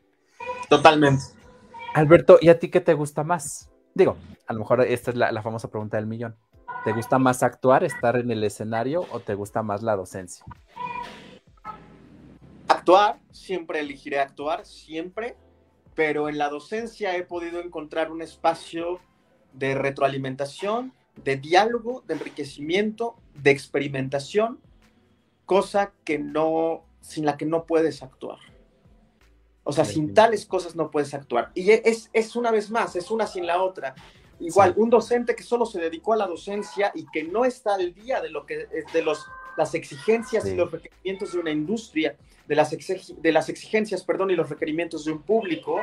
Totalmente. 0.69 1.25
Alberto, 1.93 2.37
¿y 2.39 2.47
a 2.49 2.57
ti 2.57 2.69
qué 2.69 2.79
te 2.79 2.93
gusta 2.93 3.23
más? 3.23 3.69
Digo, 3.93 4.15
a 4.47 4.53
lo 4.53 4.59
mejor 4.59 4.81
esta 4.81 5.11
es 5.11 5.17
la, 5.17 5.31
la 5.31 5.41
famosa 5.41 5.69
pregunta 5.69 5.97
del 5.97 6.07
millón. 6.07 6.35
¿Te 6.85 6.93
gusta 6.93 7.19
más 7.19 7.43
actuar, 7.43 7.83
estar 7.83 8.15
en 8.15 8.31
el 8.31 8.43
escenario 8.45 9.05
o 9.11 9.19
te 9.19 9.33
gusta 9.33 9.61
más 9.61 9.83
la 9.83 9.97
docencia? 9.97 10.45
Actuar, 12.69 13.19
siempre 13.31 13.81
elegiré 13.81 14.19
actuar, 14.19 14.65
siempre 14.65 15.35
pero 15.97 16.29
en 16.29 16.37
la 16.37 16.49
docencia 16.49 17.17
he 17.17 17.23
podido 17.23 17.59
encontrar 17.59 18.11
un 18.11 18.21
espacio 18.21 18.99
de 19.53 19.73
retroalimentación, 19.73 20.93
de 21.23 21.37
diálogo, 21.37 22.03
de 22.05 22.13
enriquecimiento, 22.13 23.15
de 23.33 23.49
experimentación, 23.49 24.59
cosa 25.47 25.93
que 26.03 26.19
no, 26.19 26.85
sin 27.01 27.25
la 27.25 27.35
que 27.35 27.47
no 27.47 27.65
puedes 27.65 28.03
actuar. 28.03 28.37
O 29.63 29.73
sea, 29.73 29.85
sí. 29.85 29.95
sin 29.95 30.13
tales 30.13 30.45
cosas 30.45 30.75
no 30.75 30.91
puedes 30.91 31.15
actuar. 31.15 31.49
Y 31.55 31.71
es, 31.71 32.11
es 32.13 32.35
una 32.35 32.51
vez 32.51 32.69
más, 32.69 32.95
es 32.95 33.09
una 33.09 33.25
sin 33.25 33.47
la 33.47 33.63
otra. 33.63 33.95
Igual, 34.39 34.75
sí. 34.75 34.79
un 34.79 34.91
docente 34.91 35.35
que 35.35 35.41
solo 35.41 35.65
se 35.65 35.79
dedicó 35.79 36.13
a 36.13 36.17
la 36.17 36.27
docencia 36.27 36.91
y 36.93 37.07
que 37.07 37.23
no 37.23 37.43
está 37.43 37.73
al 37.73 37.95
día 37.95 38.21
de 38.21 38.29
lo 38.29 38.45
que 38.45 38.67
de 38.93 39.01
los 39.01 39.25
las 39.57 39.73
exigencias 39.73 40.43
sí. 40.43 40.51
y 40.51 40.55
los 40.55 40.71
requerimientos 40.71 41.33
de 41.33 41.39
una 41.39 41.51
industria, 41.51 42.15
de 42.47 42.55
las, 42.55 42.69
de 42.69 43.31
las 43.31 43.49
exigencias, 43.49 44.03
perdón, 44.03 44.31
y 44.31 44.35
los 44.35 44.49
requerimientos 44.49 45.03
de 45.03 45.11
un 45.11 45.21
público, 45.21 45.81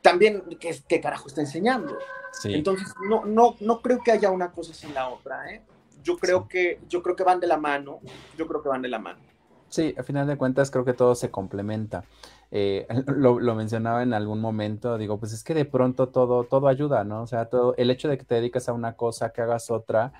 también 0.00 0.42
qué, 0.58 0.76
qué 0.88 1.00
carajo 1.00 1.28
está 1.28 1.40
enseñando. 1.40 1.96
Sí. 2.32 2.54
Entonces, 2.54 2.88
no, 3.08 3.24
no, 3.24 3.56
no 3.60 3.80
creo 3.80 4.00
que 4.02 4.10
haya 4.10 4.30
una 4.30 4.50
cosa 4.50 4.74
sin 4.74 4.94
la 4.94 5.08
otra, 5.08 5.52
¿eh? 5.52 5.62
Yo 6.02 6.16
creo, 6.18 6.42
sí. 6.42 6.48
que, 6.48 6.80
yo 6.88 7.02
creo 7.02 7.14
que 7.14 7.22
van 7.22 7.38
de 7.38 7.46
la 7.46 7.58
mano, 7.58 8.00
yo 8.36 8.48
creo 8.48 8.62
que 8.62 8.68
van 8.68 8.82
de 8.82 8.88
la 8.88 8.98
mano. 8.98 9.20
Sí, 9.68 9.94
a 9.96 10.02
final 10.02 10.26
de 10.26 10.36
cuentas 10.36 10.70
creo 10.70 10.84
que 10.84 10.92
todo 10.92 11.14
se 11.14 11.30
complementa. 11.30 12.04
Eh, 12.50 12.86
lo, 13.06 13.40
lo, 13.40 13.54
mencionaba 13.54 14.02
en 14.02 14.12
algún 14.12 14.40
momento, 14.40 14.98
digo, 14.98 15.18
pues 15.18 15.32
es 15.32 15.42
que 15.42 15.54
de 15.54 15.64
pronto 15.64 16.08
todo, 16.08 16.44
todo 16.44 16.68
ayuda, 16.68 17.04
¿no? 17.04 17.22
O 17.22 17.26
sea, 17.26 17.46
todo, 17.46 17.74
el 17.76 17.90
hecho 17.90 18.08
de 18.08 18.18
que 18.18 18.24
te 18.24 18.34
dedicas 18.34 18.68
a 18.68 18.74
una 18.74 18.96
cosa, 18.96 19.32
que 19.32 19.40
hagas 19.40 19.70
otra, 19.70 20.12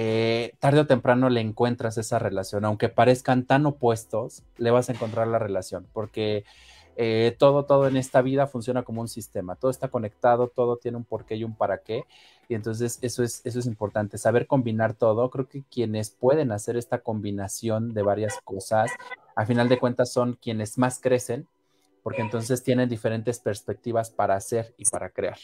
eh, 0.00 0.54
tarde 0.60 0.78
o 0.78 0.86
temprano 0.86 1.28
le 1.28 1.40
encuentras 1.40 1.98
esa 1.98 2.20
relación, 2.20 2.64
aunque 2.64 2.88
parezcan 2.88 3.44
tan 3.44 3.66
opuestos, 3.66 4.44
le 4.56 4.70
vas 4.70 4.88
a 4.88 4.92
encontrar 4.92 5.26
la 5.26 5.40
relación, 5.40 5.88
porque 5.92 6.44
eh, 6.96 7.34
todo, 7.36 7.64
todo 7.64 7.88
en 7.88 7.96
esta 7.96 8.22
vida 8.22 8.46
funciona 8.46 8.84
como 8.84 9.00
un 9.00 9.08
sistema, 9.08 9.56
todo 9.56 9.72
está 9.72 9.88
conectado, 9.88 10.46
todo 10.46 10.76
tiene 10.76 10.98
un 10.98 11.04
porqué 11.04 11.34
y 11.34 11.42
un 11.42 11.56
para 11.56 11.78
qué, 11.78 12.04
y 12.48 12.54
entonces 12.54 13.00
eso 13.02 13.24
es, 13.24 13.40
eso 13.42 13.58
es 13.58 13.66
importante, 13.66 14.18
saber 14.18 14.46
combinar 14.46 14.94
todo. 14.94 15.30
Creo 15.30 15.48
que 15.48 15.64
quienes 15.68 16.10
pueden 16.10 16.52
hacer 16.52 16.76
esta 16.76 17.00
combinación 17.00 17.92
de 17.92 18.02
varias 18.02 18.38
cosas, 18.44 18.92
a 19.34 19.46
final 19.46 19.68
de 19.68 19.80
cuentas 19.80 20.12
son 20.12 20.38
quienes 20.40 20.78
más 20.78 21.00
crecen, 21.00 21.48
porque 22.04 22.22
entonces 22.22 22.62
tienen 22.62 22.88
diferentes 22.88 23.40
perspectivas 23.40 24.10
para 24.10 24.36
hacer 24.36 24.74
y 24.76 24.84
para 24.84 25.10
crear. 25.10 25.38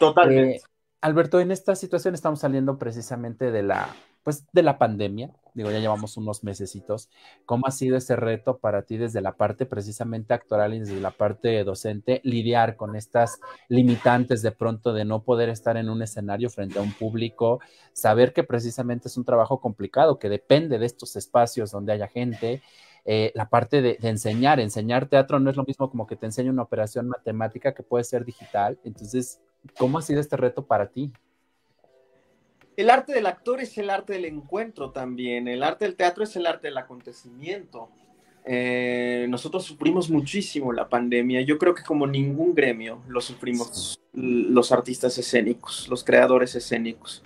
Totalmente. 0.00 0.56
Eh, 0.56 0.62
Alberto, 1.04 1.38
en 1.38 1.50
esta 1.50 1.76
situación 1.76 2.14
estamos 2.14 2.40
saliendo 2.40 2.78
precisamente 2.78 3.50
de 3.50 3.62
la, 3.62 3.94
pues, 4.22 4.46
de 4.54 4.62
la 4.62 4.78
pandemia. 4.78 5.30
Digo, 5.52 5.70
ya 5.70 5.78
llevamos 5.78 6.16
unos 6.16 6.42
mesecitos. 6.44 7.10
¿Cómo 7.44 7.66
ha 7.66 7.72
sido 7.72 7.98
ese 7.98 8.16
reto 8.16 8.56
para 8.56 8.84
ti 8.84 8.96
desde 8.96 9.20
la 9.20 9.36
parte 9.36 9.66
precisamente 9.66 10.32
actoral 10.32 10.72
y 10.72 10.78
desde 10.78 10.98
la 11.02 11.10
parte 11.10 11.62
docente 11.62 12.22
lidiar 12.24 12.76
con 12.76 12.96
estas 12.96 13.38
limitantes 13.68 14.40
de 14.40 14.52
pronto 14.52 14.94
de 14.94 15.04
no 15.04 15.24
poder 15.24 15.50
estar 15.50 15.76
en 15.76 15.90
un 15.90 16.00
escenario 16.00 16.48
frente 16.48 16.78
a 16.78 16.82
un 16.82 16.94
público, 16.94 17.60
saber 17.92 18.32
que 18.32 18.42
precisamente 18.42 19.08
es 19.08 19.18
un 19.18 19.26
trabajo 19.26 19.60
complicado, 19.60 20.18
que 20.18 20.30
depende 20.30 20.78
de 20.78 20.86
estos 20.86 21.16
espacios 21.16 21.70
donde 21.70 21.92
haya 21.92 22.08
gente, 22.08 22.62
eh, 23.04 23.30
la 23.34 23.50
parte 23.50 23.82
de, 23.82 23.98
de, 24.00 24.08
enseñar, 24.08 24.58
enseñar 24.58 25.06
teatro 25.06 25.38
no 25.38 25.50
es 25.50 25.56
lo 25.56 25.64
mismo 25.64 25.90
como 25.90 26.06
que 26.06 26.16
te 26.16 26.24
enseña 26.24 26.50
una 26.50 26.62
operación 26.62 27.08
matemática 27.08 27.74
que 27.74 27.82
puede 27.82 28.04
ser 28.04 28.24
digital. 28.24 28.78
Entonces, 28.84 29.42
¿Cómo 29.78 29.98
ha 29.98 30.02
sido 30.02 30.20
este 30.20 30.36
reto 30.36 30.66
para 30.66 30.88
ti? 30.88 31.12
El 32.76 32.90
arte 32.90 33.12
del 33.12 33.26
actor 33.26 33.60
es 33.60 33.78
el 33.78 33.90
arte 33.90 34.14
del 34.14 34.24
encuentro 34.24 34.90
también. 34.90 35.46
El 35.48 35.62
arte 35.62 35.84
del 35.84 35.94
teatro 35.94 36.24
es 36.24 36.34
el 36.36 36.46
arte 36.46 36.68
del 36.68 36.78
acontecimiento. 36.78 37.88
Eh, 38.44 39.26
nosotros 39.28 39.64
sufrimos 39.64 40.10
muchísimo 40.10 40.72
la 40.72 40.88
pandemia. 40.88 41.40
Yo 41.42 41.58
creo 41.58 41.74
que 41.74 41.82
como 41.82 42.06
ningún 42.06 42.54
gremio 42.54 43.00
lo 43.08 43.20
sufrimos 43.20 43.98
los 44.12 44.72
artistas 44.72 45.16
escénicos, 45.18 45.88
los 45.88 46.04
creadores 46.04 46.54
escénicos. 46.54 47.22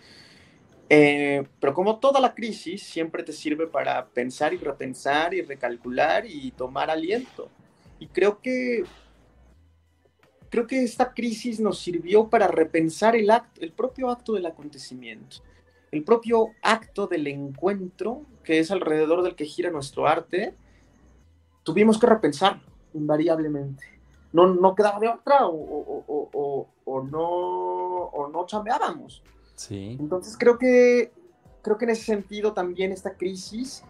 Eh, 0.90 1.44
pero 1.60 1.74
como 1.74 1.98
toda 1.98 2.20
la 2.20 2.34
crisis 2.34 2.82
siempre 2.82 3.22
te 3.22 3.32
sirve 3.32 3.66
para 3.66 4.06
pensar 4.06 4.54
y 4.54 4.56
repensar 4.56 5.34
y 5.34 5.42
recalcular 5.42 6.24
y 6.26 6.50
tomar 6.52 6.90
aliento. 6.90 7.48
Y 7.98 8.06
creo 8.06 8.40
que 8.40 8.84
creo 10.50 10.66
que 10.66 10.82
esta 10.82 11.12
crisis 11.12 11.60
nos 11.60 11.78
sirvió 11.78 12.28
para 12.28 12.48
repensar 12.48 13.16
el, 13.16 13.30
acto, 13.30 13.60
el 13.60 13.72
propio 13.72 14.10
acto 14.10 14.32
del 14.34 14.46
acontecimiento, 14.46 15.38
el 15.90 16.04
propio 16.04 16.48
acto 16.62 17.06
del 17.06 17.26
encuentro, 17.26 18.22
que 18.44 18.58
es 18.58 18.70
alrededor 18.70 19.22
del 19.22 19.34
que 19.34 19.44
gira 19.44 19.70
nuestro 19.70 20.06
arte, 20.06 20.54
tuvimos 21.62 21.98
que 21.98 22.06
repensar 22.06 22.60
invariablemente. 22.94 23.84
No, 24.32 24.46
no 24.46 24.74
quedaba 24.74 25.00
de 25.00 25.08
otra 25.08 25.46
o, 25.46 25.54
o, 25.54 26.68
o, 26.84 27.02
no, 27.02 27.26
o 27.26 28.28
no 28.28 28.46
chambeábamos. 28.46 29.22
Sí. 29.54 29.96
Entonces 29.98 30.36
creo 30.38 30.58
que, 30.58 31.12
creo 31.62 31.78
que 31.78 31.86
en 31.86 31.90
ese 31.90 32.04
sentido 32.04 32.52
también 32.52 32.92
esta 32.92 33.14
crisis 33.14 33.82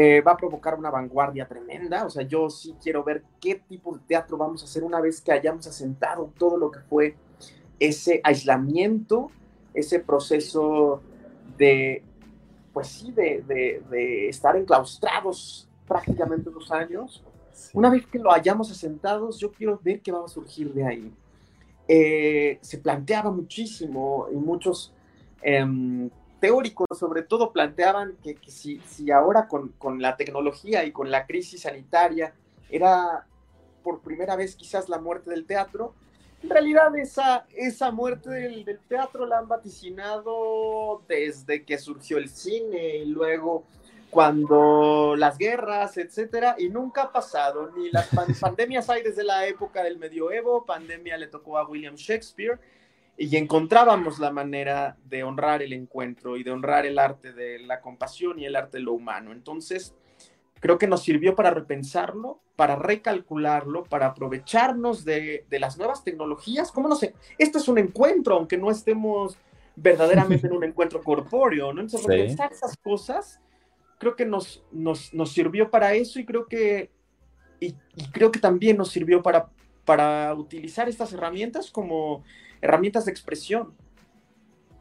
eh, 0.00 0.20
va 0.20 0.30
a 0.30 0.36
provocar 0.36 0.78
una 0.78 0.90
vanguardia 0.90 1.48
tremenda. 1.48 2.06
O 2.06 2.10
sea, 2.10 2.22
yo 2.22 2.48
sí 2.50 2.76
quiero 2.80 3.02
ver 3.02 3.24
qué 3.40 3.56
tipo 3.56 3.96
de 3.96 4.00
teatro 4.06 4.36
vamos 4.36 4.62
a 4.62 4.66
hacer 4.66 4.84
una 4.84 5.00
vez 5.00 5.20
que 5.20 5.32
hayamos 5.32 5.66
asentado 5.66 6.32
todo 6.38 6.56
lo 6.56 6.70
que 6.70 6.78
fue 6.78 7.16
ese 7.80 8.20
aislamiento, 8.22 9.32
ese 9.74 9.98
proceso 9.98 11.02
de, 11.56 12.04
pues 12.72 12.86
sí, 12.86 13.10
de, 13.10 13.42
de, 13.90 14.28
estar 14.28 14.54
enclaustrados 14.54 15.68
prácticamente 15.88 16.48
dos 16.48 16.70
años. 16.70 17.24
Una 17.72 17.90
vez 17.90 18.06
que 18.06 18.20
lo 18.20 18.30
hayamos 18.30 18.70
asentado, 18.70 19.30
yo 19.36 19.50
quiero 19.50 19.80
ver 19.82 20.00
qué 20.00 20.12
va 20.12 20.24
a 20.24 20.28
surgir 20.28 20.72
de 20.74 20.86
ahí. 20.86 21.12
Eh, 21.88 22.60
se 22.60 22.78
planteaba 22.78 23.32
muchísimo 23.32 24.28
y 24.30 24.36
muchos 24.36 24.94
em, 25.42 26.08
teóricos 26.40 26.86
sobre 26.98 27.22
todo 27.22 27.52
planteaban 27.52 28.16
que, 28.22 28.38
si, 28.46 28.80
si, 28.80 29.10
ahora 29.10 29.48
con, 29.48 29.68
con, 29.78 30.00
la 30.00 30.16
tecnología 30.16 30.84
y 30.84 30.92
con 30.92 31.10
la 31.10 31.26
crisis 31.26 31.62
sanitaria 31.62 32.32
era 32.70 33.26
por 33.82 34.00
primera 34.00 34.36
vez 34.36 34.56
quizás 34.56 34.88
la 34.88 34.98
muerte 34.98 35.30
del 35.30 35.46
teatro, 35.46 35.94
en 36.42 36.50
realidad 36.50 36.94
esa, 36.96 37.46
esa 37.54 37.90
muerte 37.90 38.30
del, 38.30 38.64
del 38.64 38.78
teatro 38.78 39.26
la 39.26 39.38
han 39.38 39.48
vaticinado 39.48 41.02
desde 41.08 41.64
que 41.64 41.78
surgió 41.78 42.18
el 42.18 42.28
cine 42.28 42.98
y 42.98 43.06
luego 43.06 43.64
cuando 44.10 45.14
las 45.16 45.36
guerras, 45.36 45.98
etcétera, 45.98 46.56
y 46.58 46.68
nunca 46.70 47.02
ha 47.02 47.12
pasado, 47.12 47.70
ni 47.76 47.90
las 47.90 48.08
pandemias 48.40 48.88
hay 48.88 49.02
desde 49.02 49.24
la 49.24 49.46
época 49.46 49.82
del 49.82 49.98
medioevo, 49.98 50.64
pandemia 50.64 51.16
le 51.16 51.26
tocó 51.26 51.58
a 51.58 51.68
William 51.68 51.94
Shakespeare, 51.94 52.58
y 53.20 53.36
encontrábamos 53.36 54.20
la 54.20 54.30
manera 54.30 54.96
de 55.04 55.24
honrar 55.24 55.60
el 55.60 55.72
encuentro 55.72 56.36
y 56.36 56.44
de 56.44 56.52
honrar 56.52 56.86
el 56.86 57.00
arte 57.00 57.32
de 57.32 57.58
la 57.58 57.80
compasión 57.80 58.38
y 58.38 58.44
el 58.44 58.54
arte 58.54 58.78
de 58.78 58.84
lo 58.84 58.92
humano. 58.92 59.32
Entonces, 59.32 59.92
creo 60.60 60.78
que 60.78 60.86
nos 60.86 61.02
sirvió 61.02 61.34
para 61.34 61.50
repensarlo, 61.50 62.40
para 62.54 62.76
recalcularlo, 62.76 63.82
para 63.82 64.06
aprovecharnos 64.06 65.04
de, 65.04 65.44
las 65.50 65.76
nuevas 65.76 66.04
tecnologías. 66.04 66.70
¿Cómo 66.70 66.88
no 66.88 66.94
sé? 66.94 67.12
Esto 67.38 67.58
es 67.58 67.66
un 67.66 67.78
encuentro, 67.78 68.36
aunque 68.36 68.56
no 68.56 68.70
estemos 68.70 69.36
verdaderamente 69.74 70.46
en 70.46 70.52
un 70.52 70.62
encuentro 70.62 71.02
corpóreo, 71.02 71.72
¿no? 71.72 71.80
Entonces, 71.80 72.06
repensar 72.06 72.52
esas 72.52 72.76
cosas, 72.76 73.40
creo 73.98 74.14
que 74.14 74.26
nos, 74.26 74.62
nos, 74.70 75.12
nos, 75.12 75.32
sirvió 75.32 75.72
para 75.72 75.92
eso 75.94 76.20
y 76.20 76.24
creo 76.24 76.46
que, 76.46 76.92
y, 77.58 77.74
y 77.96 78.10
creo 78.12 78.30
que 78.30 78.38
también 78.38 78.76
nos 78.76 78.90
sirvió 78.90 79.24
para, 79.24 79.48
para 79.84 80.32
utilizar 80.34 80.88
estas 80.88 81.12
herramientas 81.12 81.72
como 81.72 82.22
herramientas 82.60 83.04
de 83.04 83.10
expresión. 83.10 83.74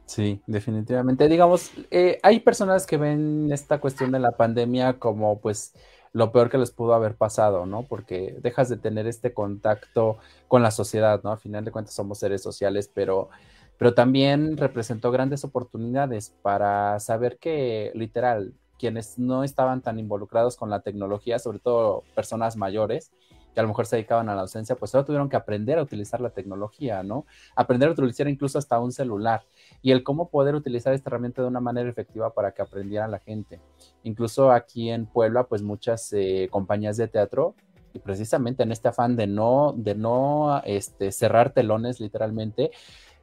Sí, 0.06 0.42
definitivamente. 0.48 1.28
Digamos, 1.28 1.72
eh, 1.92 2.20
hay 2.24 2.40
personas 2.40 2.86
que 2.86 2.98
ven 2.98 3.50
esta 3.52 3.80
cuestión 3.80 4.12
de 4.12 4.20
la 4.20 4.32
pandemia 4.32 5.00
como 5.00 5.40
pues 5.40 5.74
lo 6.14 6.32
peor 6.32 6.50
que 6.50 6.58
les 6.58 6.72
pudo 6.72 6.94
haber 6.94 7.16
pasado, 7.16 7.66
¿no? 7.66 7.84
Porque 7.84 8.38
dejas 8.42 8.70
de 8.70 8.78
tener 8.78 9.06
este 9.06 9.34
contacto 9.34 10.18
con 10.48 10.64
la 10.64 10.72
sociedad, 10.72 11.22
¿no? 11.24 11.32
A 11.32 11.38
final 11.38 11.66
de 11.66 11.72
cuentas 11.72 11.94
somos 11.94 12.20
seres 12.20 12.42
sociales, 12.42 12.90
pero, 12.94 13.30
pero 13.78 13.94
también 13.94 14.58
representó 14.58 15.12
grandes 15.12 15.44
oportunidades 15.44 16.34
para 16.42 17.00
saber 17.02 17.38
que 17.38 17.92
literal, 17.94 18.54
quienes 18.80 19.20
no 19.20 19.44
estaban 19.44 19.82
tan 19.82 20.00
involucrados 20.00 20.56
con 20.56 20.70
la 20.70 20.82
tecnología, 20.82 21.38
sobre 21.38 21.60
todo 21.60 22.04
personas 22.16 22.56
mayores, 22.56 23.12
que 23.58 23.62
a 23.62 23.64
lo 23.64 23.70
mejor 23.70 23.88
se 23.88 23.96
dedicaban 23.96 24.30
a 24.30 24.36
la 24.36 24.42
docencia, 24.42 24.76
pues 24.76 24.94
ahora 24.94 25.08
tuvieron 25.08 25.30
que 25.30 25.36
aprender 25.36 25.80
a 25.80 25.82
utilizar 25.82 26.22
la 26.22 26.30
tecnología, 26.30 27.02
¿no? 27.02 27.26
Aprender 27.56 27.90
a 27.90 27.94
utilizar 27.94 28.28
incluso 28.28 28.60
hasta 28.60 28.80
un 28.80 28.92
celular 28.92 29.46
y 29.82 29.90
el 29.90 30.04
cómo 30.04 30.30
poder 30.30 30.54
utilizar 30.54 30.94
esta 30.94 31.10
herramienta 31.10 31.42
de 31.42 31.48
una 31.48 31.60
manera 31.60 31.90
efectiva 31.90 32.32
para 32.36 32.52
que 32.52 32.62
aprendiera 32.62 33.08
la 33.08 33.18
gente. 33.18 33.60
Incluso 34.04 34.52
aquí 34.52 34.92
en 34.92 35.08
Puebla, 35.08 35.46
pues 35.46 35.64
muchas 35.64 36.14
eh, 36.14 36.50
compañías 36.52 36.98
de 36.98 37.08
teatro 37.08 37.56
y 37.94 37.98
precisamente 37.98 38.62
en 38.62 38.72
este 38.72 38.90
afán 38.90 39.16
de 39.16 39.26
no, 39.26 39.74
de 39.76 39.96
no 39.96 40.62
este, 40.64 41.12
cerrar 41.12 41.52
telones 41.52 42.00
literalmente, 42.00 42.70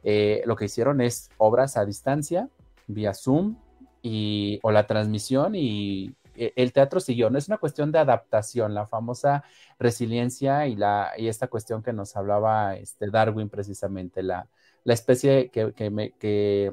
eh, 0.03 0.43
lo 0.45 0.57
que 0.57 0.65
hicieron 0.65 0.99
es 0.99 1.29
obras 1.37 1.77
a 1.77 1.85
distancia, 1.85 2.49
vía 2.87 3.13
Zoom, 3.13 3.55
y, 4.01 4.59
o 4.63 4.71
la 4.71 4.85
transmisión 4.85 5.55
y 5.55 6.13
el 6.37 6.73
teatro 6.73 6.99
siguió, 6.99 7.29
no 7.29 7.37
es 7.37 7.47
una 7.47 7.57
cuestión 7.57 7.91
de 7.91 7.99
adaptación, 7.99 8.73
la 8.73 8.87
famosa 8.87 9.43
resiliencia 9.79 10.67
y, 10.67 10.75
la, 10.75 11.11
y 11.17 11.27
esta 11.27 11.47
cuestión 11.47 11.83
que 11.83 11.93
nos 11.93 12.15
hablaba 12.15 12.75
este 12.75 13.09
Darwin 13.09 13.49
precisamente, 13.49 14.23
la, 14.23 14.47
la 14.83 14.93
especie 14.93 15.49
que, 15.49 15.73
que, 15.73 16.13
que, 16.19 16.71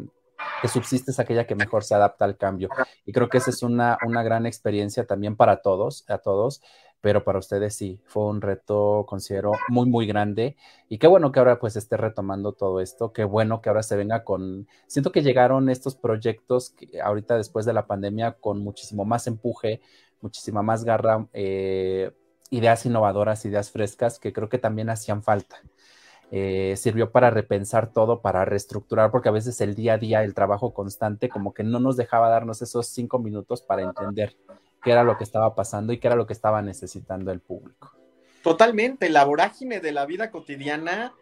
subsiste 0.69 1.11
es 1.11 1.19
aquella 1.19 1.47
que 1.47 1.55
mejor 1.55 1.83
se 1.83 1.95
adapta 1.95 2.25
al 2.25 2.37
cambio. 2.37 2.69
Y 3.05 3.13
creo 3.13 3.29
que 3.29 3.39
esa 3.39 3.51
es 3.51 3.63
una, 3.63 3.99
una 4.07 4.23
gran 4.23 4.47
experiencia 4.47 5.07
también 5.07 5.37
para 5.37 5.63
todos, 5.63 6.05
a 6.09 6.19
todos, 6.19 6.63
pero 7.03 7.25
para 7.25 7.41
ustedes 7.41 7.75
sí, 7.75 8.01
fue 8.07 8.25
un 8.27 8.41
reto, 8.41 9.05
considero, 9.09 9.53
muy, 9.69 9.87
muy 9.87 10.07
grande. 10.07 10.57
Y 10.89 10.99
qué 10.99 11.09
bueno 11.09 11.33
que 11.33 11.41
ahora 11.41 11.59
pues 11.59 11.77
esté 11.77 11.97
retomando 11.97 12.53
todo 12.53 12.81
esto, 12.81 13.13
qué 13.13 13.25
bueno 13.25 13.61
que 13.61 13.69
ahora 13.69 13.83
se 13.83 13.97
venga 13.97 14.25
con, 14.25 14.69
siento 14.87 15.13
que 15.13 15.23
llegaron 15.23 15.69
estos 15.69 15.97
proyectos 15.97 16.71
que 16.71 17.01
ahorita 17.03 17.37
después 17.37 17.67
de 17.67 17.73
la 17.75 17.87
pandemia 17.87 18.33
con 18.41 18.61
muchísimo 18.61 19.05
más 19.05 19.27
empuje, 19.27 19.83
muchísima 20.21 20.63
más 20.63 20.85
garra, 20.85 21.27
eh, 21.33 22.13
ideas 22.51 22.87
innovadoras, 22.87 23.45
ideas 23.45 23.73
frescas, 23.73 24.21
que 24.21 24.33
creo 24.33 24.49
que 24.49 24.59
también 24.59 24.89
hacían 24.89 25.25
falta. 25.25 25.57
Eh, 26.31 26.77
sirvió 26.77 27.11
para 27.11 27.31
repensar 27.31 27.93
todo, 27.93 28.23
para 28.23 28.45
reestructurar, 28.45 29.11
porque 29.11 29.29
a 29.29 29.33
veces 29.33 29.61
el 29.61 29.75
día 29.75 29.95
a 29.95 29.99
día, 29.99 30.23
el 30.23 30.35
trabajo 30.35 30.73
constante, 30.73 31.29
como 31.29 31.53
que 31.53 31.65
no 31.65 31.81
nos 31.81 31.97
dejaba 31.97 32.29
darnos 32.29 32.63
esos 32.63 32.87
cinco 32.87 33.19
minutos 33.19 33.61
para 33.61 33.83
entender 33.83 34.37
qué 34.83 34.91
era 34.91 35.05
lo 35.05 35.17
que 35.17 35.25
estaba 35.25 35.55
pasando 35.55 35.93
y 35.93 35.99
qué 35.99 36.09
era 36.09 36.17
lo 36.17 36.27
que 36.27 36.33
estaba 36.33 36.61
necesitando 36.63 37.31
el 37.31 37.41
público. 37.41 37.93
Totalmente, 38.43 39.09
la 39.09 39.25
vorágine 39.25 39.81
de 39.81 39.93
la 39.93 40.05
vida 40.05 40.31
cotidiana, 40.31 41.15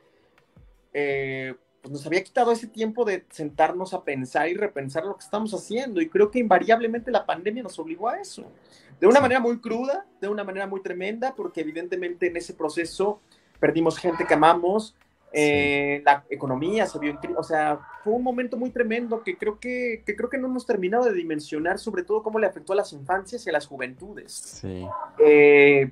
eh, 0.94 1.54
pues 1.82 1.92
nos 1.92 2.06
había 2.06 2.24
quitado 2.24 2.52
ese 2.52 2.66
tiempo 2.66 3.04
de 3.04 3.26
sentarnos 3.30 3.92
a 3.92 4.04
pensar 4.04 4.48
y 4.48 4.54
repensar 4.54 5.04
lo 5.04 5.16
que 5.16 5.24
estamos 5.24 5.52
haciendo. 5.52 6.00
Y 6.00 6.08
creo 6.08 6.30
que 6.30 6.38
invariablemente 6.38 7.10
la 7.10 7.26
pandemia 7.26 7.62
nos 7.62 7.78
obligó 7.78 8.08
a 8.08 8.18
eso. 8.18 8.50
De 8.98 9.06
una 9.06 9.20
manera 9.20 9.40
muy 9.40 9.60
cruda, 9.60 10.06
de 10.20 10.28
una 10.28 10.44
manera 10.44 10.66
muy 10.66 10.82
tremenda, 10.82 11.34
porque 11.34 11.60
evidentemente 11.60 12.26
en 12.26 12.36
ese 12.36 12.54
proceso 12.54 13.20
perdimos 13.58 13.98
gente 13.98 14.26
que 14.26 14.34
amamos, 14.34 14.94
eh, 15.32 16.02
la 16.04 16.24
economía 16.28 16.86
se 16.86 16.98
vio 16.98 17.10
en 17.10 17.36
o 17.36 17.42
sea, 17.42 17.78
fue 18.02 18.14
un 18.14 18.22
momento 18.22 18.56
muy 18.56 18.70
tremendo 18.70 19.22
que 19.22 19.38
creo 19.38 19.60
que, 19.60 20.02
que, 20.04 20.16
creo 20.16 20.28
que 20.28 20.38
no 20.38 20.48
hemos 20.48 20.66
terminado 20.66 21.04
de 21.04 21.12
dimensionar, 21.12 21.78
sobre 21.78 22.02
todo 22.02 22.22
cómo 22.22 22.38
le 22.38 22.46
afectó 22.46 22.72
a 22.72 22.76
las 22.76 22.92
infancias 22.92 23.46
y 23.46 23.50
a 23.50 23.52
las 23.52 23.66
juventudes. 23.66 24.32
Sí. 24.32 24.86
Eh, 25.18 25.90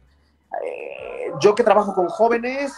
eh, 0.65 1.33
yo 1.41 1.55
que 1.55 1.63
trabajo 1.63 1.95
con 1.95 2.09
jóvenes, 2.09 2.73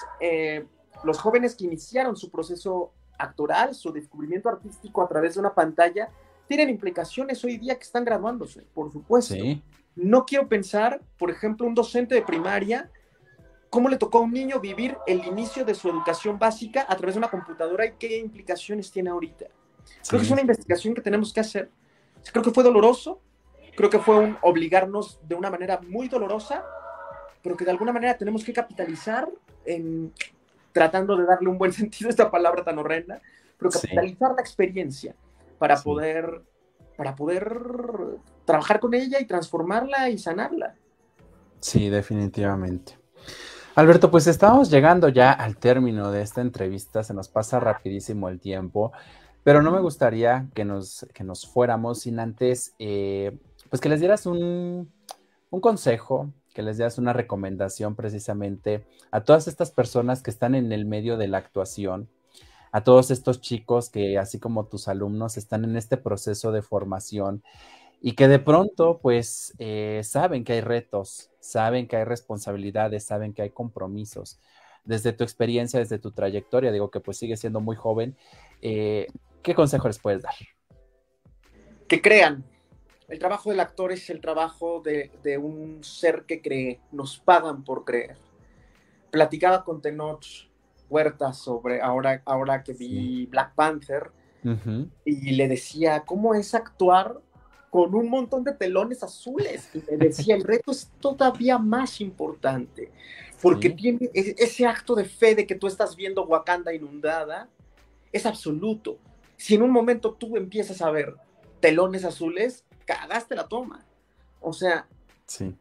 los 1.04 1.18
jóvenes 1.18 1.54
que 1.54 1.64
iniciaron 1.64 2.16
su 2.16 2.30
proceso 2.30 2.92
actoral, 3.16 3.74
su 3.74 3.92
descubrimiento 3.92 4.48
artístico 4.48 5.02
a 5.02 5.08
través 5.08 5.34
de 5.34 5.40
una 5.40 5.54
pantalla, 5.54 6.10
tienen 6.46 6.68
implicaciones 6.68 7.44
hoy 7.44 7.58
día 7.58 7.76
que 7.76 7.84
están 7.84 8.04
graduándose, 8.04 8.62
por 8.74 8.92
supuesto. 8.92 9.36
No 9.96 10.26
quiero 10.26 10.48
pensar, 10.48 11.00
por 11.18 11.30
ejemplo, 11.30 11.66
un 11.66 11.74
docente 11.74 12.14
de 12.14 12.22
primaria, 12.22 12.90
cómo 13.70 13.88
le 13.88 13.96
tocó 13.96 14.18
a 14.18 14.22
un 14.22 14.32
niño 14.32 14.60
vivir 14.60 14.98
el 15.06 15.24
inicio 15.24 15.64
de 15.64 15.74
su 15.74 15.88
educación 15.88 16.38
básica 16.38 16.84
a 16.88 16.96
través 16.96 17.14
de 17.14 17.20
una 17.20 17.30
computadora 17.30 17.86
y 17.86 17.92
qué 17.92 18.18
implicaciones 18.18 18.90
tiene 18.90 19.10
ahorita. 19.10 19.46
Creo 20.08 20.20
que 20.20 20.26
es 20.26 20.32
una 20.32 20.40
investigación 20.40 20.94
que 20.94 21.00
tenemos 21.00 21.32
que 21.32 21.40
hacer. 21.40 21.70
Creo 22.32 22.42
que 22.42 22.50
fue 22.50 22.64
doloroso, 22.64 23.20
creo 23.76 23.88
que 23.88 24.00
fue 24.00 24.18
un 24.18 24.36
obligarnos 24.42 25.20
de 25.26 25.36
una 25.36 25.50
manera 25.50 25.80
muy 25.88 26.08
dolorosa, 26.08 26.64
pero 27.42 27.56
que 27.56 27.64
de 27.64 27.70
alguna 27.70 27.92
manera 27.92 28.18
tenemos 28.18 28.44
que 28.44 28.52
capitalizar 28.52 29.30
en 29.64 30.12
tratando 30.72 31.16
de 31.16 31.24
darle 31.24 31.48
un 31.48 31.58
buen 31.58 31.72
sentido 31.72 32.08
a 32.08 32.10
esta 32.10 32.30
palabra 32.30 32.64
tan 32.64 32.78
horrenda, 32.78 33.22
pero 33.56 33.70
capitalizar 33.70 34.32
la 34.34 34.42
experiencia 34.42 35.14
para 35.58 35.80
poder 35.80 36.42
para 36.96 37.16
poder 37.16 37.56
trabajar 38.44 38.78
con 38.78 38.92
ella 38.92 39.18
y 39.20 39.24
transformarla 39.24 40.10
y 40.10 40.18
sanarla. 40.18 40.74
Sí, 41.60 41.88
definitivamente. 41.88 42.99
Alberto, 43.80 44.10
pues 44.10 44.26
estamos 44.26 44.70
llegando 44.70 45.08
ya 45.08 45.32
al 45.32 45.56
término 45.56 46.12
de 46.12 46.20
esta 46.20 46.42
entrevista, 46.42 47.02
se 47.02 47.14
nos 47.14 47.30
pasa 47.30 47.60
rapidísimo 47.60 48.28
el 48.28 48.38
tiempo, 48.38 48.92
pero 49.42 49.62
no 49.62 49.70
me 49.70 49.80
gustaría 49.80 50.48
que 50.54 50.66
nos, 50.66 51.06
que 51.14 51.24
nos 51.24 51.46
fuéramos 51.46 52.00
sin 52.00 52.20
antes, 52.20 52.74
eh, 52.78 53.38
pues 53.70 53.80
que 53.80 53.88
les 53.88 54.00
dieras 54.00 54.26
un, 54.26 54.92
un 55.48 55.60
consejo, 55.62 56.30
que 56.52 56.60
les 56.60 56.76
dieras 56.76 56.98
una 56.98 57.14
recomendación 57.14 57.96
precisamente 57.96 58.84
a 59.12 59.22
todas 59.22 59.48
estas 59.48 59.70
personas 59.70 60.22
que 60.22 60.30
están 60.30 60.54
en 60.54 60.72
el 60.72 60.84
medio 60.84 61.16
de 61.16 61.28
la 61.28 61.38
actuación, 61.38 62.10
a 62.72 62.82
todos 62.84 63.10
estos 63.10 63.40
chicos 63.40 63.88
que, 63.88 64.18
así 64.18 64.38
como 64.38 64.66
tus 64.66 64.88
alumnos, 64.88 65.38
están 65.38 65.64
en 65.64 65.78
este 65.78 65.96
proceso 65.96 66.52
de 66.52 66.60
formación 66.60 67.42
y 68.02 68.12
que 68.12 68.28
de 68.28 68.40
pronto, 68.40 68.98
pues, 69.00 69.54
eh, 69.58 70.02
saben 70.04 70.44
que 70.44 70.52
hay 70.52 70.60
retos, 70.60 71.29
saben 71.40 71.88
que 71.88 71.96
hay 71.96 72.04
responsabilidades, 72.04 73.04
saben 73.04 73.32
que 73.32 73.42
hay 73.42 73.50
compromisos. 73.50 74.38
Desde 74.84 75.12
tu 75.12 75.24
experiencia, 75.24 75.78
desde 75.78 75.98
tu 75.98 76.12
trayectoria, 76.12 76.72
digo 76.72 76.90
que 76.90 77.00
pues 77.00 77.16
sigue 77.16 77.36
siendo 77.36 77.60
muy 77.60 77.76
joven, 77.76 78.16
eh, 78.62 79.08
¿qué 79.42 79.54
consejo 79.54 79.88
les 79.88 79.98
puedes 79.98 80.22
dar? 80.22 80.34
Que 81.88 82.00
crean, 82.00 82.44
el 83.08 83.18
trabajo 83.18 83.50
del 83.50 83.60
actor 83.60 83.90
es 83.90 84.08
el 84.08 84.20
trabajo 84.20 84.80
de, 84.80 85.38
un 85.38 85.82
ser 85.82 86.24
que 86.26 86.40
cree, 86.40 86.80
nos 86.92 87.18
pagan 87.18 87.64
por 87.64 87.84
creer. 87.84 88.16
Platicaba 89.10 89.64
con 89.64 89.82
Tenoch 89.82 90.48
Huerta 90.88 91.32
sobre 91.32 91.80
ahora, 91.80 92.22
ahora 92.24 92.62
que 92.62 92.72
vi 92.72 93.26
Black 93.26 93.54
Panther 93.54 94.12
y 95.04 95.32
le 95.32 95.48
decía 95.48 96.04
cómo 96.06 96.34
es 96.34 96.54
actuar 96.54 97.20
con 97.70 97.94
un 97.94 98.10
montón 98.10 98.44
de 98.44 98.52
telones 98.52 99.02
azules. 99.02 99.70
Y 99.74 99.82
le 99.90 99.96
decía, 99.96 100.34
el 100.34 100.44
reto 100.44 100.72
es 100.72 100.90
todavía 101.00 101.58
más 101.58 102.00
importante, 102.00 102.90
porque 103.40 103.70
tiene 103.70 104.10
e, 104.12 104.34
ese 104.38 104.66
acto 104.66 104.94
de 104.94 105.04
fe 105.04 105.34
de 105.34 105.46
que 105.46 105.54
tú 105.54 105.66
estás 105.66 105.96
viendo 105.96 106.24
Wakanda 106.24 106.74
inundada, 106.74 107.48
es 108.12 108.26
absoluto. 108.26 108.98
Si 109.36 109.54
en 109.54 109.62
un 109.62 109.70
momento 109.70 110.12
tú 110.14 110.36
empiezas 110.36 110.82
a 110.82 110.90
ver 110.90 111.14
telones 111.60 112.04
azules, 112.04 112.64
cagaste 112.84 113.36
la 113.36 113.46
toma. 113.46 113.86
O 114.40 114.52
sea, 114.52 114.88
sí. 115.26 115.56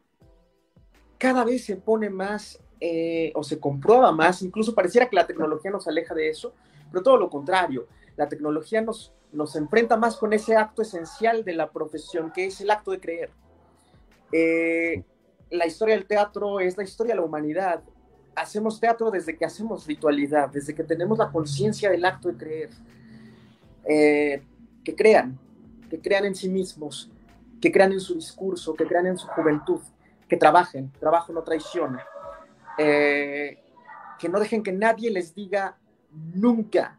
cada 1.18 1.44
vez 1.44 1.66
se 1.66 1.76
pone 1.76 2.10
más 2.10 2.60
eh, 2.82 3.32
o 3.36 3.44
se 3.44 3.60
comprueba 3.60 4.12
más, 4.12 4.42
incluso 4.42 4.74
pareciera 4.74 5.10
que 5.10 5.16
la 5.16 5.28
tecnología 5.28 5.70
nos 5.70 5.88
aleja 5.88 6.16
de 6.16 6.30
eso, 6.30 6.54
pero 6.92 7.04
todo 7.04 7.18
lo 7.18 7.30
contrario, 7.30 7.88
la 8.20 8.28
tecnología 8.28 8.82
nos, 8.82 9.14
nos 9.32 9.56
enfrenta 9.56 9.96
más 9.96 10.18
con 10.18 10.34
ese 10.34 10.58
acto 10.58 10.82
esencial 10.82 11.46
de 11.46 11.54
la 11.54 11.72
profesión, 11.72 12.34
que 12.34 12.48
es 12.48 12.60
el 12.60 12.70
acto 12.70 12.92
de 12.92 13.00
creer. 13.00 13.30
Eh, 14.34 15.06
la 15.50 15.66
historia 15.66 15.96
del 15.96 16.06
teatro 16.06 16.60
es 16.60 16.76
la 16.76 16.84
historia 16.84 17.14
de 17.14 17.22
la 17.22 17.26
humanidad. 17.26 17.82
Hacemos 18.36 18.78
teatro 18.78 19.10
desde 19.10 19.38
que 19.38 19.46
hacemos 19.46 19.88
ritualidad, 19.88 20.50
desde 20.50 20.76
que 20.76 20.84
tenemos 20.84 21.18
la 21.18 21.32
conciencia 21.32 21.90
del 21.90 22.04
acto 22.04 22.28
de 22.28 22.36
creer. 22.36 22.70
Eh, 23.86 24.44
que 24.84 24.94
crean, 24.98 25.40
que 25.90 26.02
crean 26.02 26.26
en 26.26 26.36
sí 26.36 26.50
mismos, 26.50 27.10
que 27.62 27.72
crean 27.72 27.94
en 27.94 28.02
su 28.02 28.16
discurso, 28.16 28.74
que 28.74 28.86
crean 28.86 29.08
en 29.08 29.18
su 29.18 29.28
juventud, 29.28 29.80
que 30.28 30.36
trabajen, 30.36 30.92
trabajo 31.00 31.32
no 31.32 31.42
traiciona, 31.42 32.06
eh, 32.78 33.64
que 34.20 34.28
no 34.28 34.42
dejen 34.42 34.62
que 34.62 34.74
nadie 34.74 35.10
les 35.10 35.34
diga 35.34 35.78
nunca 36.12 36.99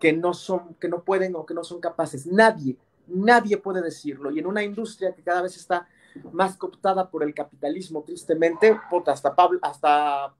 que 0.00 0.12
no 0.12 0.34
son, 0.34 0.74
que 0.80 0.88
no 0.88 1.04
pueden 1.04 1.36
o 1.36 1.46
que 1.46 1.54
no 1.54 1.62
son 1.62 1.80
capaces. 1.80 2.26
Nadie, 2.26 2.76
nadie 3.06 3.56
puede 3.58 3.82
decirlo. 3.82 4.30
Y 4.30 4.38
en 4.38 4.46
una 4.46 4.64
industria 4.64 5.14
que 5.14 5.22
cada 5.22 5.42
vez 5.42 5.56
está 5.56 5.86
más 6.32 6.56
cooptada 6.56 7.08
por 7.08 7.22
el 7.22 7.34
capitalismo, 7.34 8.02
tristemente, 8.02 8.76
hasta 9.06 9.36
Pablo, 9.36 9.60
hasta 9.62 10.34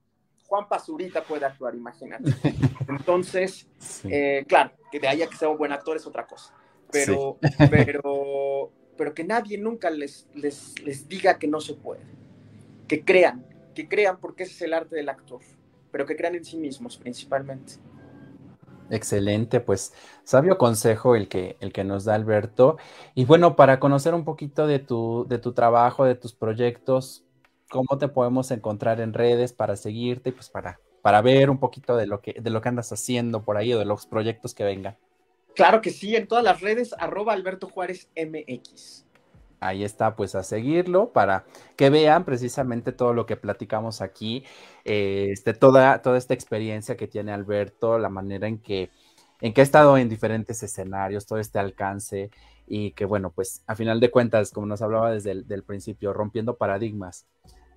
Juan 0.47 0.67
Pazurita 0.67 1.23
puede 1.23 1.45
actuar, 1.45 1.75
imagínate. 1.75 2.33
Entonces, 2.89 3.67
eh, 4.03 4.43
claro, 4.47 4.71
que 4.91 4.99
de 4.99 5.07
ahí 5.07 5.21
a 5.21 5.27
que 5.27 5.37
sea 5.37 5.47
un 5.47 5.57
buen 5.57 5.71
actor 5.71 5.95
es 5.95 6.05
otra 6.05 6.27
cosa 6.27 6.53
pero, 6.91 7.37
pero, 7.69 8.71
pero 8.97 9.13
que 9.13 9.23
nadie 9.23 9.57
nunca 9.57 9.89
les, 9.89 10.27
les, 10.35 10.79
les 10.83 11.07
diga 11.07 11.39
que 11.39 11.47
no 11.47 11.61
se 11.61 11.73
puede. 11.73 12.01
Que 12.87 13.03
crean, 13.03 13.45
que 13.73 13.87
crean 13.87 14.19
porque 14.19 14.43
ese 14.43 14.53
es 14.53 14.61
el 14.63 14.73
arte 14.73 14.95
del 14.95 15.09
actor, 15.09 15.41
pero 15.91 16.05
que 16.05 16.15
crean 16.15 16.35
en 16.35 16.45
sí 16.45 16.57
mismos 16.57 16.97
principalmente. 16.97 17.73
Excelente, 18.91 19.61
pues 19.61 19.93
sabio 20.25 20.57
consejo 20.57 21.15
el 21.15 21.29
que, 21.29 21.55
el 21.61 21.71
que 21.71 21.85
nos 21.85 22.03
da 22.03 22.13
Alberto. 22.13 22.77
Y 23.15 23.23
bueno, 23.23 23.55
para 23.55 23.79
conocer 23.79 24.13
un 24.13 24.25
poquito 24.25 24.67
de 24.67 24.79
tu, 24.79 25.25
de 25.29 25.37
tu 25.37 25.53
trabajo, 25.53 26.03
de 26.03 26.15
tus 26.15 26.33
proyectos, 26.33 27.23
¿cómo 27.69 27.97
te 27.97 28.09
podemos 28.09 28.51
encontrar 28.51 28.99
en 28.99 29.13
redes 29.13 29.53
para 29.53 29.77
seguirte 29.77 30.29
y 30.29 30.33
pues 30.33 30.49
para, 30.49 30.81
para 31.01 31.21
ver 31.21 31.49
un 31.49 31.57
poquito 31.57 31.95
de 31.95 32.05
lo, 32.05 32.19
que, 32.21 32.33
de 32.33 32.49
lo 32.49 32.61
que 32.61 32.67
andas 32.67 32.91
haciendo 32.91 33.43
por 33.43 33.55
ahí 33.55 33.73
o 33.73 33.79
de 33.79 33.85
los 33.85 34.05
proyectos 34.05 34.53
que 34.53 34.65
vengan? 34.65 34.97
Claro 35.55 35.81
que 35.81 35.91
sí, 35.91 36.17
en 36.17 36.27
todas 36.27 36.43
las 36.43 36.59
redes, 36.59 36.93
arroba 36.99 37.31
Alberto 37.31 37.69
Juárez 37.69 38.09
MX. 38.17 39.05
Ahí 39.61 39.83
está, 39.83 40.15
pues 40.15 40.35
a 40.35 40.43
seguirlo 40.43 41.13
para 41.13 41.45
que 41.77 41.89
vean 41.89 42.25
precisamente 42.25 42.91
todo 42.91 43.13
lo 43.13 43.25
que 43.25 43.37
platicamos 43.37 44.01
aquí, 44.01 44.43
eh, 44.85 45.29
este, 45.31 45.53
toda, 45.53 46.01
toda 46.01 46.17
esta 46.17 46.33
experiencia 46.33 46.97
que 46.97 47.07
tiene 47.07 47.31
Alberto, 47.31 47.99
la 47.99 48.09
manera 48.09 48.47
en 48.47 48.57
que, 48.57 48.89
en 49.39 49.53
que 49.53 49.61
ha 49.61 49.63
estado 49.63 49.97
en 49.97 50.09
diferentes 50.09 50.63
escenarios, 50.63 51.27
todo 51.27 51.39
este 51.39 51.59
alcance 51.59 52.31
y 52.67 52.91
que 52.91 53.05
bueno, 53.05 53.31
pues 53.31 53.63
a 53.67 53.75
final 53.75 53.99
de 53.99 54.11
cuentas, 54.11 54.51
como 54.51 54.65
nos 54.65 54.81
hablaba 54.81 55.11
desde 55.11 55.31
el 55.31 55.63
principio, 55.63 56.11
rompiendo 56.11 56.57
paradigmas 56.57 57.27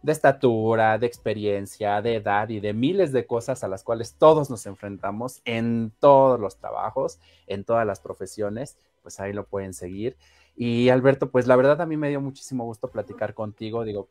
de 0.05 0.13
estatura, 0.13 0.99
de 0.99 1.07
experiencia, 1.07 2.03
de 2.03 2.17
edad 2.17 2.51
y 2.51 2.61
de 2.61 2.75
miles 2.75 3.11
de 3.11 3.27
cosas 3.27 3.65
a 3.65 3.69
las 3.69 3.83
cuales 3.83 4.17
todos 4.19 4.51
nos 4.51 4.67
enfrentamos 4.67 5.41
en 5.47 5.93
todos 5.99 6.39
los 6.39 6.59
trabajos, 6.59 7.21
en 7.47 7.65
todas 7.65 7.87
las 7.87 8.01
profesiones, 8.01 8.77
pues 9.03 9.19
ahí 9.19 9.33
lo 9.33 9.47
pueden 9.47 9.73
seguir. 9.73 10.19
Y 10.57 10.89
Alberto, 10.89 11.31
pues 11.31 11.49
la 11.49 11.57
verdad 11.57 11.81
a 11.81 11.87
mí 11.87 11.97
me 11.97 12.09
dio 12.09 12.21
muchísimo 12.21 12.65
gusto 12.65 12.89
platicar 12.89 13.35
contigo. 13.35 13.85
Digo, 13.85 14.09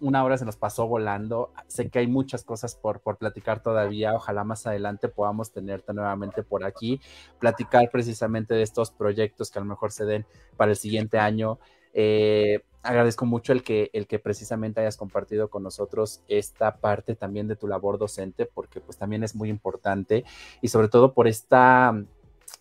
una 0.00 0.22
hora 0.24 0.36
se 0.36 0.44
nos 0.44 0.56
pasó 0.56 0.86
volando. 0.86 1.52
Sé 1.68 1.88
que 1.88 2.00
hay 2.00 2.06
muchas 2.06 2.44
cosas 2.44 2.74
por, 2.74 3.00
por 3.00 3.16
platicar 3.16 3.62
todavía. 3.62 4.14
Ojalá 4.14 4.44
más 4.44 4.66
adelante 4.66 5.08
podamos 5.08 5.52
tenerte 5.52 5.94
nuevamente 5.94 6.42
por 6.42 6.64
aquí, 6.64 7.00
platicar 7.38 7.88
precisamente 7.90 8.54
de 8.54 8.62
estos 8.62 8.90
proyectos 8.90 9.50
que 9.50 9.58
a 9.58 9.62
lo 9.62 9.68
mejor 9.68 9.90
se 9.90 10.04
den 10.04 10.26
para 10.56 10.72
el 10.72 10.76
siguiente 10.76 11.18
año. 11.18 11.58
Eh, 11.94 12.60
agradezco 12.82 13.26
mucho 13.26 13.52
el 13.52 13.62
que, 13.62 13.90
el 13.92 14.06
que 14.06 14.18
precisamente 14.18 14.80
hayas 14.80 14.96
compartido 14.96 15.48
con 15.48 15.62
nosotros 15.62 16.22
esta 16.28 16.76
parte 16.76 17.14
también 17.14 17.48
de 17.48 17.56
tu 17.56 17.66
labor 17.66 17.98
docente, 17.98 18.46
porque 18.46 18.80
pues 18.80 18.96
también 18.98 19.24
es 19.24 19.34
muy 19.34 19.48
importante 19.48 20.24
y 20.60 20.68
sobre 20.68 20.88
todo 20.88 21.12
por 21.12 21.26
esta, 21.26 21.94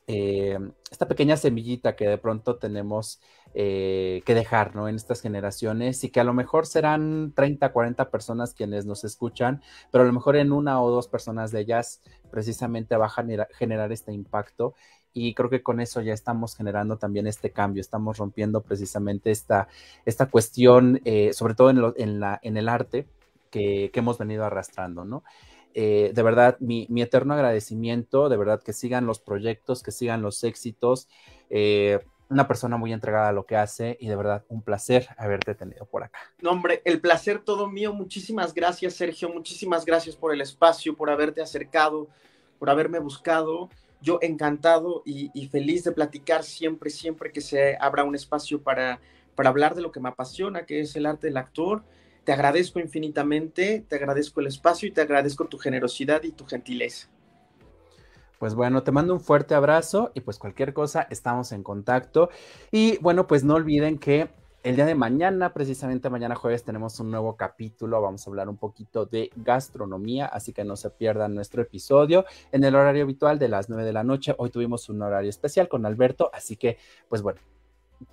eh, 0.07 0.57
esta 0.91 1.07
pequeña 1.07 1.36
semillita 1.36 1.95
que 1.95 2.07
de 2.07 2.17
pronto 2.17 2.57
tenemos 2.57 3.19
eh, 3.53 4.21
que 4.25 4.36
dejar, 4.36 4.75
¿no? 4.75 4.88
En 4.88 4.95
estas 4.95 5.21
generaciones 5.21 6.03
y 6.03 6.09
que 6.09 6.19
a 6.19 6.23
lo 6.23 6.33
mejor 6.33 6.67
serán 6.67 7.33
30, 7.36 7.71
40 7.71 8.11
personas 8.11 8.53
quienes 8.53 8.86
nos 8.86 9.03
escuchan, 9.03 9.61
pero 9.91 10.03
a 10.03 10.07
lo 10.07 10.13
mejor 10.13 10.36
en 10.36 10.51
una 10.51 10.81
o 10.81 10.91
dos 10.91 11.07
personas 11.07 11.51
de 11.51 11.61
ellas 11.61 12.01
precisamente 12.29 12.97
va 12.97 13.07
a 13.07 13.47
generar, 13.57 13.91
este 13.91 14.11
impacto 14.11 14.75
y 15.13 15.33
creo 15.33 15.49
que 15.49 15.63
con 15.63 15.79
eso 15.79 16.01
ya 16.01 16.13
estamos 16.13 16.55
generando 16.55 16.97
también 16.97 17.27
este 17.27 17.51
cambio, 17.51 17.81
estamos 17.81 18.17
rompiendo 18.17 18.61
precisamente 18.61 19.31
esta, 19.31 19.69
esta 20.05 20.27
cuestión, 20.27 21.01
eh, 21.05 21.31
sobre 21.33 21.55
todo 21.55 21.69
en, 21.95 22.19
la, 22.19 22.39
en 22.43 22.57
el 22.57 22.67
arte 22.67 23.07
que, 23.49 23.89
que 23.93 23.99
hemos 23.99 24.17
venido 24.17 24.43
arrastrando, 24.43 25.05
¿no? 25.05 25.23
Eh, 25.78 26.11
de 26.13 26.23
verdad, 26.23 26.57
mi, 26.61 26.88
eterno 27.01 27.34
agradecimiento, 27.34 28.30
de 28.30 28.38
verdad 28.38 28.63
que 28.63 28.71
sigan 28.71 29.05
los 29.05 29.19
proyectos, 29.19 29.84
que 29.84 29.91
sigan 29.91 30.21
los 30.21 30.41
éxitos. 30.45 31.09
Eh, 31.49 31.99
una 32.30 32.47
persona 32.47 32.78
muy 32.78 32.93
entregada 32.93 33.28
a 33.30 33.34
lo 33.34 33.45
que 33.45 33.57
hace 33.57 33.97
y 33.99 34.07
de 34.07 34.15
verdad 34.15 34.45
un 34.47 34.63
placer 34.63 35.09
haberte 35.17 35.53
tenido 35.53 35.86
por 35.86 36.03
acá. 36.03 36.17
No, 36.41 36.51
hombre, 36.51 36.82
el 36.86 37.01
placer 37.01 37.39
todo 37.39 37.67
mío. 37.67 37.93
Muchísimas 37.93 38.53
gracias, 38.53 38.93
Sergio. 38.93 39.30
Muchísimas 39.30 39.86
gracias 39.86 40.15
por 40.15 40.34
el 40.34 40.39
espacio, 40.39 40.95
por 40.95 41.09
haberte 41.09 41.41
acercado, 41.41 42.07
por 42.57 42.69
haberme 42.69 42.99
buscado. 42.99 43.69
Yo 44.01 44.19
encantado 44.21 45.03
y, 45.05 45.47
feliz 45.49 45.84
de 45.84 45.91
platicar 45.91 46.43
siempre, 46.43 46.89
siempre 46.89 47.32
que 47.32 47.41
se 47.41 47.78
abra 47.82 48.05
un 48.05 48.15
espacio 48.15 48.61
para 48.61 48.99
hablar 49.38 49.76
de 49.76 49.82
lo 49.82 49.91
que 49.91 49.99
me 49.99 50.09
apasiona, 50.09 50.65
que 50.65 50.80
es 50.80 50.95
el 50.95 51.05
arte 51.05 51.28
del 51.28 51.38
actor 51.38 51.84
te 52.26 52.34
agradezco 52.34 52.80
infinitamente, 52.80 53.86
te 53.88 53.95
agradezco 53.95 54.41
el 54.41 54.47
espacio 54.47 54.89
y 54.89 54.91
te 54.91 55.01
agradezco 55.01 55.45
tu 55.45 55.57
generosidad 55.57 56.23
y 56.23 56.32
tu 56.32 56.45
gentileza. 56.45 57.07
Pues 58.39 58.55
bueno, 58.55 58.84
te 58.84 58.91
mando 58.91 59.13
un 59.13 59.21
fuerte 59.21 59.55
abrazo 59.55 60.11
y 60.13 60.21
pues 60.21 60.39
cualquier 60.39 60.73
cosa 60.73 61.07
estamos 61.09 61.51
en 61.51 61.63
contacto. 61.63 62.30
Y 62.71 62.97
bueno, 62.97 63.28
pues 63.28 63.43
no 63.43 63.53
olviden 63.53 63.97
que 63.97 64.30
el 64.63 64.76
día 64.76 64.88
de 64.88 64.95
mañana, 64.95 65.53
precisamente 65.53 66.09
mañana 66.09 66.36
jueves, 66.36 66.63
tenemos 66.63 66.99
un 66.99 67.11
nuevo 67.11 67.38
capítulo. 67.38 68.01
Vamos 68.01 68.26
a 68.26 68.30
hablar 68.32 68.49
un 68.49 68.57
poquito 68.57 69.05
de 69.05 69.30
gastronomía, 69.36 70.26
así 70.26 70.51
que 70.51 70.65
no 70.65 70.76
se 70.76 70.89
pierdan 70.89 71.36
nuestro 71.36 71.61
episodio 71.61 72.26
en 72.51 72.63
el 72.63 72.76
horario 72.76 73.03
habitual 73.03 73.38
de 73.38 73.49
las 73.49 73.69
9 73.69 73.86
de 73.86 73.93
la 73.93 74.03
noche. 74.03 74.34
Hoy 74.39 74.49
tuvimos 74.49 74.89
un 74.89 75.03
horario 75.03 75.30
especial 75.30 75.67
con 75.67 75.86
Alberto, 75.86 76.32
así 76.34 76.57
que 76.57 76.80
pues 77.07 77.21
bueno, 77.21 77.39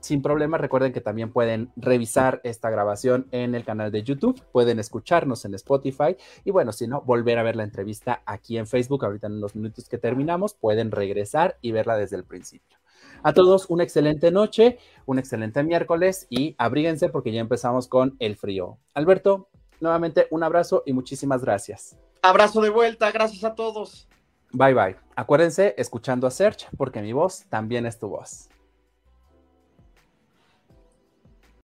sin 0.00 0.22
problema, 0.22 0.58
recuerden 0.58 0.92
que 0.92 1.00
también 1.00 1.32
pueden 1.32 1.70
revisar 1.76 2.40
esta 2.44 2.70
grabación 2.70 3.26
en 3.30 3.54
el 3.54 3.64
canal 3.64 3.92
de 3.92 4.02
YouTube, 4.02 4.42
pueden 4.52 4.78
escucharnos 4.78 5.44
en 5.44 5.54
Spotify 5.54 6.16
y 6.44 6.50
bueno, 6.50 6.72
si 6.72 6.86
no, 6.86 7.02
volver 7.02 7.38
a 7.38 7.42
ver 7.42 7.56
la 7.56 7.64
entrevista 7.64 8.22
aquí 8.26 8.58
en 8.58 8.66
Facebook. 8.66 9.04
Ahorita 9.04 9.26
en 9.26 9.40
los 9.40 9.54
minutos 9.54 9.88
que 9.88 9.98
terminamos, 9.98 10.54
pueden 10.54 10.90
regresar 10.90 11.56
y 11.60 11.72
verla 11.72 11.96
desde 11.96 12.16
el 12.16 12.24
principio. 12.24 12.78
A 13.22 13.32
todos, 13.32 13.66
una 13.68 13.84
excelente 13.84 14.30
noche, 14.32 14.78
un 15.06 15.18
excelente 15.18 15.62
miércoles 15.62 16.26
y 16.28 16.56
abríguense 16.58 17.08
porque 17.08 17.32
ya 17.32 17.40
empezamos 17.40 17.86
con 17.86 18.16
el 18.18 18.36
frío. 18.36 18.78
Alberto, 18.94 19.48
nuevamente 19.80 20.26
un 20.30 20.42
abrazo 20.42 20.82
y 20.86 20.92
muchísimas 20.92 21.42
gracias. 21.42 21.96
Abrazo 22.22 22.60
de 22.60 22.70
vuelta, 22.70 23.10
gracias 23.12 23.44
a 23.44 23.54
todos. 23.54 24.08
Bye 24.52 24.74
bye. 24.74 24.96
Acuérdense, 25.14 25.74
escuchando 25.78 26.26
a 26.26 26.30
Search 26.30 26.66
porque 26.76 27.00
mi 27.00 27.12
voz 27.12 27.44
también 27.48 27.86
es 27.86 27.98
tu 27.98 28.08
voz. 28.08 28.48